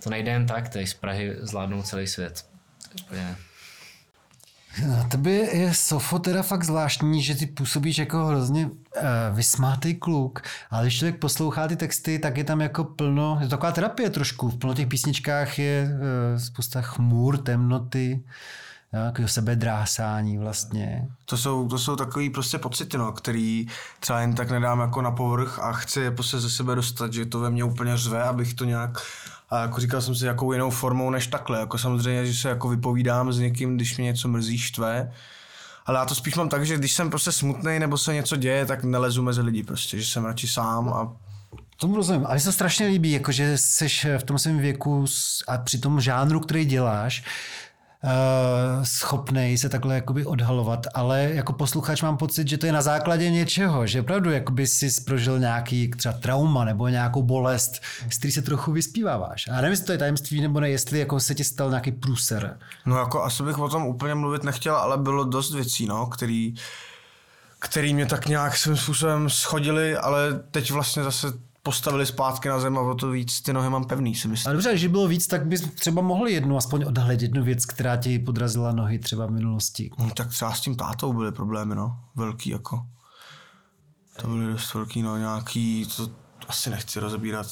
to 0.03 0.09
nejde 0.09 0.31
jen 0.31 0.45
tak, 0.45 0.69
tady 0.69 0.87
z 0.87 0.93
Prahy 0.93 1.35
zvládnout 1.39 1.85
celý 1.85 2.07
svět. 2.07 2.45
Úplně. 3.01 3.37
Na 4.87 5.03
tebe 5.03 5.31
je 5.31 5.73
Sofo 5.73 6.19
teda 6.19 6.41
fakt 6.43 6.63
zvláštní, 6.63 7.23
že 7.23 7.35
ty 7.35 7.45
působíš 7.45 7.97
jako 7.97 8.25
hrozně 8.25 8.65
uh, 8.65 8.71
vysmátý 9.31 9.95
kluk, 9.95 10.41
ale 10.69 10.83
když 10.83 10.97
člověk 10.97 11.19
poslouchá 11.19 11.67
ty 11.67 11.75
texty, 11.75 12.19
tak 12.19 12.37
je 12.37 12.43
tam 12.43 12.61
jako 12.61 12.83
plno, 12.83 13.37
je 13.41 13.47
to 13.47 13.49
taková 13.49 13.71
terapie 13.71 14.09
trošku, 14.09 14.49
v 14.49 14.57
plno 14.57 14.73
těch 14.73 14.87
písničkách 14.87 15.59
je 15.59 15.89
uh, 15.91 16.39
spousta 16.39 16.81
chmůr, 16.81 17.37
temnoty, 17.37 18.23
jako 18.93 19.27
sebedrásání 19.27 20.37
vlastně. 20.37 21.07
To 21.25 21.37
jsou, 21.37 21.67
to 21.67 21.79
jsou 21.79 21.95
takový 21.95 22.29
prostě 22.29 22.57
pocity, 22.57 22.97
no, 22.97 23.11
který 23.11 23.67
třeba 23.99 24.21
jen 24.21 24.35
tak 24.35 24.51
nedám 24.51 24.79
jako 24.79 25.01
na 25.01 25.11
povrch 25.11 25.59
a 25.59 25.73
chci 25.73 25.99
je 25.99 26.11
prostě 26.11 26.39
ze 26.39 26.49
sebe 26.49 26.75
dostat, 26.75 27.13
že 27.13 27.25
to 27.25 27.39
ve 27.39 27.49
mně 27.49 27.63
úplně 27.63 27.97
řve, 27.97 28.23
abych 28.23 28.53
to 28.53 28.65
nějak 28.65 28.97
a 29.49 29.61
jako 29.61 29.81
říkal 29.81 30.01
jsem 30.01 30.15
si, 30.15 30.25
jakou 30.25 30.53
jinou 30.53 30.69
formou 30.69 31.09
než 31.09 31.27
takhle. 31.27 31.59
Jako 31.59 31.77
samozřejmě, 31.77 32.25
že 32.25 32.41
se 32.41 32.49
jako 32.49 32.69
vypovídám 32.69 33.33
s 33.33 33.39
někým, 33.39 33.75
když 33.75 33.97
mě 33.97 34.05
něco 34.05 34.27
mrzí, 34.27 34.57
štve, 34.57 35.11
ale 35.85 35.99
já 35.99 36.05
to 36.05 36.15
spíš 36.15 36.35
mám 36.35 36.49
tak, 36.49 36.65
že 36.65 36.77
když 36.77 36.93
jsem 36.93 37.09
prostě 37.09 37.31
smutný 37.31 37.79
nebo 37.79 37.97
se 37.97 38.13
něco 38.13 38.35
děje, 38.35 38.65
tak 38.65 38.83
nelezu 38.83 39.23
mezi 39.23 39.41
lidi 39.41 39.63
prostě, 39.63 39.99
že 39.99 40.11
jsem 40.11 40.25
radši 40.25 40.47
sám 40.47 40.89
a 40.89 41.13
Tomu 41.79 41.95
rozumím, 41.95 42.25
ale 42.25 42.39
se 42.39 42.51
strašně 42.51 42.87
líbí, 42.87 43.11
jakože 43.11 43.57
jsi 43.57 43.87
v 44.17 44.23
tom 44.23 44.39
svém 44.39 44.57
věku 44.57 45.05
a 45.47 45.57
při 45.57 45.79
tom 45.79 46.01
žánru, 46.01 46.39
který 46.39 46.65
děláš, 46.65 47.23
uh, 48.03 48.83
schopnej 48.83 49.57
se 49.57 49.69
takhle 49.69 49.95
jakoby 49.95 50.25
odhalovat, 50.25 50.87
ale 50.93 51.29
jako 51.33 51.53
posluchač 51.53 52.01
mám 52.01 52.17
pocit, 52.17 52.47
že 52.47 52.57
to 52.57 52.65
je 52.65 52.71
na 52.71 52.81
základě 52.81 53.29
něčeho, 53.29 53.87
že 53.87 54.01
opravdu 54.01 54.31
jakoby 54.31 54.67
jsi 54.67 55.01
prožil 55.05 55.39
nějaký 55.39 55.91
třeba 55.97 56.13
trauma 56.13 56.65
nebo 56.65 56.87
nějakou 56.87 57.23
bolest, 57.23 57.81
z 58.09 58.17
který 58.17 58.31
se 58.31 58.41
trochu 58.41 58.71
vyspíváváš. 58.71 59.47
A 59.47 59.55
nevím, 59.55 59.71
jestli 59.71 59.85
to 59.85 59.91
je 59.91 59.97
tajemství 59.97 60.41
nebo 60.41 60.59
ne, 60.59 60.69
jestli 60.69 60.99
jako 60.99 61.19
se 61.19 61.35
ti 61.35 61.43
stal 61.43 61.69
nějaký 61.69 61.91
průser. 61.91 62.59
No 62.85 62.97
jako 62.97 63.23
asi 63.23 63.43
bych 63.43 63.59
o 63.59 63.69
tom 63.69 63.85
úplně 63.85 64.15
mluvit 64.15 64.43
nechtěl, 64.43 64.75
ale 64.75 64.97
bylo 64.97 65.23
dost 65.23 65.53
věcí, 65.53 65.85
no, 65.85 66.05
který, 66.05 66.53
který 67.59 67.93
mě 67.93 68.05
tak 68.05 68.27
nějak 68.27 68.57
svým 68.57 68.77
způsobem 68.77 69.29
schodili, 69.29 69.97
ale 69.97 70.39
teď 70.51 70.71
vlastně 70.71 71.03
zase 71.03 71.27
postavili 71.63 72.05
zpátky 72.05 72.49
na 72.49 72.59
zem 72.59 72.77
a 72.77 72.81
o 72.81 72.95
to 72.95 73.11
víc 73.11 73.41
ty 73.41 73.53
nohy 73.53 73.69
mám 73.69 73.85
pevný, 73.85 74.15
si 74.15 74.27
myslím. 74.27 74.49
Ale 74.49 74.53
dobře, 74.53 74.77
že 74.77 74.89
bylo 74.89 75.07
víc, 75.07 75.27
tak 75.27 75.45
bys 75.45 75.61
třeba 75.61 76.01
mohl 76.01 76.27
jednu, 76.27 76.57
aspoň 76.57 76.85
odhalit 76.87 77.21
jednu 77.21 77.43
věc, 77.43 77.65
která 77.65 77.97
ti 77.97 78.19
podrazila 78.19 78.71
nohy 78.71 78.99
třeba 78.99 79.25
v 79.25 79.31
minulosti. 79.31 79.89
No, 79.99 80.09
tak 80.11 80.29
třeba 80.29 80.53
s 80.53 80.61
tím 80.61 80.75
tátou 80.75 81.13
byly 81.13 81.31
problémy, 81.31 81.75
no. 81.75 81.99
Velký 82.15 82.49
jako. 82.49 82.85
To 84.21 84.27
byly 84.27 84.53
dost 84.53 84.73
velký, 84.73 85.01
no, 85.01 85.17
nějaký, 85.17 85.87
to 85.97 86.09
asi 86.47 86.69
nechci 86.69 86.99
rozebírat, 86.99 87.47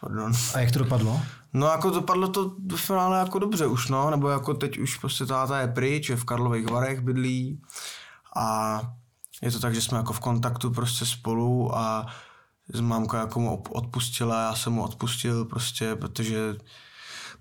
pardon. 0.00 0.32
A 0.54 0.60
jak 0.60 0.70
to 0.70 0.78
dopadlo? 0.78 1.20
No 1.52 1.66
jako 1.66 1.90
dopadlo 1.90 2.28
to 2.28 2.54
do 2.58 2.76
finále 2.76 3.18
jako 3.18 3.38
dobře 3.38 3.66
už, 3.66 3.88
no, 3.88 4.10
nebo 4.10 4.28
jako 4.28 4.54
teď 4.54 4.78
už 4.78 4.96
prostě 4.96 5.26
táta 5.26 5.60
je 5.60 5.68
pryč, 5.68 6.08
je 6.08 6.16
v 6.16 6.24
Karlových 6.24 6.70
Varech 6.70 7.00
bydlí 7.00 7.62
a 8.36 8.80
je 9.42 9.50
to 9.50 9.60
tak, 9.60 9.74
že 9.74 9.82
jsme 9.82 9.98
jako 9.98 10.12
v 10.12 10.20
kontaktu 10.20 10.70
prostě 10.70 11.06
spolu 11.06 11.76
a 11.76 12.06
mamka 12.80 13.20
jako 13.20 13.40
mu 13.40 13.62
odpustila, 13.70 14.42
já 14.42 14.54
jsem 14.54 14.72
mu 14.72 14.82
odpustil 14.82 15.44
prostě, 15.44 15.94
protože 15.94 16.56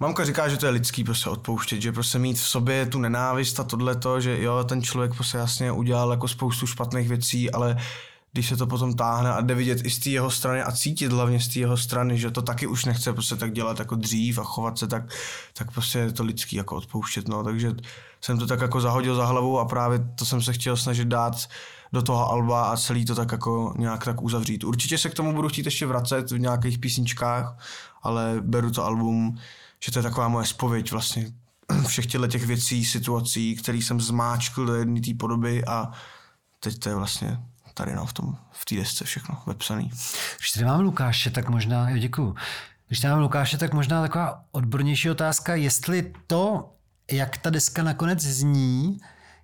Mamka 0.01 0.25
říká, 0.25 0.49
že 0.49 0.57
to 0.57 0.65
je 0.65 0.71
lidský 0.71 1.03
prostě 1.03 1.29
odpouštět, 1.29 1.81
že 1.81 1.91
prostě 1.91 2.19
mít 2.19 2.37
v 2.37 2.47
sobě 2.47 2.85
tu 2.85 2.99
nenávist 2.99 3.59
a 3.59 3.63
tohleto, 3.63 4.21
že 4.21 4.41
jo, 4.41 4.63
ten 4.63 4.81
člověk 4.81 5.15
prostě 5.15 5.37
jasně 5.37 5.71
udělal 5.71 6.11
jako 6.11 6.27
spoustu 6.27 6.67
špatných 6.67 7.09
věcí, 7.09 7.51
ale 7.51 7.77
když 8.31 8.49
se 8.49 8.57
to 8.57 8.67
potom 8.67 8.93
táhne 8.93 9.33
a 9.33 9.41
jde 9.41 9.55
vidět 9.55 9.85
i 9.85 9.89
z 9.89 9.99
té 9.99 10.09
jeho 10.09 10.31
strany 10.31 10.63
a 10.63 10.71
cítit 10.71 11.11
hlavně 11.11 11.39
z 11.39 11.47
té 11.47 11.59
jeho 11.59 11.77
strany, 11.77 12.17
že 12.17 12.31
to 12.31 12.41
taky 12.41 12.67
už 12.67 12.85
nechce 12.85 13.13
prostě 13.13 13.35
tak 13.35 13.53
dělat 13.53 13.79
jako 13.79 13.95
dřív 13.95 14.37
a 14.37 14.43
chovat 14.43 14.77
se 14.77 14.87
tak, 14.87 15.03
tak 15.53 15.71
prostě 15.71 15.99
je 15.99 16.11
to 16.11 16.23
lidský 16.23 16.55
jako 16.55 16.75
odpouštět, 16.75 17.27
no, 17.27 17.43
takže 17.43 17.75
jsem 18.21 18.37
to 18.37 18.47
tak 18.47 18.61
jako 18.61 18.81
zahodil 18.81 19.15
za 19.15 19.25
hlavu 19.25 19.59
a 19.59 19.65
právě 19.65 19.99
to 20.15 20.25
jsem 20.25 20.41
se 20.41 20.53
chtěl 20.53 20.77
snažit 20.77 21.07
dát 21.07 21.49
do 21.93 22.01
toho 22.01 22.31
alba 22.31 22.71
a 22.71 22.77
celý 22.77 23.05
to 23.05 23.15
tak 23.15 23.31
jako 23.31 23.73
nějak 23.77 24.05
tak 24.05 24.21
uzavřít. 24.21 24.63
Určitě 24.63 24.97
se 24.97 25.09
k 25.09 25.13
tomu 25.13 25.33
budu 25.33 25.49
chtít 25.49 25.65
ještě 25.65 25.85
vracet 25.85 26.31
v 26.31 26.39
nějakých 26.39 26.79
písničkách, 26.79 27.57
ale 28.03 28.35
beru 28.41 28.71
to 28.71 28.85
album, 28.85 29.37
že 29.83 29.91
to 29.91 29.99
je 29.99 30.03
taková 30.03 30.27
moje 30.27 30.45
spověď 30.45 30.91
vlastně 30.91 31.31
všech 31.87 32.05
těchto 32.05 32.27
těch 32.27 32.45
věcí, 32.45 32.85
situací, 32.85 33.55
které 33.55 33.77
jsem 33.77 34.01
zmáčkl 34.01 34.65
do 34.65 34.75
jedné 34.75 35.01
té 35.01 35.13
podoby 35.13 35.65
a 35.65 35.91
teď 36.59 36.79
to 36.79 36.89
je 36.89 36.95
vlastně 36.95 37.39
tady 37.79 37.95
no, 37.95 38.05
v 38.05 38.13
tom, 38.13 38.35
v 38.51 38.65
té 38.65 38.75
desce 38.75 39.05
všechno 39.05 39.37
vepsaný. 39.45 39.91
Když 40.37 40.51
tady 40.53 40.65
máme 40.65 40.83
Lukáše, 40.83 41.29
tak 41.29 41.49
možná, 41.49 41.89
jo, 41.89 41.97
děkuju. 41.97 42.35
Když 42.87 42.99
tady 42.99 43.11
máme 43.11 43.23
Lukáše, 43.23 43.57
tak 43.57 43.73
možná 43.73 44.01
taková 44.01 44.43
odbornější 44.51 45.09
otázka, 45.09 45.55
jestli 45.55 46.13
to, 46.27 46.69
jak 47.11 47.37
ta 47.37 47.49
deska 47.49 47.83
nakonec 47.83 48.21
zní, 48.21 48.99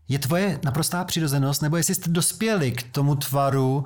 je 0.07 0.19
tvoje 0.19 0.59
naprostá 0.63 1.03
přirozenost, 1.03 1.61
nebo 1.61 1.77
jestli 1.77 1.95
jste 1.95 2.09
dospěli 2.09 2.71
k 2.71 2.83
tomu 2.83 3.15
tvaru, 3.15 3.85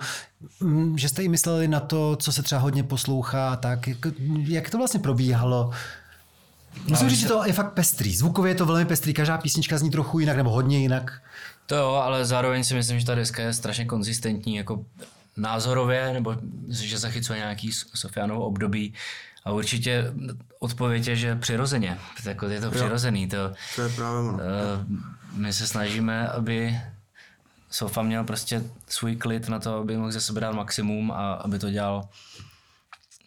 mm, 0.60 0.98
že 0.98 1.10
jste 1.10 1.24
i 1.24 1.28
mysleli 1.28 1.68
na 1.68 1.80
to, 1.80 2.16
co 2.16 2.32
se 2.32 2.44
třeba 2.44 2.62
hodně 2.62 2.84
poslouchá, 2.84 3.56
tak 3.56 3.88
jak, 3.88 3.98
jak 4.48 4.70
to 4.70 4.78
vlastně 4.78 5.00
probíhalo? 5.00 5.72
Musím 6.88 7.10
říct, 7.10 7.20
že 7.20 7.28
to 7.28 7.46
je 7.46 7.54
fakt 7.54 7.74
pestrý. 7.74 8.16
Zvukově 8.16 8.52
je 8.52 8.56
to 8.56 8.66
velmi 8.66 8.86
pestrý, 8.86 9.14
každá 9.14 9.38
písnička 9.38 9.78
zní 9.78 9.92
trochu 9.92 10.20
jinak 10.20 10.38
nebo 10.38 10.50
hodně 10.50 10.80
jinak. 10.80 11.22
To 11.70 11.76
jo, 11.76 11.90
ale 11.90 12.26
zároveň 12.26 12.64
si 12.64 12.74
myslím, 12.74 13.00
že 13.00 13.06
ta 13.06 13.16
deska 13.16 13.42
je 13.44 13.54
strašně 13.54 13.86
konzistentní, 13.86 14.56
jako 14.56 14.86
názorově, 15.38 16.14
nebo 16.14 16.36
že 16.70 16.98
zachycuje 16.98 17.40
nějaký 17.40 17.72
Sofianovo 17.72 18.46
období. 18.46 18.94
A 19.44 19.52
určitě 19.52 20.14
odpověď 20.60 21.08
je, 21.08 21.16
že 21.16 21.36
přirozeně. 21.36 21.98
Jako 22.26 22.46
je 22.46 22.60
to 22.60 22.66
jo. 22.66 22.72
přirozený. 22.72 23.28
To, 23.28 23.54
to 23.76 23.82
je 23.82 23.90
právě 23.90 24.20
ono. 24.20 24.34
Uh, 24.34 24.40
my 25.34 25.54
se 25.54 25.68
snažíme, 25.68 26.28
aby 26.28 26.80
Sofa 27.70 28.02
měl 28.02 28.24
prostě 28.24 28.64
svůj 28.88 29.16
klid 29.16 29.50
na 29.50 29.60
to, 29.60 29.76
aby 29.76 29.98
mohl 29.98 30.12
ze 30.12 30.22
sebe 30.22 30.42
dát 30.42 30.56
maximum 30.56 31.12
a 31.12 31.34
aby 31.34 31.60
to 31.60 31.70
dělal 31.70 32.10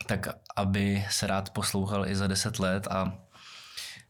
tak, 0.07 0.28
aby 0.57 1.05
se 1.11 1.26
rád 1.26 1.50
poslouchal 1.50 2.07
i 2.07 2.16
za 2.16 2.26
deset 2.26 2.59
let 2.59 2.87
a 2.90 3.14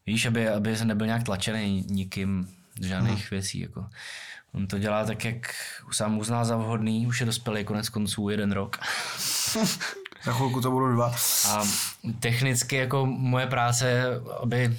víš, 0.07 0.27
aby, 0.27 0.49
aby 0.49 0.77
se 0.77 0.85
nebyl 0.85 1.07
nějak 1.07 1.23
tlačený 1.23 1.85
nikým 1.89 2.49
žádných 2.81 3.19
hmm. 3.19 3.29
věcí. 3.31 3.61
Jako. 3.61 3.87
On 4.55 4.67
to 4.67 4.79
dělá 4.79 5.05
tak, 5.05 5.25
jak 5.25 5.55
sám 5.93 6.19
uzná 6.19 6.45
za 6.45 6.57
vhodný, 6.57 7.07
už 7.07 7.21
je 7.21 7.27
dospělý 7.27 7.65
konec 7.65 7.89
konců 7.89 8.29
jeden 8.29 8.53
rok. 8.53 8.77
Za 10.25 10.33
chvilku 10.33 10.61
to 10.61 10.71
budou 10.71 10.93
dva. 10.93 11.15
A 11.49 11.65
technicky 12.21 12.77
jako 12.77 13.07
moje 13.07 13.47
práce, 13.47 14.05
aby 14.43 14.79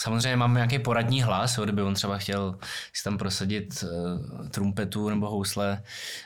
Samozřejmě 0.00 0.36
mám 0.36 0.54
nějaký 0.54 0.78
poradní 0.78 1.22
hlas, 1.22 1.58
jo, 1.58 1.64
kdyby 1.64 1.82
on 1.82 1.94
třeba 1.94 2.18
chtěl 2.18 2.58
si 2.92 3.04
tam 3.04 3.18
prosadit 3.18 3.84
uh, 3.84 4.48
trumpetu 4.48 5.08
nebo 5.08 5.30
housle 5.30 5.82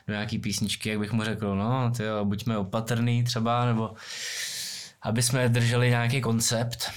do 0.09 0.15
nějaký 0.15 0.39
písničky, 0.39 0.89
jak 0.89 0.99
bych 0.99 1.13
mu 1.13 1.25
řekl, 1.25 1.57
no, 1.57 1.91
ty 1.97 2.03
buďme 2.25 2.59
opatrný 2.59 3.25
třeba, 3.25 3.67
nebo 3.67 3.95
aby 5.03 5.23
jsme 5.23 5.49
drželi 5.49 5.89
nějaký 5.89 6.21
koncept. 6.21 6.91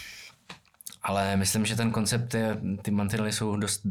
Ale 1.07 1.37
myslím, 1.37 1.65
že 1.65 1.75
ten 1.75 1.91
koncept 1.91 2.33
je, 2.33 2.57
ty 2.81 2.91
mantinely 2.91 3.33
jsou 3.33 3.55
dost 3.55 3.81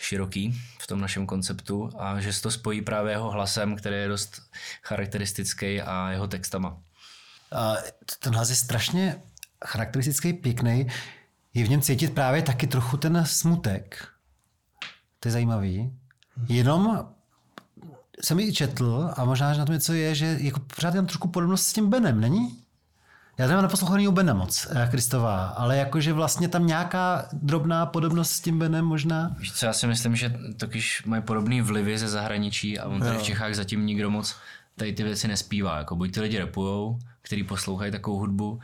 široký 0.00 0.60
v 0.78 0.86
tom 0.86 1.00
našem 1.00 1.26
konceptu 1.26 1.90
a 1.98 2.20
že 2.20 2.32
se 2.32 2.42
to 2.42 2.50
spojí 2.50 2.82
právě 2.82 3.12
jeho 3.12 3.30
hlasem, 3.30 3.76
který 3.76 3.96
je 3.96 4.08
dost 4.08 4.42
charakteristický 4.82 5.82
a 5.82 6.10
jeho 6.10 6.26
textama. 6.26 6.78
A 7.52 7.74
ten 8.20 8.34
hlas 8.34 8.50
je 8.50 8.56
strašně 8.56 9.22
charakteristický, 9.66 10.32
pěkný 10.32 10.86
je 11.54 11.64
v 11.64 11.70
něm 11.70 11.80
cítit 11.80 12.14
právě 12.14 12.42
taky 12.42 12.66
trochu 12.66 12.96
ten 12.96 13.24
smutek. 13.26 14.08
To 15.20 15.28
je 15.28 15.32
zajímavý. 15.32 15.98
Jenom 16.48 17.08
jsem 18.24 18.40
ji 18.40 18.52
četl 18.52 19.10
a 19.16 19.24
možná, 19.24 19.52
že 19.52 19.58
na 19.58 19.66
tom 19.66 19.72
něco 19.72 19.92
je, 19.92 20.14
že 20.14 20.36
jako 20.40 20.60
pořád 20.60 20.94
mám 20.94 21.06
trošku 21.06 21.28
podobnost 21.28 21.66
s 21.66 21.72
tím 21.72 21.90
Benem, 21.90 22.20
není? 22.20 22.64
Já 23.38 23.48
tam 23.48 23.62
neposlouchaný 23.62 24.08
u 24.08 24.12
Bena 24.12 24.34
moc, 24.34 24.66
eh, 24.70 24.88
Kristová, 24.90 25.46
ale 25.46 25.76
jakože 25.76 26.12
vlastně 26.12 26.48
tam 26.48 26.66
nějaká 26.66 27.28
drobná 27.32 27.86
podobnost 27.86 28.30
s 28.30 28.40
tím 28.40 28.58
Benem 28.58 28.84
možná. 28.84 29.36
Víš 29.38 29.52
co, 29.52 29.66
já 29.66 29.72
si 29.72 29.86
myslím, 29.86 30.16
že 30.16 30.38
totiž 30.56 31.04
mají 31.04 31.22
podobný 31.22 31.62
vlivy 31.62 31.98
ze 31.98 32.08
zahraničí 32.08 32.78
a 32.78 32.88
on 32.88 33.00
tady 33.00 33.18
v 33.18 33.22
Čechách 33.22 33.54
zatím 33.54 33.86
nikdo 33.86 34.10
moc 34.10 34.36
tady 34.76 34.92
ty 34.92 35.02
věci 35.02 35.28
nespívá. 35.28 35.78
Jako 35.78 35.96
buď 35.96 36.14
ty 36.14 36.20
lidi 36.20 36.38
repujou, 36.38 36.98
který 37.22 37.44
poslouchají 37.44 37.92
takovou 37.92 38.18
hudbu, 38.18 38.60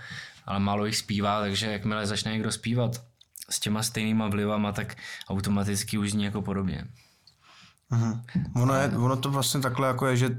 ale 0.46 0.60
málo 0.60 0.86
jich 0.86 0.96
zpívá, 0.96 1.40
takže 1.40 1.72
jakmile 1.72 2.06
začne 2.06 2.32
někdo 2.32 2.52
zpívat 2.52 3.02
s 3.50 3.60
těma 3.60 3.82
stejnýma 3.82 4.28
vlivama, 4.28 4.72
tak 4.72 4.96
automaticky 5.28 5.98
už 5.98 6.10
zní 6.10 6.24
jako 6.24 6.42
podobně. 6.42 6.84
Mhm. 7.90 8.22
Ono, 8.54 8.74
je, 8.74 8.88
ono 8.88 9.16
to 9.16 9.30
vlastně 9.30 9.60
takhle 9.60 9.88
jako 9.88 10.06
je, 10.06 10.16
že 10.16 10.36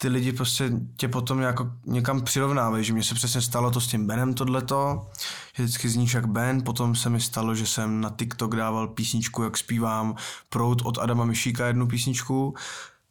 ty 0.00 0.08
lidi 0.08 0.32
prostě 0.32 0.72
tě 0.96 1.08
potom 1.08 1.40
jako 1.40 1.70
někam 1.86 2.20
přirovnávají, 2.20 2.84
že 2.84 2.92
mně 2.92 3.02
se 3.02 3.14
přesně 3.14 3.40
stalo 3.40 3.70
to 3.70 3.80
s 3.80 3.86
tím 3.86 4.06
Benem 4.06 4.34
tohleto, 4.34 5.06
že 5.54 5.62
vždycky 5.62 5.88
zníš 5.88 6.14
jak 6.14 6.26
Ben, 6.26 6.62
potom 6.62 6.94
se 6.94 7.10
mi 7.10 7.20
stalo, 7.20 7.54
že 7.54 7.66
jsem 7.66 8.00
na 8.00 8.10
TikTok 8.10 8.56
dával 8.56 8.88
písničku, 8.88 9.42
jak 9.42 9.58
zpívám 9.58 10.14
Prout 10.48 10.82
od 10.84 10.98
Adama 10.98 11.24
Myšíka 11.24 11.66
jednu 11.66 11.86
písničku, 11.86 12.54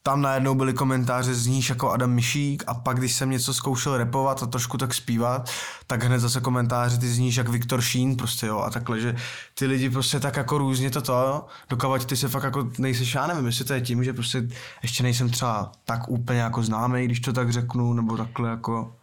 tam 0.04 0.22
najednou 0.22 0.56
byly 0.56 0.74
komentáře 0.74 1.34
zníš 1.34 1.70
jako 1.70 1.92
Adam 1.92 2.12
Mišík 2.12 2.64
a 2.68 2.74
pak 2.74 2.98
když 2.98 3.14
jsem 3.14 3.30
něco 3.30 3.54
zkoušel 3.54 3.98
repovat 3.98 4.44
a 4.44 4.46
trošku 4.46 4.78
tak 4.78 4.94
zpívat, 4.94 5.52
tak 5.88 6.04
hned 6.04 6.20
zase 6.20 6.42
komentáře 6.42 6.98
ty 6.98 7.08
zníš 7.08 7.36
jak 7.36 7.50
Viktor 7.50 7.82
Šín 7.82 8.16
prostě 8.16 8.46
jo 8.46 8.60
a 8.60 8.70
takhle, 8.70 9.00
že 9.00 9.16
ty 9.54 9.66
lidi 9.66 9.90
prostě 9.90 10.20
tak 10.20 10.38
jako 10.38 10.58
různě 10.58 10.92
toto, 10.92 11.46
dokavať 11.70 12.06
ty 12.06 12.18
se 12.18 12.28
fakt 12.28 12.44
jako 12.44 12.70
nejseš, 12.78 13.16
já 13.16 13.28
nevím, 13.28 13.46
jestli 13.46 13.66
to 13.66 13.74
je 13.74 13.82
tím, 13.82 14.04
že 14.04 14.14
prostě 14.14 14.48
ještě 14.82 15.04
nejsem 15.04 15.30
třeba 15.30 15.72
tak 15.86 16.10
úplně 16.10 16.40
jako 16.40 16.64
známý, 16.64 17.06
když 17.06 17.20
to 17.20 17.34
tak 17.34 17.52
řeknu, 17.52 17.94
nebo 17.94 18.18
takhle 18.18 18.50
jako, 18.50 18.96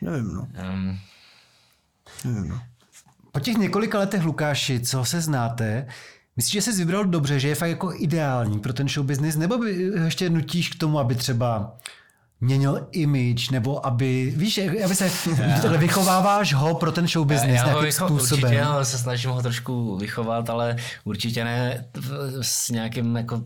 nevím 0.00 0.34
no. 0.34 0.48
Um. 0.72 0.98
Nevím 2.24 2.48
no. 2.48 2.60
Po 3.32 3.40
těch 3.40 3.56
několika 3.56 3.98
letech 3.98 4.24
Lukáši, 4.24 4.80
co 4.80 5.04
se 5.04 5.20
znáte, 5.20 5.86
Myslíš, 6.36 6.52
že 6.52 6.62
jsi 6.62 6.72
vybral 6.72 7.04
dobře, 7.04 7.40
že 7.40 7.48
je 7.48 7.54
fakt 7.54 7.68
jako 7.68 7.92
ideální 7.96 8.60
pro 8.60 8.72
ten 8.72 8.88
show 8.88 9.06
business, 9.06 9.36
nebo 9.36 9.58
by 9.58 9.70
ještě 10.04 10.30
nutíš 10.30 10.68
k 10.68 10.78
tomu, 10.78 10.98
aby 10.98 11.14
třeba 11.14 11.76
měnil 12.44 12.88
image, 12.92 13.50
nebo 13.50 13.86
aby, 13.86 14.32
víš, 14.36 14.60
aby 14.84 14.94
se, 14.94 15.10
takhle 15.62 15.78
vychováváš 15.78 16.54
ho 16.54 16.74
pro 16.74 16.92
ten 16.92 17.08
show 17.08 17.26
business 17.26 17.56
Já 17.56 17.62
ho 17.64 17.68
nějakým 17.70 17.88
vycho- 17.90 18.06
způsobem. 18.06 18.44
Určitě 18.44 18.62
ho 18.64 18.84
se 18.84 18.98
snažím 18.98 19.30
ho 19.30 19.42
trošku 19.42 19.96
vychovat, 19.96 20.50
ale 20.50 20.76
určitě 21.04 21.44
ne 21.44 21.84
s 22.40 22.68
nějakým 22.68 23.16
jako 23.16 23.42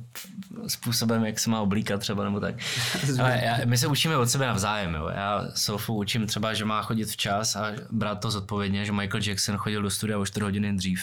způsobem, 0.66 1.24
jak 1.24 1.38
se 1.38 1.50
má 1.50 1.60
oblíkat 1.60 2.00
třeba 2.00 2.24
nebo 2.24 2.40
tak. 2.40 2.54
Ale 3.20 3.40
já, 3.44 3.56
my 3.64 3.78
se 3.78 3.86
učíme 3.86 4.16
od 4.16 4.28
sebe 4.30 4.46
navzájem. 4.46 4.94
Jo. 4.94 5.08
Já 5.14 5.44
Sofu 5.54 5.94
učím 5.94 6.26
třeba, 6.26 6.54
že 6.54 6.64
má 6.64 6.82
chodit 6.82 7.04
včas 7.04 7.56
a 7.56 7.72
brát 7.90 8.14
to 8.20 8.30
zodpovědně, 8.30 8.84
že 8.84 8.92
Michael 8.92 9.22
Jackson 9.26 9.56
chodil 9.56 9.82
do 9.82 9.90
studia 9.90 10.18
o 10.18 10.26
4 10.26 10.44
hodiny 10.44 10.76
dřív. 10.76 11.00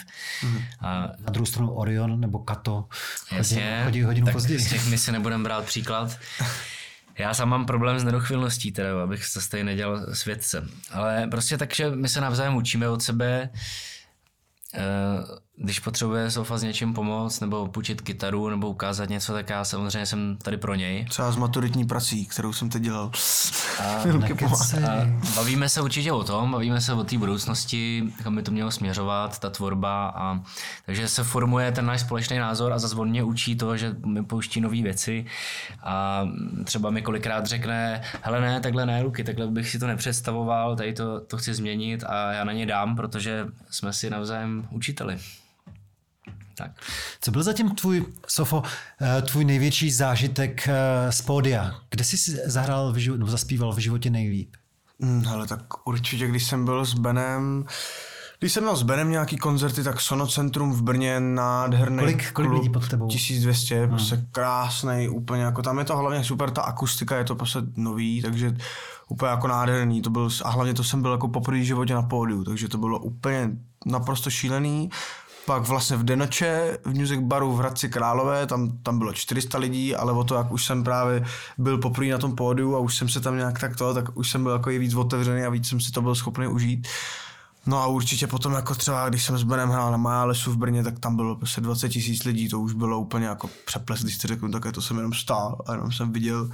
A 0.80 1.00
Na 1.00 1.30
druhou 1.30 1.46
stranu 1.46 1.70
Orion 1.72 2.20
nebo 2.20 2.38
Kato 2.38 2.84
chodí, 3.28 3.38
Jasně, 3.38 3.80
chodí 3.84 4.02
hodinu 4.02 4.24
tak 4.24 4.32
později. 4.32 4.60
z 4.60 4.68
těch 4.68 4.86
my 4.86 4.98
si 4.98 5.12
nebudeme 5.12 5.44
brát 5.44 5.64
příklad. 5.64 6.18
Já 7.18 7.34
sám 7.34 7.48
mám 7.48 7.66
problém 7.66 7.98
s 7.98 8.04
nedochvilností, 8.04 8.72
teda, 8.72 9.02
abych 9.02 9.24
se 9.24 9.40
stejně 9.40 9.64
nedělal 9.64 10.14
světce. 10.14 10.68
Ale 10.92 11.26
prostě 11.30 11.58
tak, 11.58 11.74
že 11.74 11.90
my 11.90 12.08
se 12.08 12.20
navzájem 12.20 12.56
učíme 12.56 12.88
od 12.88 13.02
sebe. 13.02 13.50
Eh, 14.74 14.80
Když 15.58 15.80
potřebuje 15.80 16.30
Sofa 16.30 16.58
s 16.58 16.62
něčím 16.62 16.94
pomoct, 16.94 17.40
nebo 17.40 17.68
půjčit 17.68 18.00
kytaru, 18.00 18.48
nebo 18.48 18.68
ukázat 18.68 19.08
něco, 19.08 19.32
tak 19.32 19.50
já 19.50 19.64
samozřejmě 19.64 20.06
jsem 20.06 20.36
tady 20.42 20.56
pro 20.56 20.74
něj. 20.74 21.04
Třeba 21.04 21.32
s 21.32 21.36
maturitní 21.36 21.84
prací, 21.84 22.26
kterou 22.26 22.52
jsem 22.52 22.70
teď 22.70 22.82
dělal. 22.82 23.10
A, 23.80 23.84
a 24.88 25.06
bavíme 25.36 25.68
se 25.68 25.80
určitě 25.80 26.12
o 26.12 26.24
tom, 26.24 26.52
bavíme 26.52 26.80
se 26.80 26.92
o 26.92 27.04
té 27.04 27.18
budoucnosti, 27.18 28.12
kam 28.22 28.36
by 28.36 28.42
to 28.42 28.50
mělo 28.50 28.70
směřovat, 28.70 29.38
ta 29.38 29.50
tvorba. 29.50 30.08
A, 30.08 30.40
takže 30.86 31.08
se 31.08 31.24
formuje 31.24 31.72
ten 31.72 31.86
náš 31.86 32.00
společný 32.00 32.38
názor 32.38 32.72
a 32.72 32.78
zase 32.78 32.96
on 32.96 33.08
mě 33.08 33.22
učí 33.22 33.56
to, 33.56 33.76
že 33.76 33.96
mi 34.06 34.24
pouští 34.24 34.60
nové 34.60 34.82
věci 34.82 35.26
a 35.82 36.26
třeba 36.64 36.90
mi 36.90 37.02
kolikrát 37.02 37.46
řekne, 37.46 38.02
hele 38.22 38.40
ne, 38.40 38.60
takhle 38.60 38.86
ne, 38.86 39.02
Luky, 39.02 39.24
takhle 39.24 39.46
bych 39.46 39.68
si 39.68 39.78
to 39.78 39.86
nepředstavoval, 39.86 40.76
tady 40.76 40.92
to, 40.92 41.20
to 41.20 41.36
chci 41.36 41.54
změnit 41.54 42.04
a 42.04 42.32
já 42.32 42.44
na 42.44 42.52
ně 42.52 42.66
dám, 42.66 42.96
protože 42.96 43.46
jsme 43.70 43.92
si 43.92 44.10
navzájem 44.10 44.68
učiteli. 44.70 45.18
Tak. 46.58 46.70
Co 47.20 47.30
byl 47.30 47.42
zatím 47.42 47.70
tvůj, 47.70 48.04
Sofo, 48.28 48.62
eh, 49.02 49.22
tvůj 49.22 49.44
největší 49.44 49.90
zážitek 49.90 50.68
eh, 50.68 51.12
z 51.12 51.22
pódia? 51.22 51.74
Kde 51.90 52.04
jsi 52.04 52.18
si 52.18 52.38
zahrál, 52.44 52.92
v 52.92 52.96
životě, 52.96 53.18
nebo 53.18 53.30
zaspíval 53.30 53.72
v 53.72 53.78
životě 53.78 54.10
nejlíp? 54.10 54.54
Hmm, 55.00 55.24
hele, 55.24 55.46
tak 55.46 55.88
určitě, 55.88 56.26
když 56.26 56.44
jsem 56.44 56.64
byl 56.64 56.84
s 56.84 56.94
Benem, 56.94 57.64
když 58.38 58.52
jsem 58.52 58.62
měl 58.62 58.76
s 58.76 58.82
Benem 58.82 59.10
nějaký 59.10 59.36
koncerty, 59.36 59.82
tak 59.82 60.00
Sonocentrum 60.00 60.72
v 60.72 60.82
Brně, 60.82 61.20
nádherný 61.20 61.98
Kolik- 61.98 62.32
kolik 62.32 62.50
klub, 62.50 62.52
lidí 62.52 62.68
pod 62.68 62.88
tebou? 62.88 63.08
1200, 63.08 63.80
hmm. 63.80 63.88
prostě 63.88 64.26
krásný, 64.32 65.08
úplně 65.08 65.42
jako 65.42 65.62
tam 65.62 65.78
je 65.78 65.84
to 65.84 65.96
hlavně 65.96 66.24
super, 66.24 66.50
ta 66.50 66.62
akustika 66.62 67.16
je 67.16 67.24
to 67.24 67.34
prostě 67.34 67.58
nový, 67.76 68.22
takže 68.22 68.56
úplně 69.08 69.30
jako 69.30 69.48
nádherný, 69.48 70.02
to 70.02 70.10
byl, 70.10 70.28
a 70.44 70.50
hlavně 70.50 70.74
to 70.74 70.84
jsem 70.84 71.02
byl 71.02 71.12
jako 71.12 71.28
poprvé 71.28 71.58
v 71.58 71.64
životě 71.64 71.94
na 71.94 72.02
pódiu, 72.02 72.44
takže 72.44 72.68
to 72.68 72.78
bylo 72.78 72.98
úplně 72.98 73.50
naprosto 73.86 74.30
šílený. 74.30 74.90
Pak 75.46 75.62
vlastně 75.62 75.96
v 75.96 76.04
Denoče, 76.04 76.78
v 76.84 76.94
Music 76.94 77.20
Baru 77.20 77.52
v 77.52 77.58
Hradci 77.58 77.88
Králové, 77.88 78.46
tam, 78.46 78.78
tam 78.82 78.98
bylo 78.98 79.12
400 79.12 79.58
lidí, 79.58 79.96
ale 79.96 80.12
o 80.12 80.24
to, 80.24 80.34
jak 80.34 80.52
už 80.52 80.64
jsem 80.64 80.84
právě 80.84 81.24
byl 81.58 81.78
poprvé 81.78 82.06
na 82.06 82.18
tom 82.18 82.36
pódiu 82.36 82.76
a 82.76 82.78
už 82.78 82.96
jsem 82.96 83.08
se 83.08 83.20
tam 83.20 83.36
nějak 83.36 83.60
tak 83.60 83.76
to, 83.76 83.94
tak 83.94 84.16
už 84.16 84.30
jsem 84.30 84.42
byl 84.42 84.52
jako 84.52 84.70
i 84.70 84.78
víc 84.78 84.94
otevřený 84.94 85.42
a 85.42 85.50
víc 85.50 85.68
jsem 85.68 85.80
si 85.80 85.92
to 85.92 86.02
byl 86.02 86.14
schopný 86.14 86.46
užít. 86.46 86.88
No 87.66 87.82
a 87.82 87.86
určitě 87.86 88.26
potom 88.26 88.52
jako 88.52 88.74
třeba, 88.74 89.08
když 89.08 89.24
jsem 89.24 89.38
s 89.38 89.42
Benem 89.42 89.68
hrál 89.68 89.90
na 89.90 89.96
Málesu 89.96 90.52
v 90.52 90.56
Brně, 90.56 90.82
tak 90.84 90.98
tam 90.98 91.16
bylo 91.16 91.36
prostě 91.36 91.60
20 91.60 91.88
tisíc 91.88 92.24
lidí, 92.24 92.48
to 92.48 92.60
už 92.60 92.72
bylo 92.72 93.00
úplně 93.00 93.26
jako 93.26 93.50
přeples, 93.66 94.02
když 94.02 94.18
si 94.18 94.28
řeknu, 94.28 94.50
tak 94.50 94.72
to 94.72 94.82
jsem 94.82 94.96
jenom 94.96 95.12
stál 95.12 95.58
a 95.66 95.72
jenom 95.72 95.92
jsem 95.92 96.12
viděl 96.12 96.50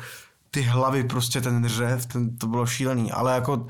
ty 0.55 0.63
hlavy, 0.63 1.05
prostě 1.05 1.41
ten 1.41 1.69
řev, 1.69 2.07
ten, 2.07 2.37
to 2.37 2.47
bylo 2.47 2.67
šílený, 2.67 3.13
ale 3.13 3.35
jako 3.35 3.67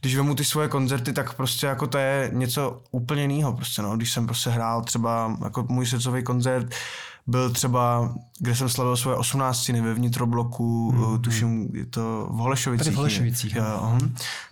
když 0.00 0.16
vemu 0.16 0.34
ty 0.34 0.44
svoje 0.44 0.68
koncerty, 0.68 1.12
tak 1.12 1.34
prostě 1.34 1.66
jako 1.66 1.86
to 1.86 1.98
je 1.98 2.30
něco 2.32 2.82
úplně 2.90 3.22
jiného 3.22 3.52
prostě 3.52 3.82
no, 3.82 3.96
když 3.96 4.12
jsem 4.12 4.26
prostě 4.26 4.50
hrál 4.50 4.82
třeba 4.82 5.36
jako 5.44 5.66
můj 5.68 5.86
srdcový 5.86 6.22
koncert, 6.22 6.74
byl 7.26 7.50
třeba, 7.50 8.14
kde 8.38 8.56
jsem 8.56 8.68
slavil 8.68 8.96
svoje 8.96 9.16
18. 9.16 9.68
ve 9.80 9.94
vnitrobloku, 9.94 10.92
mm, 10.92 11.22
tuším, 11.22 11.68
je 11.74 11.86
to 11.86 12.28
v 12.30 12.36
Holešovicích. 12.36 12.84
Tady 12.84 12.94
v 12.94 12.96
Holešovicích, 12.96 13.54
Jo, 13.54 13.64
aha. 13.66 13.98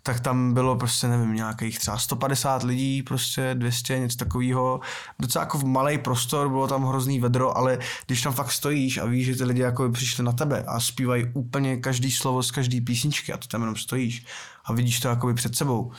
tak 0.02 0.20
tam 0.20 0.54
bylo 0.54 0.76
prostě, 0.76 1.08
nevím, 1.08 1.34
nějakých 1.34 1.78
třeba 1.78 1.98
150 1.98 2.62
lidí, 2.62 3.02
prostě 3.02 3.54
200, 3.54 3.98
něco 3.98 4.16
takového. 4.16 4.80
Docela 5.18 5.42
jako 5.42 5.58
v 5.58 5.64
malý 5.64 5.98
prostor, 5.98 6.48
bylo 6.48 6.68
tam 6.68 6.84
hrozný 6.84 7.20
vedro, 7.20 7.56
ale 7.56 7.78
když 8.06 8.22
tam 8.22 8.32
fakt 8.32 8.52
stojíš 8.52 8.98
a 8.98 9.04
víš, 9.04 9.26
že 9.26 9.36
ty 9.36 9.44
lidi 9.44 9.60
jako 9.60 9.88
by 9.88 9.92
přišli 9.92 10.24
na 10.24 10.32
tebe 10.32 10.64
a 10.66 10.80
zpívají 10.80 11.26
úplně 11.34 11.76
každý 11.76 12.10
slovo 12.10 12.42
z 12.42 12.50
každé 12.50 12.80
písničky 12.80 13.32
a 13.32 13.36
ty 13.36 13.48
tam 13.48 13.60
jenom 13.60 13.76
stojíš 13.76 14.26
a 14.64 14.72
vidíš 14.72 15.00
to 15.00 15.08
jakoby 15.08 15.34
před 15.34 15.56
sebou, 15.56 15.92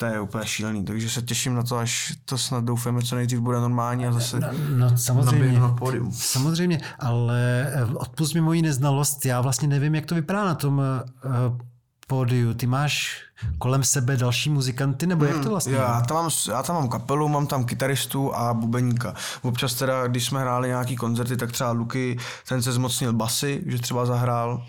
to 0.00 0.06
je 0.06 0.20
úplně 0.20 0.46
šílený, 0.46 0.84
takže 0.84 1.10
se 1.10 1.22
těším 1.22 1.54
na 1.54 1.62
to, 1.62 1.76
až 1.76 2.14
to 2.24 2.38
snad 2.38 2.64
doufáme, 2.64 3.02
co 3.02 3.16
nejdřív 3.16 3.38
bude 3.38 3.60
normální 3.60 4.06
a 4.06 4.12
zase 4.12 4.40
No 4.76 4.98
samozřejmě. 4.98 5.32
naběhnu 5.32 5.60
na 5.60 5.68
pódium. 5.74 6.12
Samozřejmě, 6.12 6.80
ale 6.98 7.66
eh, 7.74 7.84
odpust 7.84 8.34
mi 8.34 8.40
moji 8.40 8.62
neznalost, 8.62 9.26
já 9.26 9.40
vlastně 9.40 9.68
nevím, 9.68 9.94
jak 9.94 10.06
to 10.06 10.14
vypadá 10.14 10.44
na 10.44 10.54
tom 10.54 10.78
uh, 10.78 11.58
pódiu. 12.06 12.54
Ty 12.54 12.66
máš 12.66 13.22
kolem 13.58 13.84
sebe 13.84 14.16
další 14.16 14.50
muzikanty, 14.50 15.06
nebo 15.06 15.24
jak 15.24 15.42
to 15.42 15.50
vlastně? 15.50 15.74
Já 15.74 16.00
tam, 16.00 16.16
mám, 16.16 16.30
já 16.48 16.62
tam 16.62 16.76
mám 16.76 16.88
kapelu, 16.88 17.28
mám 17.28 17.46
tam 17.46 17.64
kytaristu 17.64 18.34
a 18.36 18.54
bubeníka. 18.54 19.14
Občas 19.42 19.74
teda, 19.74 20.06
když 20.06 20.26
jsme 20.26 20.40
hráli 20.40 20.68
nějaký 20.68 20.96
koncerty, 20.96 21.36
tak 21.36 21.52
třeba 21.52 21.72
Luky, 21.72 22.18
ten 22.48 22.62
se 22.62 22.72
zmocnil 22.72 23.12
basy, 23.12 23.62
že 23.66 23.78
třeba 23.78 24.06
zahrál. 24.06 24.64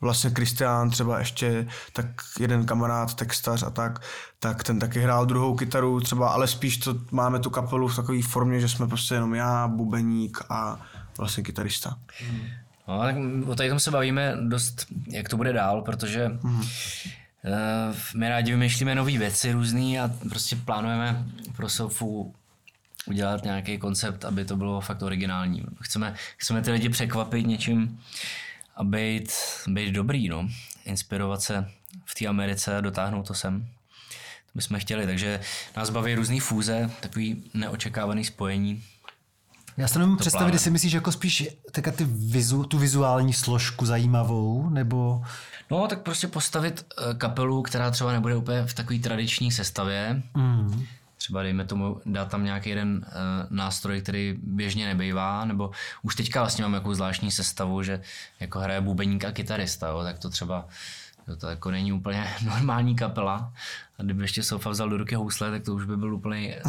Vlastně 0.00 0.30
Kristián 0.30 0.90
třeba 0.90 1.18
ještě, 1.18 1.66
tak 1.92 2.06
jeden 2.40 2.66
kamarád, 2.66 3.14
textař 3.14 3.62
a 3.62 3.70
tak, 3.70 4.02
tak 4.38 4.64
ten 4.64 4.78
taky 4.78 5.00
hrál 5.00 5.26
druhou 5.26 5.56
kytaru 5.56 6.00
třeba, 6.00 6.28
ale 6.28 6.46
spíš 6.46 6.76
to 6.76 6.94
máme 7.10 7.38
tu 7.38 7.50
kapelu 7.50 7.88
v 7.88 7.96
takové 7.96 8.22
formě, 8.22 8.60
že 8.60 8.68
jsme 8.68 8.88
prostě 8.88 9.14
jenom 9.14 9.34
já, 9.34 9.68
bubeník 9.68 10.38
a 10.48 10.80
vlastně 11.18 11.42
kytarista. 11.42 11.98
No, 12.88 13.00
tak 13.00 13.16
o 13.46 13.54
tady 13.54 13.68
tom 13.68 13.80
se 13.80 13.90
bavíme 13.90 14.36
dost, 14.40 14.86
jak 15.06 15.28
to 15.28 15.36
bude 15.36 15.52
dál, 15.52 15.82
protože 15.82 16.28
mm. 16.42 16.62
my 18.16 18.28
rádi 18.28 18.52
vymýšlíme 18.52 18.94
nové 18.94 19.18
věci 19.18 19.52
různý 19.52 20.00
a 20.00 20.10
prostě 20.28 20.56
plánujeme 20.56 21.24
pro 21.56 21.68
Sofu 21.68 22.34
udělat 23.06 23.44
nějaký 23.44 23.78
koncept, 23.78 24.24
aby 24.24 24.44
to 24.44 24.56
bylo 24.56 24.80
fakt 24.80 25.02
originální. 25.02 25.64
Chceme, 25.80 26.14
chceme 26.36 26.62
ty 26.62 26.70
lidi 26.70 26.88
překvapit 26.88 27.46
něčím 27.46 28.00
a 28.80 28.84
být, 28.84 29.32
být 29.66 29.92
dobrý, 29.92 30.28
no. 30.28 30.48
Inspirovat 30.84 31.42
se 31.42 31.70
v 32.04 32.14
té 32.14 32.26
Americe 32.26 32.76
a 32.76 32.80
dotáhnout 32.80 33.26
to 33.26 33.34
sem. 33.34 33.60
To 33.60 34.52
bychom 34.54 34.78
chtěli, 34.78 35.06
takže 35.06 35.40
nás 35.76 35.90
baví 35.90 36.14
různý 36.14 36.40
fúze, 36.40 36.90
takový 37.00 37.50
neočekávaný 37.54 38.24
spojení. 38.24 38.82
Já 39.76 39.88
se 39.88 39.98
nemůžu 39.98 40.18
představit, 40.18 40.52
jestli 40.52 40.70
myslíš 40.70 40.92
jako 40.92 41.12
spíš 41.12 41.48
ty 41.96 42.04
vizu, 42.04 42.64
tu 42.64 42.78
vizuální 42.78 43.32
složku 43.32 43.86
zajímavou, 43.86 44.68
nebo... 44.70 45.24
No, 45.70 45.88
tak 45.88 46.02
prostě 46.02 46.28
postavit 46.28 46.86
eh, 46.98 47.14
kapelu, 47.14 47.62
která 47.62 47.90
třeba 47.90 48.12
nebude 48.12 48.36
úplně 48.36 48.66
v 48.66 48.74
takové 48.74 48.98
tradiční 48.98 49.52
sestavě. 49.52 50.22
Mm. 50.34 50.86
Třeba 51.20 51.42
dejme 51.42 51.64
tomu, 51.64 52.00
dát 52.06 52.28
tam 52.28 52.44
nějaký 52.44 52.70
jeden 52.70 53.06
uh, 53.06 53.56
nástroj, 53.56 54.02
který 54.02 54.38
běžně 54.42 54.86
nebejvá, 54.86 55.44
nebo 55.44 55.70
už 56.02 56.14
teďka 56.14 56.40
vlastně 56.40 56.64
mám 56.64 56.74
jakou 56.74 56.94
zvláštní 56.94 57.30
sestavu, 57.30 57.82
že 57.82 58.02
jako 58.40 58.58
hraje 58.58 58.80
bubeník 58.80 59.24
a 59.24 59.32
kytarista, 59.32 59.88
jo, 59.88 60.02
tak 60.02 60.18
to 60.18 60.30
třeba 60.30 60.68
to, 61.26 61.36
to 61.36 61.46
jako 61.46 61.70
není 61.70 61.92
úplně 61.92 62.34
normální 62.44 62.96
kapela. 62.96 63.52
A 63.98 64.02
kdyby 64.02 64.22
ještě 64.22 64.42
Sofa 64.42 64.70
vzal 64.70 64.88
do 64.88 64.96
ruky 64.96 65.14
housle, 65.14 65.50
tak 65.50 65.62
to 65.62 65.74
už 65.74 65.84
by 65.84 65.96
byl 65.96 66.14
úplně 66.14 66.62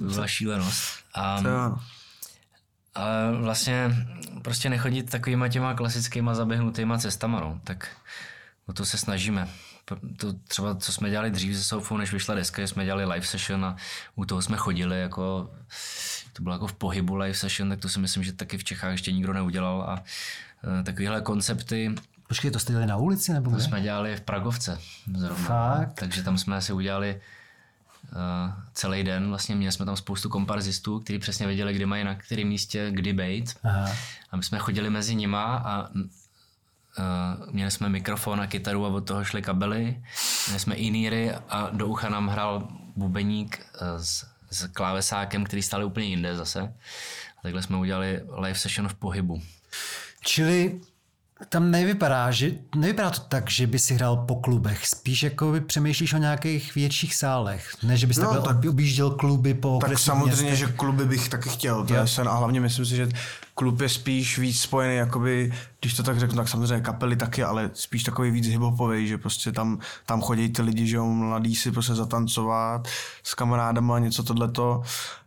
by 0.00 0.06
byla 0.06 0.26
šílenost. 0.26 1.04
A, 1.14 1.40
jo, 1.40 1.78
ale 2.94 3.36
vlastně 3.40 4.06
prostě 4.42 4.70
nechodit 4.70 5.10
takovýma 5.10 5.48
těma 5.48 5.74
klasickýma 5.74 6.34
zaběhnutýma 6.34 6.98
cestama, 6.98 7.40
no. 7.40 7.60
tak 7.64 7.88
o 8.66 8.72
to 8.72 8.84
se 8.84 8.98
snažíme. 8.98 9.48
To 10.16 10.32
třeba, 10.48 10.74
co 10.74 10.92
jsme 10.92 11.10
dělali 11.10 11.30
dřív 11.30 11.56
se 11.56 11.64
Sofou, 11.64 11.96
než 11.96 12.12
vyšla 12.12 12.34
deska, 12.34 12.62
jsme 12.62 12.84
dělali 12.84 13.04
live 13.04 13.26
session 13.26 13.64
a 13.64 13.76
u 14.14 14.24
toho 14.24 14.42
jsme 14.42 14.56
chodili 14.56 15.00
jako, 15.00 15.50
to 16.32 16.42
bylo 16.42 16.54
jako 16.54 16.66
v 16.66 16.72
pohybu 16.72 17.14
live 17.14 17.34
session, 17.34 17.68
tak 17.68 17.80
to 17.80 17.88
si 17.88 17.98
myslím, 17.98 18.24
že 18.24 18.32
taky 18.32 18.58
v 18.58 18.64
Čechách 18.64 18.90
ještě 18.92 19.12
nikdo 19.12 19.32
neudělal 19.32 19.82
a 19.82 20.02
e, 20.80 20.82
takovéhle 20.82 21.20
koncepty 21.20 21.94
Počkej, 22.28 22.50
to 22.50 22.58
jste 22.58 22.72
dělali 22.72 22.86
na 22.86 22.96
ulici, 22.96 23.32
nebo 23.32 23.50
to 23.50 23.56
kde? 23.56 23.64
jsme 23.64 23.82
dělali 23.82 24.16
v 24.16 24.20
Pragovce 24.20 24.78
zrovna. 25.16 25.46
Fakt? 25.46 25.92
Takže 25.92 26.22
tam 26.22 26.38
jsme 26.38 26.62
si 26.62 26.72
udělali 26.72 27.20
uh, 28.12 28.52
celý 28.72 29.04
den. 29.04 29.28
Vlastně 29.28 29.54
měli 29.54 29.72
jsme 29.72 29.86
tam 29.86 29.96
spoustu 29.96 30.28
komparzistů, 30.28 31.00
kteří 31.00 31.18
přesně 31.18 31.46
věděli, 31.46 31.74
kdy 31.74 31.86
mají 31.86 32.04
na 32.04 32.14
kterém 32.14 32.48
místě 32.48 32.90
kdy 32.90 33.12
být. 33.12 33.54
Aha. 33.64 33.92
A 34.30 34.36
my 34.36 34.42
jsme 34.42 34.58
chodili 34.58 34.90
mezi 34.90 35.14
nima 35.14 35.56
a 35.56 35.88
uh, 36.98 37.54
měli 37.54 37.70
jsme 37.70 37.88
mikrofon 37.88 38.40
a 38.40 38.46
kytaru 38.46 38.86
a 38.86 38.88
od 38.88 39.00
toho 39.00 39.24
šly 39.24 39.42
kabely. 39.42 40.02
Měli 40.46 40.60
jsme 40.60 40.74
iníry 40.74 41.32
a 41.48 41.70
do 41.72 41.86
ucha 41.86 42.08
nám 42.08 42.28
hrál 42.28 42.68
bubeník 42.96 43.66
uh, 43.80 43.86
z 44.02 44.24
s 44.50 44.66
klávesákem, 44.68 45.44
který 45.44 45.62
stále 45.62 45.84
úplně 45.84 46.06
jinde 46.06 46.36
zase. 46.36 46.60
A 47.38 47.42
takhle 47.42 47.62
jsme 47.62 47.76
udělali 47.76 48.20
live 48.40 48.58
session 48.58 48.88
v 48.88 48.94
pohybu. 48.94 49.42
Čili 50.24 50.80
tam 51.48 51.70
nevypadá, 51.70 52.30
že, 52.30 52.50
nevypadá 52.76 53.10
to 53.10 53.20
tak, 53.20 53.50
že 53.50 53.66
by 53.66 53.78
si 53.78 53.94
hrál 53.94 54.16
po 54.16 54.36
klubech. 54.36 54.86
Spíš 54.86 55.22
jako 55.22 55.52
by 55.52 55.60
přemýšlíš 55.60 56.12
o 56.12 56.18
nějakých 56.18 56.74
větších 56.74 57.14
sálech. 57.14 57.70
Ne, 57.82 57.96
že 57.96 58.06
bys 58.06 58.16
No, 58.16 58.22
takhle 58.24 58.54
tak- 58.54 58.64
objížděl 58.70 59.10
kluby 59.10 59.54
po 59.54 59.78
Tak 59.80 59.98
samozřejmě, 59.98 60.42
městech. 60.42 60.58
že 60.58 60.72
kluby 60.76 61.04
bych 61.04 61.28
taky 61.28 61.48
chtěl, 61.48 61.84
to 61.86 61.94
je 61.94 62.06
sen 62.06 62.28
a 62.28 62.34
hlavně 62.36 62.60
myslím 62.60 62.86
si, 62.86 62.96
že 62.96 63.08
klub 63.54 63.80
je 63.80 63.88
spíš 63.88 64.38
víc 64.38 64.60
spojený, 64.60 64.96
jakoby, 64.96 65.52
když 65.80 65.94
to 65.94 66.02
tak 66.02 66.18
řeknu, 66.18 66.36
tak 66.36 66.48
samozřejmě 66.48 66.80
kapely 66.80 67.16
taky, 67.16 67.42
ale 67.42 67.70
spíš 67.72 68.02
takový 68.02 68.30
víc 68.30 68.46
hiphopový, 68.46 69.08
že 69.08 69.18
prostě 69.18 69.52
tam, 69.52 69.78
tam 70.06 70.20
chodí 70.20 70.48
ty 70.48 70.62
lidi, 70.62 70.86
že 70.86 70.96
jo, 70.96 71.06
mladí 71.06 71.54
si 71.54 71.72
prostě 71.72 71.94
zatancovat 71.94 72.88
s 73.22 73.34
kamarádama, 73.34 73.98
něco 73.98 74.22
tohleto. 74.22 74.82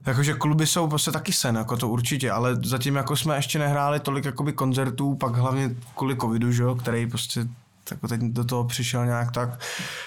Jakože 0.05 0.34
kluby 0.34 0.67
jsou 0.67 0.88
prostě 0.88 1.11
taky 1.11 1.34
sen, 1.34 1.55
jako 1.55 1.78
to 1.78 1.89
určitě, 1.89 2.32
ale 2.32 2.55
zatím 2.63 2.95
jako 2.95 3.15
jsme 3.15 3.36
ještě 3.36 3.59
nehráli 3.59 3.99
tolik 3.99 4.25
jakoby 4.25 4.53
koncertů, 4.53 5.15
pak 5.15 5.36
hlavně 5.36 5.75
kvůli 5.95 6.17
covidu, 6.17 6.51
že 6.51 6.63
jo, 6.63 6.75
který 6.75 7.07
prostě 7.07 7.47
tak 7.89 7.99
teď 8.09 8.21
do 8.21 8.43
toho 8.43 8.63
přišel 8.65 9.05
nějak 9.05 9.31
tak. 9.31 9.59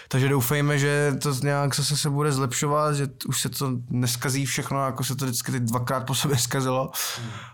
Takže 0.08 0.28
doufejme, 0.28 0.78
že 0.78 1.14
to 1.22 1.34
nějak 1.34 1.74
zase 1.76 1.96
se 1.96 2.10
bude 2.10 2.32
zlepšovat, 2.32 2.92
že 2.94 3.08
už 3.28 3.40
se 3.40 3.48
to 3.48 3.70
neskazí 3.90 4.46
všechno, 4.46 4.84
jako 4.84 5.04
se 5.04 5.16
to 5.16 5.24
vždycky 5.24 5.52
teď 5.52 5.62
dvakrát 5.62 6.00
po 6.06 6.14
sobě 6.14 6.38
zkazilo 6.38 6.90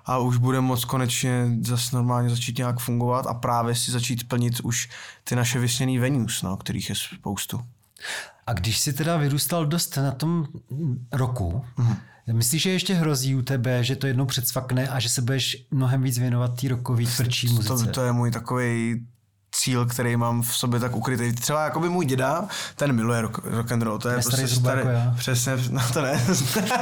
a 0.05 0.19
už 0.19 0.37
bude 0.37 0.61
moc 0.61 0.85
konečně 0.85 1.49
zase 1.63 1.97
normálně 1.97 2.31
začít 2.31 2.59
nějak 2.59 2.79
fungovat 2.81 3.27
a 3.27 3.35
právě 3.35 3.75
si 3.75 3.91
začít 3.93 4.29
plnit 4.29 4.61
už 4.61 4.89
ty 5.25 5.37
naše 5.37 5.59
vysněný 5.59 5.99
venues, 5.99 6.43
no, 6.43 6.57
kterých 6.57 6.89
je 6.89 6.95
spoustu. 6.95 7.61
A 8.47 8.53
když 8.53 8.79
jsi 8.81 8.93
teda 8.93 9.17
vyrůstal 9.17 9.67
dost 9.67 9.97
na 9.97 10.11
tom 10.11 10.47
roku, 11.13 11.65
Mhm. 11.77 11.97
myslíš, 12.33 12.63
že 12.63 12.71
ještě 12.71 12.95
hrozí 12.95 13.35
u 13.35 13.43
tebe, 13.43 13.85
že 13.85 13.97
to 13.97 14.07
jednou 14.07 14.27
předsvakne 14.27 14.89
a 14.89 15.01
že 15.01 15.09
se 15.09 15.23
budeš 15.23 15.67
mnohem 15.71 16.03
víc 16.03 16.19
věnovat 16.19 16.61
té 16.61 16.69
rokový 16.69 17.07
tvrdší 17.07 17.49
muzice? 17.49 17.85
To, 17.85 17.91
to 17.93 18.05
je 18.05 18.13
můj 18.13 18.31
takový 18.31 19.07
cíl, 19.57 19.87
který 19.87 20.17
mám 20.17 20.43
v 20.43 20.57
sobě 20.57 20.81
tak 20.81 20.97
ukrytý. 20.97 21.33
Třeba 21.33 21.65
jakoby 21.65 21.89
můj 21.89 22.07
děda, 22.07 22.45
ten 22.77 22.93
miluje 22.93 23.21
rock, 23.23 23.39
rock 23.45 23.73
and 23.73 23.83
roll, 23.83 23.99
to 23.99 24.09
je, 24.09 24.17
Je 24.17 24.23
prostě 24.23 24.49
starý, 24.49 24.79
jako 24.79 24.91
já. 24.91 25.15
přesně, 25.19 25.53
no 25.71 25.81
to 25.93 26.03
ne, 26.03 26.27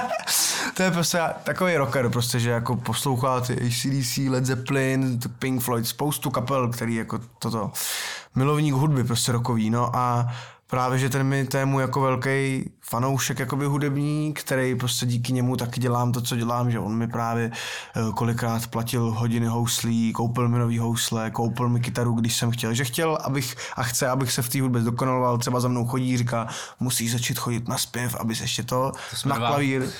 to 0.75 0.83
je 0.83 0.91
prostě 0.91 1.20
takový 1.43 1.77
rocker, 1.77 2.09
prostě, 2.11 2.41
že 2.41 2.51
jako 2.51 2.77
poslouchá 2.77 3.41
ty 3.41 3.53
ACDC, 3.53 4.16
Led 4.29 4.47
Zeppelin, 4.47 5.20
Pink 5.39 5.62
Floyd, 5.62 5.87
spoustu 5.87 6.31
kapel, 6.31 6.68
který 6.68 6.95
jako 6.95 7.20
toto, 7.39 7.72
milovník 8.35 8.75
hudby, 8.75 9.05
prostě 9.05 9.33
rokový, 9.33 9.70
no 9.70 9.97
a 9.97 10.35
právě, 10.66 10.98
že 10.98 11.10
ten 11.10 11.22
mi, 11.22 11.44
to 11.44 11.56
je 11.56 11.64
můj 11.64 11.82
jako 11.82 12.00
velký 12.00 12.70
fanoušek, 12.80 13.38
jakoby 13.38 13.64
hudební, 13.64 14.34
který 14.34 14.74
prostě 14.74 15.06
díky 15.06 15.32
němu 15.32 15.56
taky 15.56 15.80
dělám 15.80 16.12
to, 16.12 16.20
co 16.20 16.36
dělám, 16.36 16.70
že 16.70 16.78
on 16.78 16.94
mi 16.94 17.08
právě 17.08 17.50
eh, 17.50 18.00
kolikrát 18.14 18.66
platil 18.66 19.10
hodiny 19.10 19.46
houslí, 19.46 20.12
koupil 20.12 20.48
mi 20.48 20.58
nový 20.58 20.78
housle, 20.78 21.30
koupil 21.30 21.68
mi 21.68 21.80
kytaru, 21.80 22.12
když 22.12 22.36
jsem 22.36 22.50
chtěl, 22.50 22.74
že 22.74 22.84
chtěl, 22.84 23.18
abych 23.24 23.56
a 23.76 23.82
chce, 23.82 24.08
abych 24.08 24.32
se 24.32 24.42
v 24.42 24.48
té 24.48 24.60
hudbě 24.60 24.80
zdokonaloval, 24.80 25.38
třeba 25.38 25.60
za 25.60 25.68
mnou 25.68 25.86
chodí, 25.86 26.16
říká, 26.16 26.48
musíš 26.80 27.12
začít 27.12 27.38
chodit 27.38 27.68
na 27.68 27.78
zpěv, 27.78 28.14
abys 28.14 28.40
ještě 28.40 28.62
to, 28.62 28.92
jsme 29.14 29.28
na 29.28 29.36
klavír. 29.36 29.82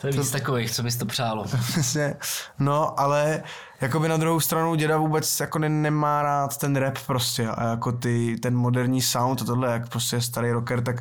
To 0.00 0.06
je 0.06 0.12
víc 0.12 0.30
takových, 0.30 0.70
co 0.70 0.82
bys 0.82 0.96
to 0.96 1.06
přálo. 1.06 1.44
No, 2.58 3.00
ale 3.00 3.42
jakoby 3.80 4.08
na 4.08 4.16
druhou 4.16 4.40
stranu 4.40 4.74
děda 4.74 4.96
vůbec 4.96 5.40
jako 5.40 5.58
ne, 5.58 5.68
nemá 5.68 6.22
rád 6.22 6.56
ten 6.56 6.76
rap 6.76 6.98
prostě 7.06 7.48
a 7.48 7.64
jako 7.70 7.92
ty, 7.92 8.36
ten 8.42 8.56
moderní 8.56 9.02
sound 9.02 9.42
a 9.42 9.44
tohle, 9.44 9.72
jak 9.72 9.88
prostě 9.88 10.16
je 10.16 10.22
starý 10.22 10.50
rocker, 10.50 10.82
tak 10.82 11.00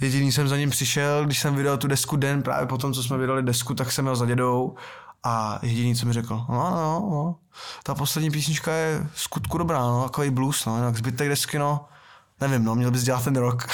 jediný 0.00 0.32
jsem 0.32 0.48
za 0.48 0.56
ním 0.56 0.70
přišel, 0.70 1.24
když 1.24 1.38
jsem 1.38 1.54
vydal 1.54 1.78
tu 1.78 1.86
desku 1.86 2.16
den, 2.16 2.42
právě 2.42 2.66
po 2.66 2.78
tom, 2.78 2.92
co 2.92 3.02
jsme 3.02 3.18
vydali 3.18 3.42
desku, 3.42 3.74
tak 3.74 3.92
jsem 3.92 4.06
jel 4.06 4.16
za 4.16 4.26
dědou 4.26 4.74
a 5.22 5.58
jediný, 5.62 5.94
co 5.94 6.06
mi 6.06 6.12
řekl, 6.12 6.44
no, 6.48 6.70
no, 6.70 7.08
no, 7.10 7.36
ta 7.82 7.94
poslední 7.94 8.30
písnička 8.30 8.72
je 8.72 9.06
skutku 9.14 9.58
dobrá, 9.58 9.78
no, 9.78 10.02
takový 10.02 10.30
blues, 10.30 10.64
no, 10.64 10.76
jinak 10.76 10.96
zbytek 10.96 11.28
desky, 11.28 11.58
no, 11.58 11.84
nevím, 12.48 12.64
no, 12.64 12.74
měl 12.74 12.90
bys 12.90 13.02
dělat 13.02 13.24
ten 13.24 13.36
rok. 13.36 13.68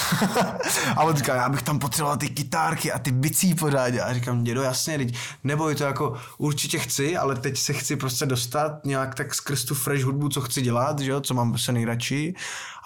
a 0.97 1.03
on 1.03 1.15
říká, 1.15 1.35
já 1.35 1.49
bych 1.49 1.61
tam 1.61 1.79
potřeboval 1.79 2.17
ty 2.17 2.29
kytárky 2.29 2.91
a 2.91 2.99
ty 2.99 3.11
bicí 3.11 3.55
pořádně. 3.55 4.01
A 4.01 4.13
říkám, 4.13 4.43
dědo, 4.43 4.61
jasně, 4.61 4.97
teď 4.97 5.17
neboj, 5.43 5.75
to 5.75 5.83
jako 5.83 6.13
určitě 6.37 6.79
chci, 6.79 7.17
ale 7.17 7.35
teď 7.35 7.57
se 7.57 7.73
chci 7.73 7.95
prostě 7.95 8.25
dostat 8.25 8.85
nějak 8.85 9.15
tak 9.15 9.35
skrz 9.35 9.65
tu 9.65 9.75
fresh 9.75 10.03
hudbu, 10.03 10.29
co 10.29 10.41
chci 10.41 10.61
dělat, 10.61 10.99
že 10.99 11.11
jo, 11.11 11.21
co 11.21 11.33
mám 11.33 11.57
se 11.57 11.71
nejradši. 11.71 12.33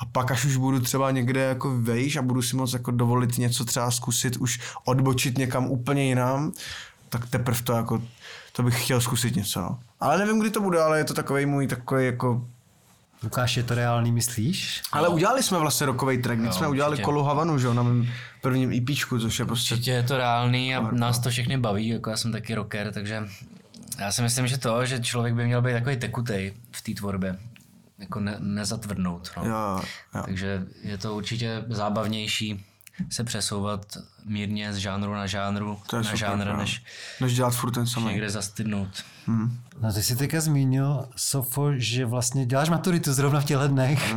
A 0.01 0.05
pak, 0.05 0.31
až 0.31 0.45
už 0.45 0.57
budu 0.57 0.79
třeba 0.79 1.11
někde 1.11 1.41
jako 1.41 1.77
vejš 1.81 2.15
a 2.15 2.21
budu 2.21 2.41
si 2.41 2.55
moc 2.55 2.73
jako 2.73 2.91
dovolit 2.91 3.37
něco 3.37 3.65
třeba 3.65 3.91
zkusit, 3.91 4.37
už 4.37 4.59
odbočit 4.85 5.37
někam 5.37 5.65
úplně 5.65 6.03
jinam, 6.03 6.51
tak 7.09 7.29
teprve 7.29 7.61
to 7.61 7.73
jako, 7.73 8.01
to 8.51 8.63
bych 8.63 8.83
chtěl 8.83 9.01
zkusit 9.01 9.35
něco, 9.35 9.61
no. 9.61 9.79
Ale 9.99 10.17
nevím, 10.17 10.39
kdy 10.39 10.49
to 10.49 10.61
bude, 10.61 10.81
ale 10.81 10.97
je 10.97 11.03
to 11.03 11.13
takový 11.13 11.45
můj 11.45 11.67
takový 11.67 12.05
jako 12.05 12.47
Lukáš, 13.23 13.57
je 13.57 13.63
to 13.63 13.75
reálný, 13.75 14.11
myslíš? 14.11 14.81
ale 14.91 15.07
udělali 15.07 15.43
jsme 15.43 15.59
vlastně 15.59 15.85
rokový 15.85 16.21
track, 16.21 16.39
když 16.39 16.47
Jo, 16.47 16.53
jsme 16.53 16.67
udělali 16.67 16.91
určitě. 16.91 17.03
Kolu 17.03 17.23
Havanu, 17.23 17.59
že 17.59 17.67
jo, 17.67 17.73
na 17.73 17.83
mém 17.83 18.07
prvním 18.41 18.73
EPčku, 18.73 19.19
což 19.19 19.39
je 19.39 19.45
prostě... 19.45 19.73
Určitě 19.73 19.91
je 19.91 20.03
to 20.03 20.17
reálný 20.17 20.75
a 20.75 20.91
nás 20.91 21.19
to 21.19 21.29
všechny 21.29 21.57
baví, 21.57 21.87
jako 21.87 22.09
já 22.09 22.17
jsem 22.17 22.31
taky 22.31 22.55
rocker, 22.55 22.91
takže 22.93 23.23
já 23.99 24.11
si 24.11 24.21
myslím, 24.21 24.47
že 24.47 24.57
to, 24.57 24.85
že 24.85 24.99
člověk 24.99 25.33
by 25.35 25.45
měl 25.45 25.61
být 25.61 25.73
takový 25.73 25.97
tekutej 25.97 26.53
v 26.71 26.81
té 26.81 26.93
tvorbě, 26.93 27.37
jako 27.99 28.19
ne, 28.19 28.35
nezatvrdnout. 28.39 29.31
No. 29.37 29.45
Jo, 29.45 29.81
jo. 30.15 30.21
Takže 30.25 30.65
je 30.81 30.97
to 30.97 31.15
určitě 31.15 31.63
zábavnější 31.69 32.65
se 33.09 33.23
přesouvat 33.23 33.85
mírně 34.25 34.73
z 34.73 34.77
žánru 34.77 35.13
na 35.13 35.27
žánru, 35.27 35.79
To 35.87 35.95
je 35.95 35.99
na 35.99 36.03
super, 36.03 36.17
žánr, 36.19 36.45
no. 36.47 36.57
než 36.57 36.83
Než 37.21 37.35
dělat 37.35 37.55
furt 37.55 37.71
ten 37.71 37.87
samý. 37.87 38.05
někde 38.05 38.29
zastydnout. 38.29 38.87
No 39.81 39.93
ty 39.93 40.03
jsi 40.03 40.15
teďka 40.15 40.41
zmínil, 40.41 41.05
Sofo, 41.15 41.71
že 41.75 42.05
vlastně 42.05 42.45
děláš 42.45 42.69
maturitu 42.69 43.13
zrovna 43.13 43.41
v 43.41 43.45
těchto 43.45 43.67
dnech. 43.67 44.15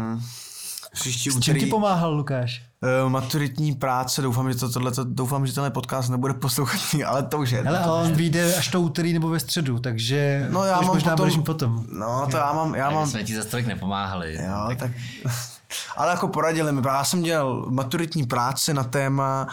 Příští 0.93 1.31
S 1.31 1.33
čím 1.33 1.37
úterý 1.39 1.61
ti 1.61 1.67
pomáhal 1.67 2.15
Lukáš? 2.15 2.63
uh, 3.05 3.11
maturitní 3.11 3.75
práce, 3.75 4.23
doufám, 4.23 4.53
že 4.53 4.59
to, 4.59 4.69
tohleto, 4.73 5.05
doufám, 5.05 5.47
že 5.47 5.53
tenhle 5.55 5.71
podcast 5.71 6.11
nebude 6.11 6.35
poslouchat, 6.35 6.81
ale 7.07 7.23
to 7.23 7.39
už 7.39 7.51
je. 7.51 7.63
Hele, 7.63 7.79
ale 7.79 8.03
on 8.03 8.13
vyjde 8.13 8.55
až 8.57 8.69
to 8.69 8.81
úterý 8.81 9.13
nebo 9.13 9.29
ve 9.29 9.41
středu, 9.41 9.79
takže 9.79 10.47
no 10.51 10.65
já 10.65 10.77
mám 10.81 10.87
možná 10.87 11.17
potom, 11.17 11.43
potom. 11.43 11.87
No 11.93 12.27
to 12.31 12.37
já 12.37 12.53
mám, 12.53 12.75
já 12.75 12.85
Tak 12.87 12.95
mám, 12.95 13.07
jsme 13.07 13.25
ti 13.25 13.37
za 13.37 13.45
tolik 13.45 13.67
nepomáhali. 13.67 14.35
Jo, 14.35 14.77
tak... 14.79 14.91
Ale 15.97 16.11
jako 16.11 16.29
poradili 16.29 16.73
mi, 16.73 16.83
já 16.87 17.05
jsem 17.05 17.23
dělal 17.23 17.67
maturitní 17.71 18.27
práci 18.27 18.75
na 18.75 18.85
téma 18.85 19.47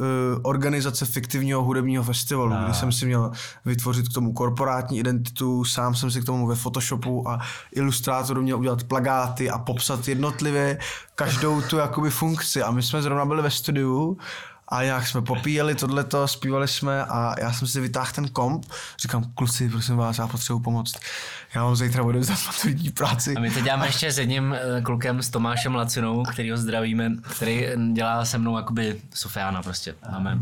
uh, 0.00 0.06
organizace 0.42 1.06
fiktivního 1.06 1.62
hudebního 1.62 2.04
festivalu, 2.04 2.54
kdy 2.64 2.74
jsem 2.74 2.92
si 2.92 3.06
měl 3.06 3.30
vytvořit 3.64 4.08
k 4.08 4.12
tomu 4.12 4.32
korporátní 4.32 4.98
identitu, 4.98 5.64
sám 5.64 5.94
jsem 5.94 6.10
si 6.10 6.22
k 6.22 6.24
tomu 6.24 6.46
ve 6.46 6.54
Photoshopu 6.54 7.28
a 7.28 7.38
ilustrátoru 7.72 8.42
měl 8.42 8.58
udělat 8.58 8.84
plagáty 8.84 9.50
a 9.50 9.58
popsat 9.58 10.08
jednotlivě 10.08 10.78
každou 11.14 11.60
tu 11.62 11.76
jakoby 11.76 12.10
funkci. 12.10 12.62
A 12.62 12.70
my 12.70 12.82
jsme 12.82 13.02
zrovna 13.02 13.24
byli 13.24 13.42
ve 13.42 13.50
studiu 13.50 14.18
a 14.72 14.82
nějak 14.82 15.06
jsme 15.06 15.22
popíjeli 15.22 15.74
tohleto, 15.74 16.28
zpívali 16.28 16.68
jsme 16.68 17.04
a 17.04 17.34
já 17.40 17.52
jsem 17.52 17.68
si 17.68 17.80
vytáhl 17.80 18.12
ten 18.14 18.28
komp, 18.28 18.66
říkám, 19.02 19.24
kluci, 19.34 19.68
prosím 19.68 19.96
vás, 19.96 20.18
já 20.18 20.26
potřebuji 20.26 20.60
pomoct. 20.60 20.94
Já 21.54 21.64
mám 21.64 21.76
zítra 21.76 22.02
odevzdat 22.02 22.38
maturitní 22.46 22.90
práci. 22.90 23.34
A 23.36 23.40
my 23.40 23.50
to 23.50 23.60
děláme 23.60 23.86
ještě 23.86 24.12
s 24.12 24.18
jedním 24.18 24.54
eh, 24.54 24.80
klukem, 24.82 25.22
s 25.22 25.30
Tomášem 25.30 25.74
Lacinou, 25.74 26.22
který 26.22 26.50
ho 26.50 26.56
zdravíme, 26.56 27.12
který 27.36 27.66
dělá 27.92 28.24
se 28.24 28.38
mnou 28.38 28.56
jakoby 28.56 29.00
Sofiana 29.14 29.62
prostě. 29.62 29.94
Máme 30.10 30.38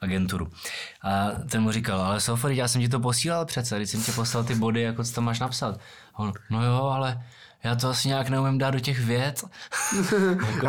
agenturu. 0.00 0.48
A 1.02 1.26
ten 1.48 1.62
mu 1.62 1.72
říkal, 1.72 2.00
ale 2.00 2.20
Sofori, 2.20 2.56
já 2.56 2.68
jsem 2.68 2.82
ti 2.82 2.88
to 2.88 3.00
posílal 3.00 3.44
přece, 3.44 3.76
když 3.76 3.90
jsem 3.90 4.02
ti 4.02 4.12
poslal 4.12 4.44
ty 4.44 4.54
body, 4.54 4.82
jako 4.82 5.04
co 5.04 5.12
tam 5.12 5.24
máš 5.24 5.40
napsat. 5.40 5.80
A 6.14 6.18
on, 6.18 6.32
no 6.50 6.64
jo, 6.64 6.84
ale 6.84 7.22
já 7.64 7.74
to 7.74 7.88
asi 7.88 8.08
nějak 8.08 8.28
neumím 8.28 8.58
dát 8.58 8.70
do 8.70 8.80
těch 8.80 8.98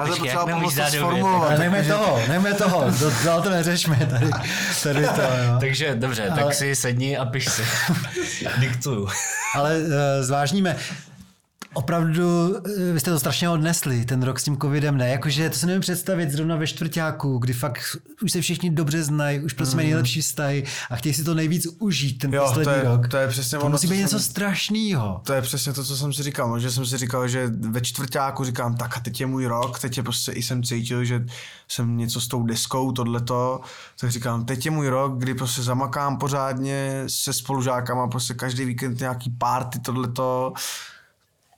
jako, 0.05 0.25
Já 0.25 0.45
pomoct 0.45 0.73
to 0.73 0.79
dát 0.79 0.85
do 0.85 0.91
vět? 0.91 0.99
sformulovat. 0.99 1.49
Ale 1.49 1.59
nejme 1.59 1.83
toho, 1.83 2.19
nejme 2.27 2.53
toho, 2.53 2.91
to, 2.99 3.11
dál 3.25 3.41
to 3.41 3.49
neřešme 3.49 3.95
tady, 3.95 4.29
tady 4.83 5.07
to, 5.07 5.21
jo. 5.21 5.57
Takže 5.59 5.95
dobře, 5.95 6.31
tak 6.35 6.53
si 6.53 6.75
sedni 6.75 7.17
a 7.17 7.25
piš 7.25 7.49
si. 7.49 7.63
Diktuju. 8.59 9.07
Ale 9.55 9.77
uh, 9.77 9.89
zvážníme, 10.21 10.75
opravdu 11.77 12.55
eh, 12.57 12.93
vy 12.93 12.99
jste 12.99 13.11
to 13.11 13.19
strašně 13.19 13.49
odnesli, 13.49 14.05
ten 14.05 14.23
rok 14.23 14.39
s 14.39 14.43
tím 14.43 14.57
covidem, 14.57 14.97
ne? 14.97 15.09
Jakože 15.09 15.49
to 15.49 15.55
se 15.57 15.65
nevím 15.65 15.81
představit 15.81 16.31
zrovna 16.31 16.55
ve 16.55 16.67
čtvrtáku, 16.67 17.37
kdy 17.37 17.53
fakt 17.53 17.79
už 18.23 18.31
se 18.31 18.41
všichni 18.41 18.69
dobře 18.69 19.03
znají, 19.03 19.39
už 19.39 19.53
prostě 19.53 19.75
mají 19.75 19.87
nejlepší 19.87 20.21
vztahy 20.21 20.63
a 20.89 20.95
chtějí 20.95 21.13
si 21.13 21.23
to 21.23 21.33
nejvíc 21.33 21.67
užít, 21.79 22.17
ten 22.17 22.33
Jo, 22.33 22.41
to 22.41 22.47
poslední 22.47 22.73
je- 22.73 22.83
rok. 22.83 23.07
to 23.07 23.17
je 23.17 23.27
přesně 23.27 23.57
to 23.57 23.63
ono, 23.65 23.71
musí 23.71 23.87
být 23.87 23.93
jsem- 23.93 24.01
něco 24.01 24.19
strašného. 24.19 25.21
To 25.25 25.33
je 25.33 25.41
přesně 25.41 25.73
to, 25.73 25.83
co 25.83 25.97
jsem 25.97 26.13
si 26.13 26.23
říkal, 26.23 26.49
no, 26.49 26.59
že 26.59 26.71
jsem 26.71 26.85
si 26.85 26.97
říkal, 26.97 27.27
že 27.27 27.47
ve 27.47 27.81
čtvrtáku 27.81 28.43
říkám, 28.43 28.75
tak 28.75 28.97
a 28.97 28.99
teď 28.99 29.19
je 29.21 29.27
můj 29.27 29.45
rok, 29.45 29.79
teď 29.79 29.97
je 29.97 30.03
prostě 30.03 30.31
i 30.31 30.43
jsem 30.43 30.63
cítil, 30.63 31.03
že 31.05 31.25
jsem 31.67 31.97
něco 31.97 32.21
s 32.21 32.27
tou 32.27 32.43
deskou, 32.43 32.91
tohleto, 32.91 33.59
tak 33.99 34.11
říkám, 34.11 34.45
teď 34.45 34.65
je 34.65 34.71
můj 34.71 34.87
rok, 34.87 35.17
kdy 35.17 35.33
prostě 35.33 35.61
zamakám 35.61 36.17
pořádně 36.17 37.03
se 37.07 37.33
spolužákama, 37.33 38.07
prostě 38.07 38.33
každý 38.33 38.65
víkend 38.65 38.99
nějaký 38.99 39.29
party, 39.29 39.79
tohleto, 39.79 40.53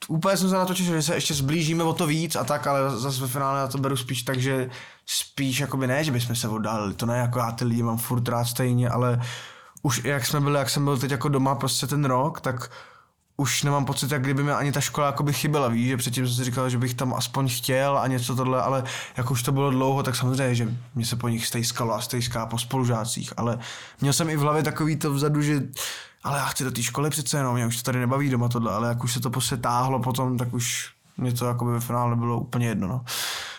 úplně 0.09 0.37
jsem 0.37 0.49
se 0.49 0.55
na 0.55 0.65
to 0.65 0.73
těšil, 0.73 0.95
že 0.95 1.01
se 1.01 1.15
ještě 1.15 1.33
zblížíme 1.33 1.83
o 1.83 1.93
to 1.93 2.07
víc 2.07 2.35
a 2.35 2.43
tak, 2.43 2.67
ale 2.67 2.99
zase 2.99 3.21
ve 3.21 3.27
finále 3.27 3.59
na 3.59 3.67
to 3.67 3.77
beru 3.77 3.97
spíš 3.97 4.23
tak, 4.23 4.39
že 4.39 4.69
spíš 5.05 5.59
jakoby 5.59 5.87
ne, 5.87 6.03
že 6.03 6.11
bychom 6.11 6.35
se 6.35 6.47
oddálili, 6.47 6.93
to 6.93 7.05
ne, 7.05 7.17
jako 7.17 7.39
já 7.39 7.51
ty 7.51 7.65
lidi 7.65 7.83
mám 7.83 7.97
furt 7.97 8.27
rád 8.27 8.45
stejně, 8.45 8.89
ale 8.89 9.21
už 9.81 10.01
jak 10.03 10.25
jsme 10.25 10.39
byli, 10.39 10.59
jak 10.59 10.69
jsem 10.69 10.83
byl 10.83 10.97
teď 10.97 11.11
jako 11.11 11.29
doma 11.29 11.55
prostě 11.55 11.87
ten 11.87 12.05
rok, 12.05 12.41
tak 12.41 12.71
už 13.37 13.63
nemám 13.63 13.85
pocit, 13.85 14.11
jak 14.11 14.21
kdyby 14.21 14.43
mi 14.43 14.51
ani 14.51 14.71
ta 14.71 14.81
škola 14.81 15.07
jakoby 15.07 15.33
chyběla, 15.33 15.67
víš, 15.67 15.87
že 15.87 15.97
předtím 15.97 16.27
jsem 16.27 16.35
si 16.35 16.43
říkal, 16.43 16.69
že 16.69 16.77
bych 16.77 16.93
tam 16.93 17.13
aspoň 17.13 17.49
chtěl 17.49 17.97
a 17.97 18.07
něco 18.07 18.35
tohle, 18.35 18.61
ale 18.61 18.83
jak 19.17 19.31
už 19.31 19.43
to 19.43 19.51
bylo 19.51 19.71
dlouho, 19.71 20.03
tak 20.03 20.15
samozřejmě, 20.15 20.55
že 20.55 20.73
mě 20.95 21.05
se 21.05 21.15
po 21.15 21.27
nich 21.27 21.47
stejskalo 21.47 21.93
a 21.93 22.01
stejská 22.01 22.45
po 22.45 22.57
spolužácích, 22.57 23.33
ale 23.37 23.59
měl 24.01 24.13
jsem 24.13 24.29
i 24.29 24.37
v 24.37 24.39
hlavě 24.39 24.63
takový 24.63 24.95
to 24.95 25.13
vzadu, 25.13 25.41
že 25.41 25.61
ale 26.23 26.37
já 26.37 26.45
chci 26.45 26.63
do 26.63 26.71
té 26.71 26.83
školy 26.83 27.09
přece 27.09 27.37
jenom, 27.37 27.55
mě 27.55 27.65
už 27.65 27.77
to 27.77 27.83
tady 27.83 27.99
nebaví 27.99 28.29
doma 28.29 28.49
tohle, 28.49 28.73
ale 28.73 28.87
jak 28.87 29.03
už 29.03 29.13
se 29.13 29.19
to 29.19 29.29
prostě 29.29 29.57
táhlo 29.57 29.99
potom, 29.99 30.37
tak 30.37 30.53
už 30.53 30.93
mě 31.17 31.33
to 31.33 31.45
jako 31.45 31.65
ve 31.65 31.79
finále 31.79 32.15
bylo 32.15 32.39
úplně 32.39 32.67
jedno. 32.67 32.87
No. 32.87 33.01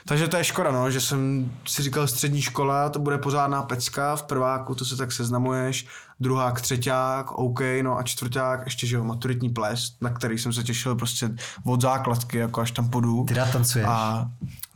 Takže 0.04 0.28
to 0.28 0.36
je 0.36 0.44
škoda, 0.44 0.70
no, 0.70 0.90
že 0.90 1.00
jsem 1.00 1.50
si 1.66 1.82
říkal 1.82 2.06
střední 2.06 2.42
škola, 2.42 2.88
to 2.88 2.98
bude 2.98 3.18
pořádná 3.18 3.62
pecka, 3.62 4.16
v 4.16 4.22
prváku 4.22 4.74
to 4.74 4.84
se 4.84 4.96
tak 4.96 5.12
seznamuješ, 5.12 5.86
druhák, 6.20 6.61
třeťák, 6.61 7.32
OK, 7.32 7.61
no 7.82 7.98
a 7.98 8.02
čtvrták, 8.02 8.61
ještě, 8.64 8.86
že 8.86 8.96
jo, 8.96 9.04
maturitní 9.04 9.50
ples, 9.50 9.96
na 10.00 10.11
který 10.11 10.38
jsem 10.38 10.52
se 10.52 10.62
těšil 10.62 10.94
prostě 10.94 11.30
od 11.64 11.80
základky, 11.80 12.38
jako 12.38 12.61
až 12.61 12.70
tam 12.70 12.88
podu. 12.88 13.24
Ty 13.28 13.34
rád 13.34 13.52
tancuješ. 13.52 13.86
A 13.90 14.26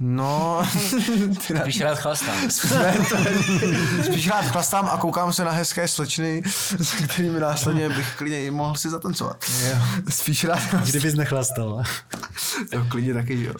no, 0.01 0.62
Spíš 1.61 1.80
rád 1.80 1.99
chlastám. 1.99 2.51
spíš 4.05 4.28
rád 4.28 4.45
chlastám 4.45 4.88
a 4.92 4.97
koukám 4.97 5.32
se 5.32 5.45
na 5.45 5.51
hezké 5.51 5.88
slečny, 5.88 6.42
s 6.80 6.92
kterými 6.95 7.40
následně 7.40 7.88
bych 7.88 8.16
klidně 8.16 8.45
i 8.45 8.51
mohl 8.51 8.74
si 8.74 8.90
zatancovat. 8.90 9.45
Jo. 9.68 9.76
Spíš 10.09 10.45
rád 10.45 10.61
Kdybys 10.84 11.14
nechlastal. 11.14 11.82
Jo, 12.72 12.84
klidně 12.88 13.14
taky, 13.14 13.45
jo. 13.45 13.55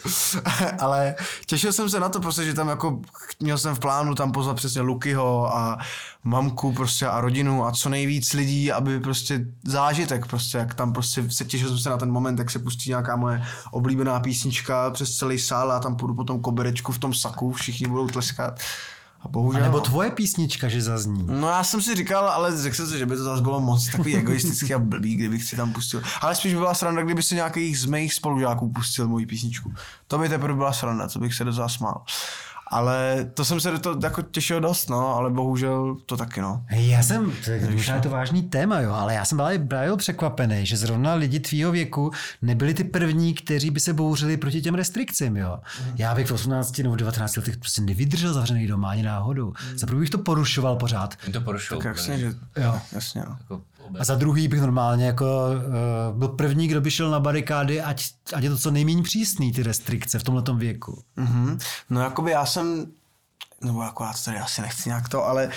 Ale 0.79 1.15
těšil 1.45 1.73
jsem 1.73 1.89
se 1.89 1.99
na 1.99 2.09
to 2.09 2.19
prostě, 2.19 2.45
že 2.45 2.53
tam 2.53 2.69
jako 2.69 3.01
měl 3.39 3.57
jsem 3.57 3.75
v 3.75 3.79
plánu 3.79 4.15
tam 4.15 4.31
pozvat 4.31 4.55
přesně 4.55 4.81
Lukyho 4.81 5.57
a 5.57 5.77
mamku 6.25 6.73
prostě 6.73 7.07
a 7.07 7.21
rodinu 7.21 7.65
a 7.65 7.71
co 7.71 7.89
nejvíc 7.89 8.33
lidí, 8.33 8.71
aby 8.71 8.99
prostě 8.99 9.45
zážitek 9.63 10.25
prostě, 10.25 10.57
jak 10.57 10.73
tam 10.73 10.93
prostě 10.93 11.29
se 11.29 11.45
těšil 11.45 11.69
jsem 11.69 11.77
se 11.77 11.89
na 11.89 11.97
ten 11.97 12.11
moment, 12.11 12.39
jak 12.39 12.51
se 12.51 12.59
pustí 12.59 12.89
nějaká 12.89 13.15
moje 13.15 13.43
oblíbená 13.71 14.19
písnička 14.19 14.89
přes 14.91 15.17
celý 15.17 15.39
sál 15.39 15.71
a 15.71 15.79
tam 15.79 15.95
půjdu 15.95 16.15
po 16.15 16.23
tom 16.23 16.41
koberečku 16.41 16.91
v 16.91 16.99
tom 16.99 17.13
saku, 17.13 17.51
všichni 17.51 17.87
budou 17.87 18.07
tleskat. 18.07 18.59
A 19.21 19.27
bohužel, 19.27 19.61
A 19.61 19.65
nebo 19.65 19.77
no. 19.77 19.83
tvoje 19.83 20.11
písnička, 20.11 20.67
že 20.67 20.81
zazní. 20.81 21.27
No 21.29 21.47
já 21.47 21.63
jsem 21.63 21.81
si 21.81 21.95
říkal, 21.95 22.29
ale 22.29 22.61
řekl 22.61 22.75
jsem 22.75 22.87
si, 22.87 22.97
že 22.97 23.05
by 23.05 23.15
to 23.15 23.23
zase 23.23 23.41
bylo 23.41 23.59
moc 23.59 23.87
takový 23.87 24.15
egoistický 24.17 24.73
a 24.73 24.79
blbý, 24.79 25.15
kdybych 25.15 25.43
si 25.43 25.55
tam 25.55 25.73
pustil. 25.73 26.01
Ale 26.21 26.35
spíš 26.35 26.53
by 26.53 26.59
byla 26.59 26.73
sranda, 26.73 27.01
kdyby 27.01 27.23
si 27.23 27.35
nějaký 27.35 27.75
z 27.75 27.85
mých 27.85 28.13
spolužáků 28.13 28.69
pustil 28.69 29.07
moji 29.07 29.25
písničku. 29.25 29.73
To 30.07 30.17
by 30.17 30.29
teprve 30.29 30.53
byla 30.53 30.73
sranda, 30.73 31.07
co 31.07 31.19
bych 31.19 31.33
se 31.33 31.43
do 31.43 31.53
zasmál. 31.53 32.01
Ale 32.67 33.29
to 33.33 33.45
jsem 33.45 33.59
se 33.59 33.71
do 33.71 33.79
toho 33.79 33.99
jako 34.03 34.21
těšil 34.21 34.59
dost, 34.61 34.89
no, 34.89 35.15
ale 35.15 35.29
bohužel 35.29 35.97
to 36.05 36.17
taky, 36.17 36.41
no. 36.41 36.63
Hej, 36.65 36.89
Já 36.89 37.03
jsem, 37.03 37.31
to 37.45 37.51
je- 37.51 37.69
možná 37.71 37.95
je 37.95 38.01
to 38.01 38.09
vážný 38.09 38.43
téma, 38.43 38.79
jo, 38.79 38.91
ale 38.93 39.13
já 39.13 39.25
jsem 39.25 39.37
byl 39.37 39.45
právě 39.67 39.97
překvapený, 39.97 40.65
že 40.65 40.77
zrovna 40.77 41.13
lidi 41.13 41.39
tvýho 41.39 41.71
věku 41.71 42.11
nebyli 42.41 42.73
ty 42.73 42.83
první, 42.83 43.33
kteří 43.33 43.69
by 43.71 43.79
se 43.79 43.93
bouřili 43.93 44.37
proti 44.37 44.61
těm 44.61 44.75
restrikcím, 44.75 45.37
jo. 45.37 45.59
Já 45.95 46.15
bych 46.15 46.27
v 46.27 46.31
18 46.31 46.77
nebo 46.83 46.95
19 46.95 47.35
letech 47.37 47.57
prostě 47.57 47.81
nevydržel 47.81 48.33
zavřený 48.33 48.67
doma 48.67 48.89
ani 48.89 49.03
náhodou. 49.03 49.53
Za 49.75 49.87
prvý 49.87 49.99
bych 49.99 50.09
to 50.09 50.17
porušoval 50.17 50.75
pořád. 50.75 51.15
To 51.33 51.41
porušil. 51.41 51.77
Tak 51.77 51.85
jasně, 51.85 52.19
že... 52.19 52.33
Jo. 52.57 52.79
Jasně, 52.91 53.23
no. 53.29 53.37
Jako 53.39 53.61
A 53.99 54.03
za 54.03 54.15
druhý 54.15 54.47
bych 54.47 54.61
normálně 54.61 55.05
jako 55.05 55.25
uh, 56.11 56.17
byl 56.17 56.27
první, 56.27 56.67
kdo 56.67 56.81
by 56.81 56.91
šel 56.91 57.09
na 57.11 57.19
barikády, 57.19 57.81
ať, 57.81 58.05
ať 58.33 58.43
je 58.43 58.49
to 58.49 58.57
co 58.57 58.71
nejméně 58.71 59.03
přísný, 59.03 59.51
ty 59.51 59.63
restrikce 59.63 60.19
v 60.19 60.23
tomhletom 60.23 60.57
věku. 60.59 61.03
Mhm. 61.15 61.57
No 61.89 62.01
jakoby 62.01 62.31
já 62.31 62.45
jsem, 62.55 62.85
nebo 63.63 63.83
jako 63.83 64.03
já 64.03 64.13
to 64.13 64.19
tady 64.25 64.37
asi 64.39 64.61
nechci 64.61 64.89
nějak 64.89 65.09
to, 65.09 65.25
ale 65.25 65.49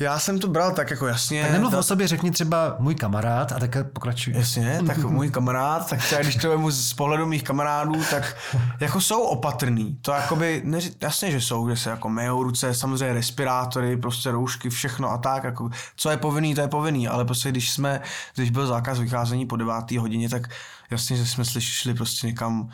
já 0.00 0.18
jsem 0.18 0.38
to 0.38 0.48
bral 0.48 0.72
tak 0.72 0.90
jako 0.90 1.06
jasně. 1.06 1.42
Tak 1.42 1.52
nemluv 1.52 1.70
ta- 1.70 1.78
o 1.78 1.82
sobě, 1.82 2.08
řekni 2.08 2.30
třeba 2.30 2.76
můj 2.78 2.94
kamarád 2.94 3.52
a 3.52 3.58
tak 3.58 3.76
pokračuj. 3.92 4.34
Jasně, 4.36 4.80
tak 4.86 4.98
můj 5.04 5.30
kamarád, 5.30 5.90
tak 5.90 5.98
třeba 5.98 6.22
když 6.22 6.36
to 6.36 6.48
vemu 6.48 6.70
z 6.70 6.92
pohledu 6.94 7.26
mých 7.26 7.42
kamarádů, 7.42 8.04
tak 8.10 8.36
jako 8.80 9.00
jsou 9.00 9.22
opatrný. 9.22 9.98
To 10.02 10.12
jakoby, 10.12 10.62
neři, 10.64 10.92
jasně, 11.00 11.30
že 11.30 11.40
jsou, 11.40 11.68
že 11.68 11.76
se 11.76 11.90
jako 11.90 12.08
myjou 12.08 12.42
ruce, 12.42 12.74
samozřejmě 12.74 13.14
respirátory, 13.14 13.96
prostě 13.96 14.30
roušky, 14.30 14.70
všechno 14.70 15.10
a 15.10 15.18
tak, 15.18 15.44
jako, 15.44 15.70
co 15.96 16.10
je 16.10 16.16
povinný, 16.16 16.54
to 16.54 16.60
je 16.60 16.68
povinný, 16.68 17.08
ale 17.08 17.24
prostě 17.24 17.48
když 17.50 17.70
jsme, 17.70 18.00
když 18.34 18.50
byl 18.50 18.66
zákaz 18.66 18.98
vycházení 18.98 19.46
po 19.46 19.56
9. 19.56 19.90
hodině, 19.98 20.28
tak 20.28 20.42
jasně, 20.90 21.16
že 21.16 21.26
jsme 21.26 21.44
slyš- 21.44 21.72
šli 21.80 21.94
prostě 21.94 22.26
někam 22.26 22.68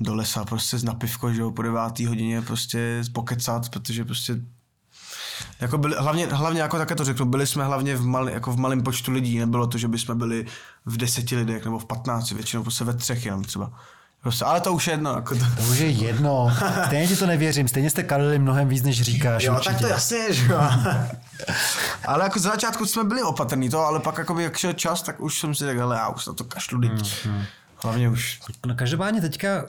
do 0.00 0.14
lesa, 0.14 0.44
prostě 0.44 0.76
na 0.82 0.94
pivko, 0.94 1.32
že 1.32 1.40
jo, 1.40 1.50
po 1.50 1.62
9. 1.62 2.00
hodině 2.00 2.42
prostě 2.42 3.02
pokecat, 3.12 3.68
protože 3.68 4.04
prostě 4.04 4.36
jako 5.60 5.78
byli, 5.78 5.96
hlavně, 5.98 6.26
hlavně 6.26 6.62
jako 6.62 6.78
také 6.78 6.94
to 6.94 7.04
řeknu, 7.04 7.26
byli 7.26 7.46
jsme 7.46 7.64
hlavně 7.64 7.96
v, 7.96 8.06
mal, 8.06 8.28
jako 8.28 8.52
v 8.52 8.56
malém 8.56 8.82
počtu 8.82 9.12
lidí, 9.12 9.38
nebylo 9.38 9.66
to, 9.66 9.78
že 9.78 9.88
bychom 9.88 10.18
byli 10.18 10.46
v 10.86 10.96
deseti 10.96 11.36
lidech 11.36 11.64
nebo 11.64 11.78
v 11.78 11.84
patnácti, 11.84 12.34
většinou 12.34 12.62
prostě 12.62 12.84
ve 12.84 12.94
třech 12.94 13.26
jenom 13.26 13.44
třeba. 13.44 13.72
Prostě, 14.22 14.44
ale 14.44 14.60
to 14.60 14.72
už 14.72 14.86
je 14.86 14.92
jedno. 14.92 15.14
Jako 15.14 15.34
to, 15.34 15.44
To 15.56 15.62
už 15.62 15.78
je 15.78 15.90
jedno. 15.90 16.52
Stejně 16.86 17.08
ti 17.08 17.16
to 17.16 17.26
nevěřím. 17.26 17.68
Stejně 17.68 17.90
jste 17.90 18.02
kalili 18.02 18.38
mnohem 18.38 18.68
víc, 18.68 18.82
než 18.82 19.02
říkáš. 19.02 19.44
jo, 19.44 19.54
určitě. 19.54 19.70
tak 19.70 19.80
to 19.80 19.86
jasně 19.86 20.16
je, 20.16 20.34
že 20.34 20.52
jo. 20.52 20.60
ale 22.06 22.24
jako 22.24 22.38
z 22.38 22.42
začátku 22.42 22.86
jsme 22.86 23.04
byli 23.04 23.22
opatrní, 23.22 23.70
to, 23.70 23.80
ale 23.80 24.00
pak 24.00 24.18
jako 24.18 24.40
jak 24.40 24.56
šel 24.56 24.72
čas, 24.72 25.02
tak 25.02 25.20
už 25.20 25.40
jsem 25.40 25.54
si 25.54 25.64
řekl, 25.64 25.80
hele, 25.80 25.96
já 25.96 26.08
už 26.08 26.26
na 26.26 26.32
to 26.32 26.44
kašlu, 26.44 26.80
teď. 26.80 27.28
Hlavně 27.76 28.08
už. 28.08 28.40
No 28.66 28.74
každopádně 28.74 29.20
teďka, 29.20 29.66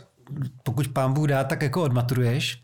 pokud 0.64 0.88
pán 0.88 1.14
Bůh 1.14 1.28
dá, 1.28 1.44
tak 1.44 1.62
jako 1.62 1.84
odmaturuješ 1.84 2.62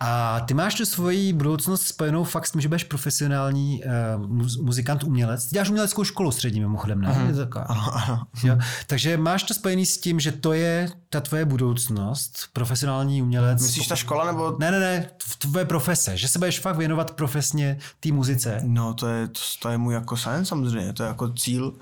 a 0.00 0.40
ty 0.40 0.54
máš 0.54 0.74
tu 0.74 0.86
svoji 0.86 1.32
budoucnost 1.32 1.82
spojenou 1.82 2.24
fakt 2.24 2.46
s 2.46 2.50
tím, 2.50 2.60
že 2.60 2.68
budeš 2.68 2.84
profesionální 2.84 3.82
uh, 4.16 4.26
muz, 4.26 4.56
muzikant, 4.56 5.04
umělec. 5.04 5.44
Ty 5.44 5.52
děláš 5.52 5.68
uměleckou 5.68 6.04
školu 6.04 6.32
střední 6.32 6.60
mimochodem, 6.60 7.00
ne? 7.00 7.24
Je 7.28 7.34
taková. 7.34 7.64
Ano, 7.64 7.96
ano. 7.96 8.26
Jo. 8.44 8.58
Takže 8.86 9.16
máš 9.16 9.42
to 9.42 9.54
spojený 9.54 9.86
s 9.86 9.98
tím, 9.98 10.20
že 10.20 10.32
to 10.32 10.52
je 10.52 10.88
ta 11.08 11.20
tvoje 11.20 11.44
budoucnost, 11.44 12.38
profesionální 12.52 13.22
umělec. 13.22 13.62
Myslíš 13.62 13.86
ta 13.86 13.96
škola 13.96 14.26
nebo... 14.26 14.56
Ne, 14.58 14.70
ne, 14.70 14.80
ne, 14.80 15.10
tvoje 15.38 15.64
profese, 15.64 16.16
že 16.16 16.28
se 16.28 16.38
budeš 16.38 16.60
fakt 16.60 16.76
věnovat 16.76 17.10
profesně 17.10 17.78
té 18.00 18.12
muzice. 18.12 18.60
No, 18.62 18.94
to 18.94 19.08
je, 19.08 19.28
to, 19.28 19.40
to 19.62 19.68
je 19.68 19.78
můj 19.78 19.94
jako 19.94 20.16
sen 20.16 20.44
samozřejmě, 20.44 20.92
to 20.92 21.02
je 21.02 21.06
jako 21.06 21.32
cíl. 21.32 21.74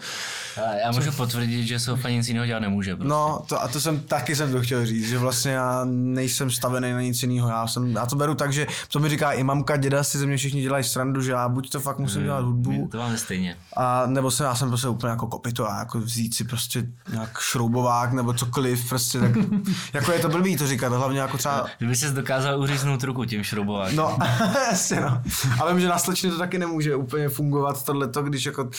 A 0.56 0.74
já 0.74 0.92
můžu 0.92 1.12
potvrdit, 1.12 1.66
že 1.66 1.80
Sofa 1.80 2.08
nic 2.08 2.28
jiného 2.28 2.46
dělat 2.46 2.60
nemůže. 2.60 2.96
Prostě. 2.96 3.08
No, 3.08 3.44
to, 3.48 3.62
a 3.62 3.68
to 3.68 3.80
jsem 3.80 4.00
taky 4.00 4.36
jsem 4.36 4.52
to 4.52 4.60
chtěl 4.60 4.86
říct, 4.86 5.08
že 5.08 5.18
vlastně 5.20 5.52
já 5.52 5.80
nejsem 5.90 6.50
stavený 6.50 6.92
na 6.92 7.00
nic 7.00 7.22
jiného. 7.22 7.48
Já, 7.48 7.66
jsem, 7.66 7.86
já 7.90 8.06
to 8.06 8.16
beru 8.16 8.34
tak, 8.34 8.52
že 8.52 8.66
to 8.92 8.98
mi 8.98 9.08
říká 9.08 9.32
i 9.32 9.42
mamka, 9.42 9.76
děda 9.76 10.04
si 10.04 10.18
ze 10.18 10.26
mě 10.26 10.36
všichni 10.36 10.62
dělají 10.62 10.84
srandu, 10.84 11.22
že 11.22 11.32
já 11.32 11.48
buď 11.48 11.70
to 11.70 11.80
fakt 11.80 11.98
musím 11.98 12.22
dělat 12.24 12.44
hudbu, 12.44 12.88
To 12.92 12.98
máme 12.98 13.18
stejně. 13.18 13.56
a 13.76 14.02
nebo 14.06 14.30
jsem, 14.30 14.46
já 14.46 14.54
jsem 14.54 14.68
prostě 14.68 14.88
úplně 14.88 15.10
jako 15.10 15.26
kopito 15.26 15.70
a 15.70 15.78
jako 15.78 16.00
vzít 16.00 16.34
si 16.34 16.44
prostě 16.44 16.86
nějak 17.12 17.38
šroubovák 17.40 18.12
nebo 18.12 18.32
cokoliv, 18.32 18.88
prostě 18.88 19.20
tak, 19.20 19.30
jako 19.92 20.12
je 20.12 20.18
to 20.18 20.28
blbý 20.28 20.56
to 20.56 20.66
říkat, 20.66 20.92
hlavně 20.92 21.20
jako 21.20 21.38
třeba 21.38 21.66
Kdyby 21.78 21.96
ses 21.96 22.12
dokázal 22.12 22.60
uříznout 22.60 23.02
ruku 23.04 23.24
tím 23.24 23.42
šroubovákem. 23.44 23.96
No, 23.96 24.18
jasně 24.70 25.00
no. 25.00 25.22
Ale 25.60 25.72
vím, 25.72 25.80
že 25.80 25.88
na 25.88 25.98
slečně 25.98 26.30
to 26.30 26.38
taky 26.38 26.58
nemůže 26.58 26.96
úplně 26.96 27.28
fungovat 27.28 27.84
tohleto, 27.84 28.22
když 28.22 28.46
jako 28.46 28.70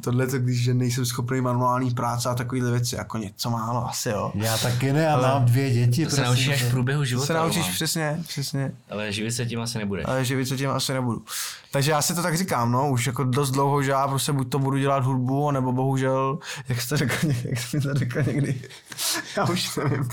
tohleto, 0.00 0.38
když 0.38 0.62
že 0.62 0.74
nejsem 0.74 1.06
schopný 1.06 1.40
manuální 1.40 1.90
práce 1.90 2.28
a 2.28 2.34
takovýhle 2.34 2.70
věci, 2.70 2.96
jako 2.96 3.18
něco 3.18 3.50
málo 3.50 3.88
asi 3.88 4.08
jo. 4.08 4.32
Já 4.34 4.58
taky 4.58 4.92
ne, 4.92 5.02
já 5.02 5.16
mám 5.20 5.44
dvě 5.44 5.70
děti. 5.70 5.83
To 6.04 6.10
se 6.16 6.22
naučíš 6.24 6.48
až 6.48 6.62
v 6.62 6.70
průběhu 6.70 7.00
To 7.00 7.04
života. 7.04 7.26
se 7.26 7.34
naučíš 7.34 7.56
Roman. 7.62 7.74
přesně, 7.74 8.18
přesně. 8.28 8.72
Ale 8.90 9.12
živit 9.12 9.32
se 9.32 9.46
tím 9.46 9.60
asi 9.60 9.78
nebude. 9.78 10.02
Ale 10.02 10.24
živit 10.24 10.46
se 10.46 10.56
tím 10.56 10.70
asi 10.70 10.92
nebudu. 10.92 11.24
Takže 11.70 11.90
já 11.90 12.02
si 12.02 12.14
to 12.14 12.22
tak 12.22 12.36
říkám, 12.38 12.72
no, 12.72 12.90
už 12.90 13.06
jako 13.06 13.24
dost 13.24 13.50
dlouho, 13.50 13.82
že 13.82 13.90
já 13.90 14.08
prostě 14.08 14.32
buď 14.32 14.50
to 14.50 14.58
budu 14.58 14.78
dělat 14.78 15.04
hudbu, 15.04 15.50
nebo 15.50 15.72
bohužel, 15.72 16.38
jak 16.68 16.80
jste 16.80 16.96
řekl, 16.96 17.14
jak 17.44 17.58
jsi 17.60 17.76
mi 17.76 17.82
to 17.82 17.94
řekl 17.94 18.22
někdy, 18.22 18.60
já 19.36 19.44
už 19.44 19.76
nevím. 19.76 20.08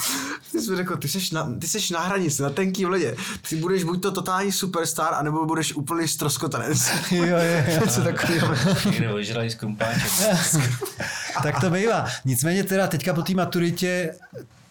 Ty 0.51 0.61
jsi 0.61 0.76
řekl, 0.76 0.97
ty 0.97 1.07
jsi 1.07 1.36
na, 1.36 1.49
ty 1.61 1.67
jsi 1.67 1.93
na 1.93 1.99
hranici, 1.99 2.41
na 2.43 2.49
tenký 2.49 2.86
ledě. 2.86 3.15
Ty 3.49 3.55
budeš 3.55 3.84
buď 3.84 4.01
to 4.01 4.11
totální 4.11 4.51
superstar, 4.51 5.13
anebo 5.13 5.45
budeš 5.45 5.74
úplný 5.74 6.07
stroskotanec. 6.07 6.91
Jo, 7.11 7.26
jo, 7.26 7.38
jo. 7.38 7.80
Něco 7.86 8.01
takového. 8.01 8.55
Někde 8.86 9.13
ožrali 9.13 9.49
z 9.49 9.55
krumpáček. 9.55 10.11
tak 11.43 11.61
to 11.61 11.69
bývá. 11.69 12.05
Nicméně 12.26 12.63
teda 12.63 12.88
teďka 12.88 13.13
po 13.13 13.22
té 13.22 13.34
maturitě 13.34 14.13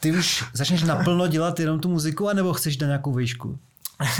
ty 0.01 0.12
už 0.12 0.44
začneš 0.53 0.82
naplno 0.82 1.26
dělat 1.26 1.61
jenom 1.61 1.80
tu 1.80 1.88
muziku, 1.88 2.28
anebo 2.28 2.53
chceš 2.53 2.78
na 2.78 2.86
nějakou 2.86 3.14
výšku? 3.14 3.59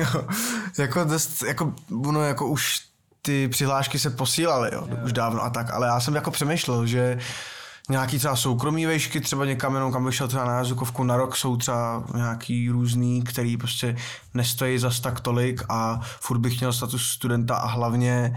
jako 0.79 1.05
dost, 1.05 1.43
jako, 1.43 1.75
no, 1.91 2.23
jako 2.23 2.47
už 2.47 2.81
ty 3.23 3.49
přihlášky 3.49 3.99
se 3.99 4.11
posílaly, 4.11 4.71
jo, 4.73 4.89
už 5.05 5.13
dávno 5.13 5.43
a 5.43 5.51
tak, 5.51 5.71
ale 5.71 5.87
já 5.87 6.01
jsem 6.01 6.15
jako 6.15 6.31
přemýšlel, 6.31 6.87
že 6.87 7.19
nějaký 7.91 8.19
třeba 8.19 8.37
soukromý 8.37 8.87
vejšky, 8.87 9.21
třeba 9.21 9.45
někam 9.45 9.75
jenom, 9.75 9.93
kam 9.93 10.05
bych 10.05 10.15
šel 10.15 10.29
třeba 10.29 10.45
na 10.45 10.59
jazykovku 10.59 11.05
na 11.05 11.17
rok, 11.17 11.37
jsou 11.37 11.57
třeba 11.57 12.05
nějaký 12.15 12.71
různý, 12.71 13.23
který 13.23 13.57
prostě 13.57 13.97
nestojí 14.35 14.79
zas 14.79 15.01
tak 15.01 15.21
tolik 15.21 15.63
a 15.69 16.01
furt 16.03 16.39
bych 16.39 16.61
měl 16.61 16.73
status 16.73 17.09
studenta 17.09 17.55
a 17.57 17.67
hlavně 17.67 18.37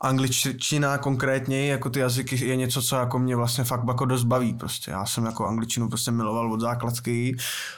angličtina 0.00 0.98
konkrétně, 0.98 1.70
jako 1.70 1.90
ty 1.90 2.00
jazyky 2.00 2.46
je 2.46 2.56
něco, 2.56 2.82
co 2.82 2.96
jako 2.96 3.18
mě 3.18 3.36
vlastně 3.36 3.64
fakt 3.64 3.84
jako 3.88 4.04
dost 4.04 4.24
baví 4.24 4.54
prostě. 4.54 4.90
Já 4.90 5.06
jsem 5.06 5.24
jako 5.24 5.46
angličtinu 5.46 5.88
prostě 5.88 6.10
miloval 6.10 6.52
od 6.52 6.60
základky, 6.60 7.36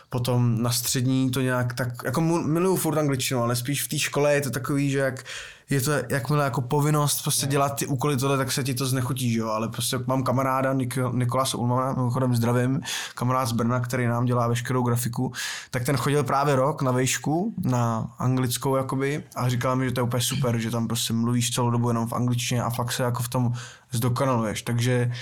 potom 0.08 0.62
na 0.62 0.70
střední 0.70 1.30
to 1.30 1.40
nějak 1.40 1.74
tak, 1.74 1.88
jako 2.04 2.20
miluju 2.20 2.76
furt 2.76 2.98
angličtinu, 2.98 3.42
ale 3.42 3.56
spíš 3.56 3.82
v 3.82 3.88
té 3.88 3.98
škole 3.98 4.34
je 4.34 4.40
to 4.40 4.50
takový, 4.50 4.90
že 4.90 4.98
jak 4.98 5.24
je 5.70 5.80
to 5.80 5.90
jakmile 6.08 6.44
jako 6.44 6.60
povinnost 6.60 7.22
prostě 7.22 7.46
dělat 7.46 7.68
ty 7.68 7.86
úkoly 7.86 8.16
tohle, 8.16 8.36
tak 8.36 8.52
se 8.52 8.64
ti 8.64 8.74
to 8.74 8.86
znechutí, 8.86 9.34
jo, 9.34 9.48
ale 9.48 9.68
prostě 9.68 9.98
mám 10.06 10.22
kamaráda 10.22 10.74
Nik- 10.74 11.14
Nikolas 11.14 11.54
Ulmana, 11.54 11.92
mimochodem 11.92 12.36
zdravím, 12.36 12.80
kamarád 13.14 13.48
z 13.48 13.52
Brna, 13.52 13.80
který 13.80 14.06
nám 14.06 14.24
dělá 14.24 14.48
veškerou 14.48 14.82
grafiku, 14.82 15.32
tak 15.70 15.84
ten 15.84 15.96
chodil 15.96 16.24
právě 16.24 16.56
rok 16.56 16.82
na 16.82 16.92
vejšku, 16.92 17.54
na 17.64 18.14
anglickou 18.18 18.76
jakoby 18.76 19.24
a 19.36 19.48
říkal 19.48 19.76
mi, 19.76 19.84
že 19.84 19.92
to 19.92 20.00
je 20.00 20.04
úplně 20.04 20.22
super, 20.22 20.58
že 20.58 20.70
tam 20.70 20.86
prostě 20.86 21.12
mluvíš 21.12 21.50
celou 21.50 21.70
dobu 21.70 21.88
jenom 21.88 22.06
v 22.06 22.12
angličtině 22.12 22.62
a 22.62 22.70
fakt 22.70 22.92
se 22.92 23.02
jako 23.02 23.22
v 23.22 23.28
tom 23.28 23.52
zdokonaluješ, 23.90 24.62
takže 24.62 25.12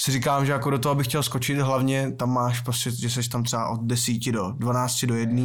si 0.00 0.12
říkám, 0.12 0.46
že 0.46 0.52
jako 0.52 0.70
do 0.70 0.78
toho 0.78 0.94
bych 0.94 1.06
chtěl 1.06 1.22
skočit, 1.22 1.58
hlavně 1.58 2.12
tam 2.12 2.30
máš 2.32 2.60
prostě, 2.60 2.90
že 2.90 3.10
jsi 3.10 3.28
tam 3.28 3.42
třeba 3.42 3.68
od 3.68 3.80
10 3.82 4.32
do 4.32 4.50
12 4.50 5.04
do 5.04 5.14
1, 5.14 5.44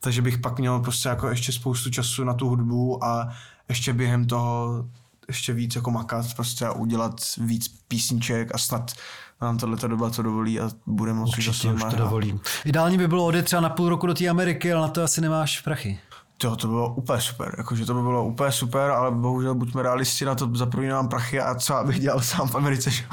takže 0.00 0.22
bych 0.22 0.38
pak 0.38 0.58
měl 0.58 0.80
prostě 0.80 1.08
jako 1.08 1.28
ještě 1.28 1.52
spoustu 1.52 1.90
času 1.90 2.24
na 2.24 2.34
tu 2.34 2.48
hudbu 2.48 3.04
a 3.04 3.28
ještě 3.68 3.92
během 3.92 4.26
toho 4.26 4.84
ještě 5.28 5.52
víc 5.52 5.76
jako 5.76 5.90
makat 5.90 6.34
prostě 6.34 6.66
a 6.66 6.72
udělat 6.72 7.20
víc 7.38 7.68
písniček 7.88 8.54
a 8.54 8.58
snad 8.58 8.92
nám 9.40 9.58
tohle 9.58 9.76
doba 9.86 10.10
to 10.10 10.22
dovolí 10.22 10.60
a 10.60 10.70
bude 10.86 11.12
moci 11.12 11.36
Určitě 11.36 11.72
už 11.72 11.84
to 11.90 11.96
dovolí. 11.96 12.40
Ideální 12.64 12.98
by 12.98 13.08
bylo 13.08 13.26
odjet 13.26 13.42
třeba 13.42 13.62
na 13.62 13.68
půl 13.68 13.88
roku 13.88 14.06
do 14.06 14.14
té 14.14 14.28
Ameriky, 14.28 14.72
ale 14.72 14.82
na 14.82 14.88
to 14.88 15.02
asi 15.02 15.20
nemáš 15.20 15.60
prachy. 15.60 15.98
Jo, 16.44 16.56
to 16.56 16.66
bylo 16.68 16.94
úplně 16.94 17.20
super, 17.20 17.54
jakože 17.58 17.86
to 17.86 17.94
by 17.94 18.00
bylo 18.02 18.24
úplně 18.24 18.52
super, 18.52 18.90
ale 18.90 19.10
bohužel 19.10 19.54
buďme 19.54 19.82
realisti, 19.82 20.24
na 20.24 20.34
to 20.34 20.50
za 20.54 20.66
první 20.66 20.88
nemám 20.88 21.08
prachy 21.08 21.40
a 21.40 21.54
co 21.54 21.74
abych 21.76 22.00
dělal 22.00 22.20
sám 22.20 22.48
v 22.48 22.54
Americe, 22.54 22.90
že? 22.90 23.04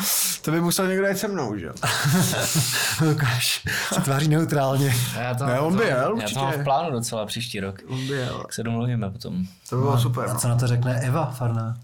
to 0.42 0.52
by 0.52 0.62
musel 0.62 0.88
někdo 0.88 1.08
jít 1.08 1.18
se 1.18 1.28
mnou, 1.28 1.58
že 1.58 1.70
Lukáš 3.06 3.64
se 3.94 4.02
tváří 4.02 4.28
neutrálně. 4.28 4.96
Já 5.20 5.34
to, 5.34 5.46
ne, 5.46 5.60
on 5.60 5.78
by 5.78 5.84
jel, 5.84 6.18
Já 6.22 6.28
to 6.30 6.40
mám 6.40 6.52
v 6.54 6.64
plánu 6.64 6.92
docela 6.92 7.26
příští 7.26 7.60
rok. 7.60 7.80
On 7.88 8.08
by 8.08 8.14
jel. 8.14 8.42
Tak 8.42 8.54
se 8.54 8.64
domluvíme 8.64 9.10
potom. 9.10 9.46
To 9.70 9.76
by 9.76 9.82
bylo 9.82 9.96
no, 9.96 10.02
super. 10.02 10.30
A 10.30 10.34
No. 10.34 10.40
co 10.40 10.48
na 10.48 10.56
to 10.56 10.68
řekne 10.68 11.00
Eva 11.00 11.26
Farná? 11.26 11.78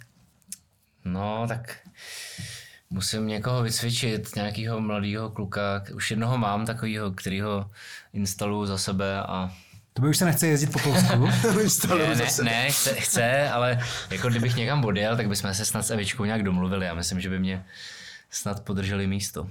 No, 1.06 1.46
tak 1.48 1.78
musím 2.90 3.28
někoho 3.28 3.64
vycvičit, 3.64 4.36
nějakého 4.36 4.80
mladého 4.82 5.30
kluka. 5.30 5.84
Už 5.96 6.12
jednoho 6.12 6.38
mám 6.38 6.66
takového, 6.66 7.12
kterýho 7.12 7.70
instaluju 8.14 8.66
za 8.66 8.78
sebe 8.78 9.22
a 9.24 9.52
To 9.96 10.02
by 10.02 10.10
už 10.10 10.18
se 10.18 10.26
nechce 10.26 10.48
jezdit 10.48 10.72
po 10.72 10.80
Polsku. 10.80 11.26
ne, 11.98 12.16
ne, 12.16 12.28
ne 12.44 12.72
chce, 12.72 12.94
chce, 12.94 13.50
ale 13.50 13.80
jako 14.10 14.30
kdybych 14.30 14.56
někam 14.56 14.86
odjel, 14.86 15.18
tak 15.18 15.28
bychom 15.28 15.54
se 15.54 15.66
snad 15.66 15.86
s 15.86 15.92
Evičkou 15.92 16.26
nějak 16.26 16.44
domluvili. 16.44 16.86
Já 16.86 16.94
myslím, 16.94 17.22
že 17.22 17.30
by 17.30 17.40
mě 17.40 17.66
snad 18.30 18.60
podrželi 18.60 19.08
místo. 19.08 19.50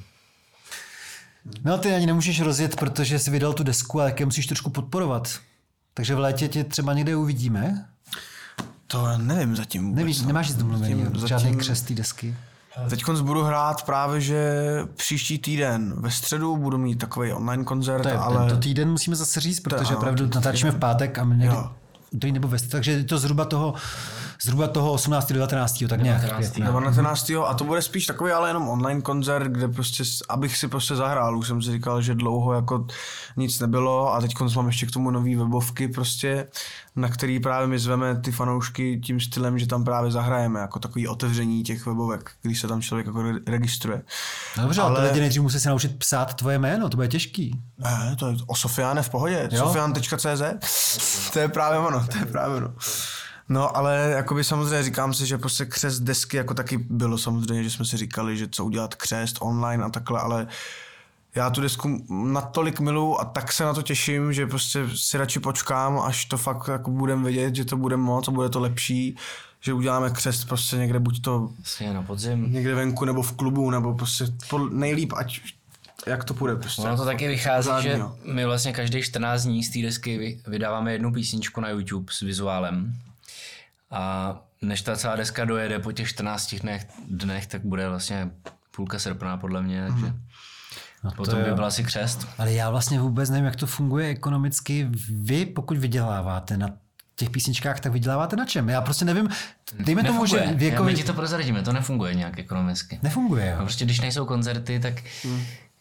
No 1.64 1.78
ty 1.78 1.94
ani 1.94 2.06
nemůžeš 2.06 2.40
rozjet, 2.40 2.76
protože 2.76 3.18
jsi 3.18 3.30
vydal 3.30 3.52
tu 3.52 3.62
desku 3.62 4.00
a 4.00 4.04
jaké 4.04 4.24
musíš 4.24 4.46
trošku 4.46 4.70
podporovat. 4.70 5.40
Takže 5.94 6.14
v 6.14 6.18
létě 6.18 6.48
tě 6.48 6.64
třeba 6.64 6.92
někde 6.92 7.16
uvidíme. 7.16 7.88
To 8.86 9.18
nevím 9.18 9.56
zatím 9.56 9.84
vůbec. 9.84 9.96
Nevíš, 9.96 10.20
nemáš 10.20 10.48
nic 10.48 10.56
domluvený, 10.56 11.04
Zatím- 11.04 11.28
žádný 11.28 11.56
té 11.88 11.94
desky. 11.94 12.36
Teď 12.88 13.04
budu 13.20 13.42
hrát 13.42 13.82
právě, 13.82 14.20
že 14.20 14.60
příští 14.96 15.38
týden 15.38 15.94
ve 15.96 16.10
středu 16.10 16.56
budu 16.56 16.78
mít 16.78 16.98
takový 16.98 17.32
online 17.32 17.64
koncert, 17.64 18.02
To 18.02 18.08
je 18.08 18.14
ale... 18.14 18.38
tento 18.38 18.56
týden 18.62 18.90
musíme 18.90 19.16
zase 19.16 19.40
říct, 19.40 19.60
protože 19.60 19.96
opravdu 19.96 20.26
natáčíme 20.34 20.70
v 20.70 20.78
pátek 20.78 21.18
a 21.18 21.24
my 21.24 21.36
někdy, 21.36 21.56
Jo. 21.56 21.70
to 22.20 22.26
nebo 22.32 22.48
ve 22.48 22.58
takže 22.58 22.92
je 22.92 23.04
to 23.04 23.18
zhruba 23.18 23.44
toho, 23.44 23.74
zhruba 24.44 24.68
toho 24.68 24.92
18. 24.92 25.32
19. 25.32 25.84
tak 25.88 26.02
nějak. 26.02 26.20
19.. 26.22 26.36
května. 26.36 26.66
Nebo 26.66 26.80
na 26.80 26.90
11. 26.90 27.30
a 27.46 27.54
to 27.54 27.64
bude 27.64 27.82
spíš 27.82 28.06
takový 28.06 28.32
ale 28.32 28.48
jenom 28.50 28.68
online 28.68 29.00
koncert, 29.00 29.48
kde 29.48 29.68
prostě, 29.68 30.04
abych 30.28 30.56
si 30.56 30.68
prostě 30.68 30.96
zahrál. 30.96 31.38
Už 31.38 31.46
jsem 31.46 31.62
si 31.62 31.72
říkal, 31.72 32.02
že 32.02 32.14
dlouho 32.14 32.52
jako 32.52 32.86
nic 33.36 33.60
nebylo 33.60 34.14
a 34.14 34.20
teď 34.20 34.32
mám 34.56 34.66
ještě 34.66 34.86
k 34.86 34.90
tomu 34.90 35.10
nový 35.10 35.36
webovky 35.36 35.88
prostě, 35.88 36.46
na 36.96 37.08
který 37.08 37.40
právě 37.40 37.66
my 37.66 37.78
zveme 37.78 38.20
ty 38.20 38.32
fanoušky 38.32 39.00
tím 39.00 39.20
stylem, 39.20 39.58
že 39.58 39.66
tam 39.66 39.84
právě 39.84 40.10
zahrajeme, 40.10 40.60
jako 40.60 40.78
takový 40.78 41.08
otevření 41.08 41.62
těch 41.62 41.86
webovek, 41.86 42.30
když 42.42 42.60
se 42.60 42.68
tam 42.68 42.82
člověk 42.82 43.06
jako 43.06 43.22
re- 43.22 43.38
registruje. 43.46 44.02
Dobře, 44.62 44.80
ale, 44.80 44.98
Ale- 44.98 45.08
lidi 45.08 45.20
nejdřív 45.20 45.42
musí 45.42 45.60
se 45.60 45.68
naučit 45.68 45.98
psát 45.98 46.34
tvoje 46.34 46.58
jméno, 46.58 46.88
to 46.88 46.96
bude 46.96 47.08
těžký. 47.08 47.60
Ne, 47.78 48.16
to 48.18 48.26
je 48.26 48.36
o 48.46 48.56
Sofiane 48.56 49.02
v 49.02 49.10
pohodě. 49.10 49.48
Sofian.cz 49.56 50.42
To 51.32 51.38
je 51.38 51.48
právě 51.48 51.78
ono, 51.78 52.06
to 52.06 52.18
je 52.18 52.24
právě 52.26 52.56
ono. 52.56 52.74
No, 53.48 53.76
ale 53.76 54.12
jakoby 54.16 54.44
samozřejmě 54.44 54.82
říkám 54.82 55.14
si, 55.14 55.26
že 55.26 55.38
prostě 55.38 55.64
křest 55.66 56.02
desky 56.02 56.36
jako 56.36 56.54
taky 56.54 56.78
bylo 56.78 57.18
samozřejmě, 57.18 57.62
že 57.64 57.70
jsme 57.70 57.84
si 57.84 57.96
říkali, 57.96 58.36
že 58.36 58.48
co 58.48 58.64
udělat 58.64 58.94
křest 58.94 59.36
online 59.40 59.84
a 59.84 59.88
takhle, 59.88 60.20
ale 60.20 60.46
já 61.34 61.50
tu 61.50 61.60
desku 61.60 62.04
natolik 62.10 62.80
miluju 62.80 63.16
a 63.20 63.24
tak 63.24 63.52
se 63.52 63.64
na 63.64 63.74
to 63.74 63.82
těším, 63.82 64.32
že 64.32 64.46
prostě 64.46 64.84
si 64.94 65.18
radši 65.18 65.40
počkám, 65.40 65.98
až 65.98 66.24
to 66.24 66.36
fakt 66.38 66.68
jako 66.68 66.90
budem 66.90 67.24
vědět, 67.24 67.54
že 67.56 67.64
to 67.64 67.76
bude 67.76 67.96
moc 67.96 68.28
a 68.28 68.30
bude 68.30 68.48
to 68.48 68.60
lepší, 68.60 69.16
že 69.60 69.72
uděláme 69.72 70.10
křest 70.10 70.48
prostě 70.48 70.76
někde, 70.76 70.98
buď 70.98 71.22
to 71.22 71.50
Vlastně 71.58 71.92
na 71.92 72.02
podzim. 72.02 72.52
někde 72.52 72.74
venku 72.74 73.04
nebo 73.04 73.22
v 73.22 73.32
klubu, 73.32 73.70
nebo 73.70 73.94
prostě 73.94 74.24
nejlíp, 74.70 75.12
ať 75.16 75.40
jak 76.06 76.24
to 76.24 76.34
půjde 76.34 76.56
prostě. 76.56 76.82
Ono 76.82 76.96
to 76.96 77.04
taky 77.04 77.28
vychází, 77.28 77.68
Pořádně, 77.68 77.90
že 77.90 77.98
jo. 77.98 78.16
my 78.24 78.44
vlastně 78.44 78.72
každý 78.72 79.02
14 79.02 79.42
dní 79.42 79.64
z 79.64 79.70
té 79.72 79.78
desky 79.82 80.18
vy- 80.18 80.40
vydáváme 80.46 80.92
jednu 80.92 81.12
písničku 81.12 81.60
na 81.60 81.68
YouTube 81.68 82.12
s 82.12 82.20
vizuálem. 82.20 82.94
A 83.94 84.36
než 84.62 84.82
ta 84.82 84.96
celá 84.96 85.16
deska 85.16 85.44
dojede 85.44 85.78
po 85.78 85.92
těch 85.92 86.08
14 86.08 86.54
dnech, 86.54 86.86
dnech 87.10 87.46
tak 87.46 87.64
bude 87.64 87.88
vlastně 87.88 88.30
půlka 88.76 88.98
srpna 88.98 89.36
podle 89.36 89.62
mě, 89.62 89.86
takže 89.88 90.12
No 91.04 91.10
to 91.10 91.16
potom 91.16 91.42
by 91.42 91.50
byl 91.54 91.64
asi 91.64 91.84
křest. 91.84 92.28
Ale 92.38 92.52
já 92.52 92.70
vlastně 92.70 93.00
vůbec 93.00 93.30
nevím, 93.30 93.44
jak 93.44 93.56
to 93.56 93.66
funguje 93.66 94.08
ekonomicky. 94.08 94.88
Vy, 95.10 95.46
pokud 95.46 95.76
vyděláváte 95.76 96.56
na 96.56 96.68
těch 97.16 97.30
písničkách, 97.30 97.80
tak 97.80 97.92
vyděláváte 97.92 98.36
na 98.36 98.44
čem? 98.44 98.68
Já 98.68 98.80
prostě 98.80 99.04
nevím. 99.04 99.28
Dejme 99.78 100.04
tomu, 100.04 100.26
že 100.26 100.36
Nefunguje. 100.36 100.58
Věkově... 100.58 100.92
My 100.92 100.98
ti 100.98 101.04
to 101.04 101.14
prozradíme, 101.14 101.62
to 101.62 101.72
nefunguje 101.72 102.14
nějak 102.14 102.38
ekonomicky. 102.38 102.98
Nefunguje, 103.02 103.44
No 103.44 103.50
jo. 103.50 103.58
prostě 103.58 103.84
když 103.84 104.00
nejsou 104.00 104.24
koncerty, 104.26 104.80
tak 104.80 104.94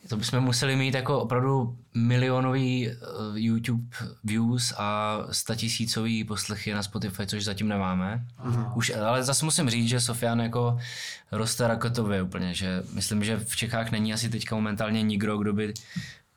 to 0.09 0.17
bychom 0.17 0.39
museli 0.39 0.75
mít 0.75 0.93
jako 0.93 1.19
opravdu 1.19 1.77
milionový 1.93 2.89
eh, 2.89 2.95
YouTube 3.33 3.83
views 4.23 4.73
a 4.77 5.19
statisícový 5.31 6.23
poslechy 6.23 6.73
na 6.73 6.83
Spotify, 6.83 7.27
což 7.27 7.43
zatím 7.43 7.67
nemáme. 7.67 8.25
Už, 8.75 8.89
ale 8.89 9.23
zase 9.23 9.45
musím 9.45 9.69
říct, 9.69 9.89
že 9.89 9.99
Sofian 9.99 10.39
jako 10.39 10.77
roste 11.31 11.67
raketově 11.67 12.21
úplně, 12.21 12.53
že 12.53 12.83
myslím, 12.93 13.23
že 13.23 13.37
v 13.37 13.55
Čechách 13.55 13.91
není 13.91 14.13
asi 14.13 14.29
teďka 14.29 14.55
momentálně 14.55 15.01
nikdo, 15.01 15.37
kdo 15.37 15.53
by 15.53 15.73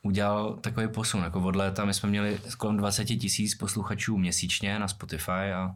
udělal 0.02 0.58
takový 0.60 0.88
posun. 0.88 1.22
Jako 1.22 1.40
od 1.40 1.56
léta 1.56 1.84
my 1.84 1.94
jsme 1.94 2.08
měli 2.08 2.38
kolem 2.58 2.76
20 2.76 3.04
tisíc 3.04 3.54
posluchačů 3.54 4.18
měsíčně 4.18 4.78
na 4.78 4.88
Spotify 4.88 5.52
a 5.54 5.74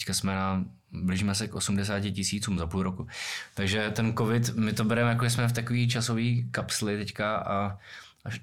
teďka 0.00 0.14
jsme 0.14 0.34
na, 0.34 0.64
blížíme 0.92 1.34
se 1.34 1.48
k 1.48 1.54
80 1.54 2.00
tisícům 2.00 2.58
za 2.58 2.66
půl 2.66 2.82
roku. 2.82 3.06
Takže 3.54 3.90
ten 3.90 4.14
covid, 4.16 4.54
my 4.56 4.72
to 4.72 4.84
bereme 4.84 5.10
jako, 5.10 5.24
že 5.24 5.30
jsme 5.30 5.48
v 5.48 5.52
takové 5.52 5.86
časové 5.86 6.22
kapsli 6.50 6.96
teďka 6.96 7.36
a 7.36 7.78
až, 8.24 8.40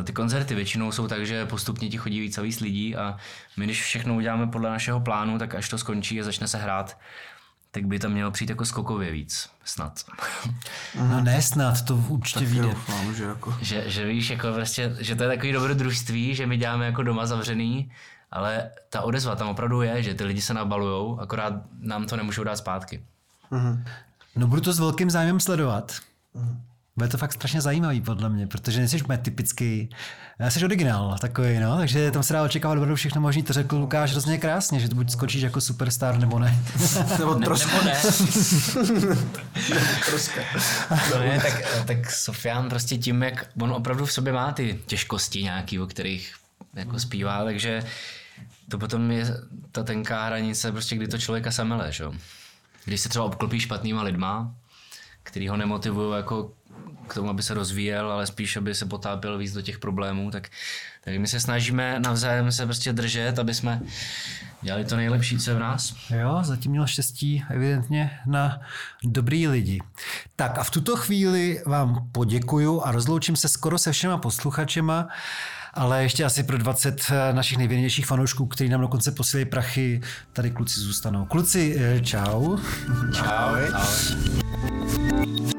eh, 0.00 0.02
ty 0.02 0.12
koncerty 0.12 0.54
většinou 0.54 0.92
jsou 0.92 1.08
tak, 1.08 1.26
že 1.26 1.46
postupně 1.46 1.88
ti 1.88 1.96
chodí 1.98 2.20
víc 2.20 2.38
a 2.38 2.42
víc 2.42 2.60
lidí 2.60 2.96
a 2.96 3.16
my 3.56 3.64
když 3.64 3.82
všechno 3.82 4.14
uděláme 4.14 4.46
podle 4.46 4.70
našeho 4.70 5.00
plánu, 5.00 5.38
tak 5.38 5.54
až 5.54 5.68
to 5.68 5.78
skončí 5.78 6.20
a 6.20 6.24
začne 6.24 6.48
se 6.48 6.58
hrát, 6.58 6.98
tak 7.70 7.86
by 7.86 7.98
tam 7.98 8.12
mělo 8.12 8.30
přijít 8.30 8.50
jako 8.50 8.64
skokově 8.64 9.12
víc, 9.12 9.50
snad. 9.64 10.04
No 11.08 11.20
ne 11.20 11.42
snad, 11.42 11.84
to 11.84 11.96
určitě 11.96 12.38
Tak 12.40 12.48
vyjde. 12.48 12.62
doufám, 12.62 13.14
že 13.14 13.24
jako... 13.24 13.58
Že, 13.62 13.90
že 13.90 14.06
víš, 14.06 14.30
jako 14.30 14.52
prostě, 14.52 14.96
že 15.00 15.16
to 15.16 15.22
je 15.22 15.28
takový 15.28 15.52
dobrodružství, 15.52 16.34
že 16.34 16.46
my 16.46 16.56
děláme 16.56 16.86
jako 16.86 17.02
doma 17.02 17.26
zavřený, 17.26 17.90
ale 18.30 18.70
ta 18.90 19.00
odezva 19.02 19.36
tam 19.36 19.48
opravdu 19.48 19.82
je, 19.82 20.02
že 20.02 20.14
ty 20.14 20.24
lidi 20.24 20.40
se 20.42 20.54
nabalujou, 20.54 21.20
akorát 21.20 21.54
nám 21.80 22.06
to 22.06 22.16
nemůžou 22.16 22.44
dát 22.44 22.56
zpátky. 22.56 23.02
No 24.36 24.46
budu 24.46 24.60
to 24.60 24.72
s 24.72 24.78
velkým 24.78 25.10
zájmem 25.10 25.40
sledovat. 25.40 25.92
Bude 26.96 27.08
to 27.08 27.18
fakt 27.18 27.32
strašně 27.32 27.60
zajímavý 27.60 28.00
podle 28.00 28.28
mě, 28.28 28.46
protože 28.46 28.78
nejsi 28.78 29.02
úplně 29.02 29.18
typický, 29.18 29.90
jsi 30.48 30.64
originál 30.64 31.16
takový, 31.20 31.58
no, 31.58 31.76
takže 31.76 32.10
tam 32.10 32.22
se 32.22 32.32
dá 32.32 32.42
očekávat 32.42 32.74
opravdu 32.74 32.94
všechno 32.96 33.20
možný, 33.20 33.42
to 33.42 33.52
řekl 33.52 33.76
Lukáš 33.76 34.10
hrozně 34.12 34.38
krásně, 34.38 34.80
že 34.80 34.88
to 34.88 34.94
buď 34.94 35.10
skočíš 35.10 35.42
jako 35.42 35.60
superstar 35.60 36.18
nebo 36.18 36.38
ne. 36.38 36.58
Nebo 37.18 37.34
Ne, 37.34 37.44
trošku. 37.46 37.70
nebo 37.76 37.84
ne. 37.84 38.00
no 41.12 41.18
ne, 41.18 41.40
tak, 41.40 41.84
tak 41.86 42.10
Sofian 42.10 42.68
prostě 42.68 42.96
tím, 42.96 43.22
jak 43.22 43.46
on 43.60 43.72
opravdu 43.72 44.06
v 44.06 44.12
sobě 44.12 44.32
má 44.32 44.52
ty 44.52 44.80
těžkosti 44.86 45.42
nějaký, 45.42 45.80
o 45.80 45.86
kterých 45.86 46.34
jako 46.76 46.98
zpívá, 46.98 47.44
takže 47.44 47.82
to 48.68 48.78
potom 48.78 49.10
je 49.10 49.26
ta 49.72 49.82
tenká 49.82 50.26
hranice, 50.26 50.72
prostě 50.72 50.96
kdy 50.96 51.08
to 51.08 51.18
člověka 51.18 51.50
semele, 51.50 51.92
že. 51.92 52.04
Když 52.84 53.00
se 53.00 53.08
třeba 53.08 53.24
obklopí 53.24 53.60
špatnýma 53.60 54.02
lidma, 54.02 54.54
který 55.22 55.48
ho 55.48 55.56
nemotivují 55.56 56.16
jako 56.16 56.52
k 57.08 57.14
tomu, 57.14 57.30
aby 57.30 57.42
se 57.42 57.54
rozvíjel, 57.54 58.12
ale 58.12 58.26
spíš, 58.26 58.56
aby 58.56 58.74
se 58.74 58.86
potápěl 58.86 59.38
víc 59.38 59.52
do 59.52 59.62
těch 59.62 59.78
problémů, 59.78 60.30
tak, 60.30 60.48
tak 61.04 61.16
my 61.16 61.28
se 61.28 61.40
snažíme 61.40 62.00
navzájem 62.00 62.52
se 62.52 62.64
prostě 62.64 62.92
držet, 62.92 63.38
aby 63.38 63.54
jsme 63.54 63.80
dělali 64.62 64.84
to 64.84 64.96
nejlepší, 64.96 65.38
co 65.38 65.50
je 65.50 65.56
v 65.56 65.58
nás. 65.58 65.94
Jo, 66.10 66.38
zatím 66.42 66.70
měl 66.70 66.86
štěstí 66.86 67.44
evidentně 67.50 68.10
na 68.26 68.60
dobrý 69.04 69.48
lidi. 69.48 69.80
Tak 70.36 70.58
a 70.58 70.64
v 70.64 70.70
tuto 70.70 70.96
chvíli 70.96 71.62
vám 71.66 72.08
poděkuju 72.12 72.82
a 72.82 72.92
rozloučím 72.92 73.36
se 73.36 73.48
skoro 73.48 73.78
se 73.78 73.92
všema 73.92 74.18
posluchačema, 74.18 75.08
ale 75.76 76.02
ještě 76.02 76.24
asi 76.24 76.42
pro 76.42 76.58
20 76.58 77.00
eh, 77.10 77.32
našich 77.32 77.58
nejvěrnějších 77.58 78.06
fanoušků, 78.06 78.46
kteří 78.46 78.70
nám 78.70 78.80
dokonce 78.80 79.12
posílají 79.12 79.44
prachy, 79.44 80.00
tady 80.32 80.50
kluci 80.50 80.80
zůstanou. 80.80 81.24
Kluci, 81.24 81.76
eh, 81.80 82.00
čau. 82.00 82.56
Čau. 83.12 83.56
čau. 83.70 83.82
čau. 85.40 85.55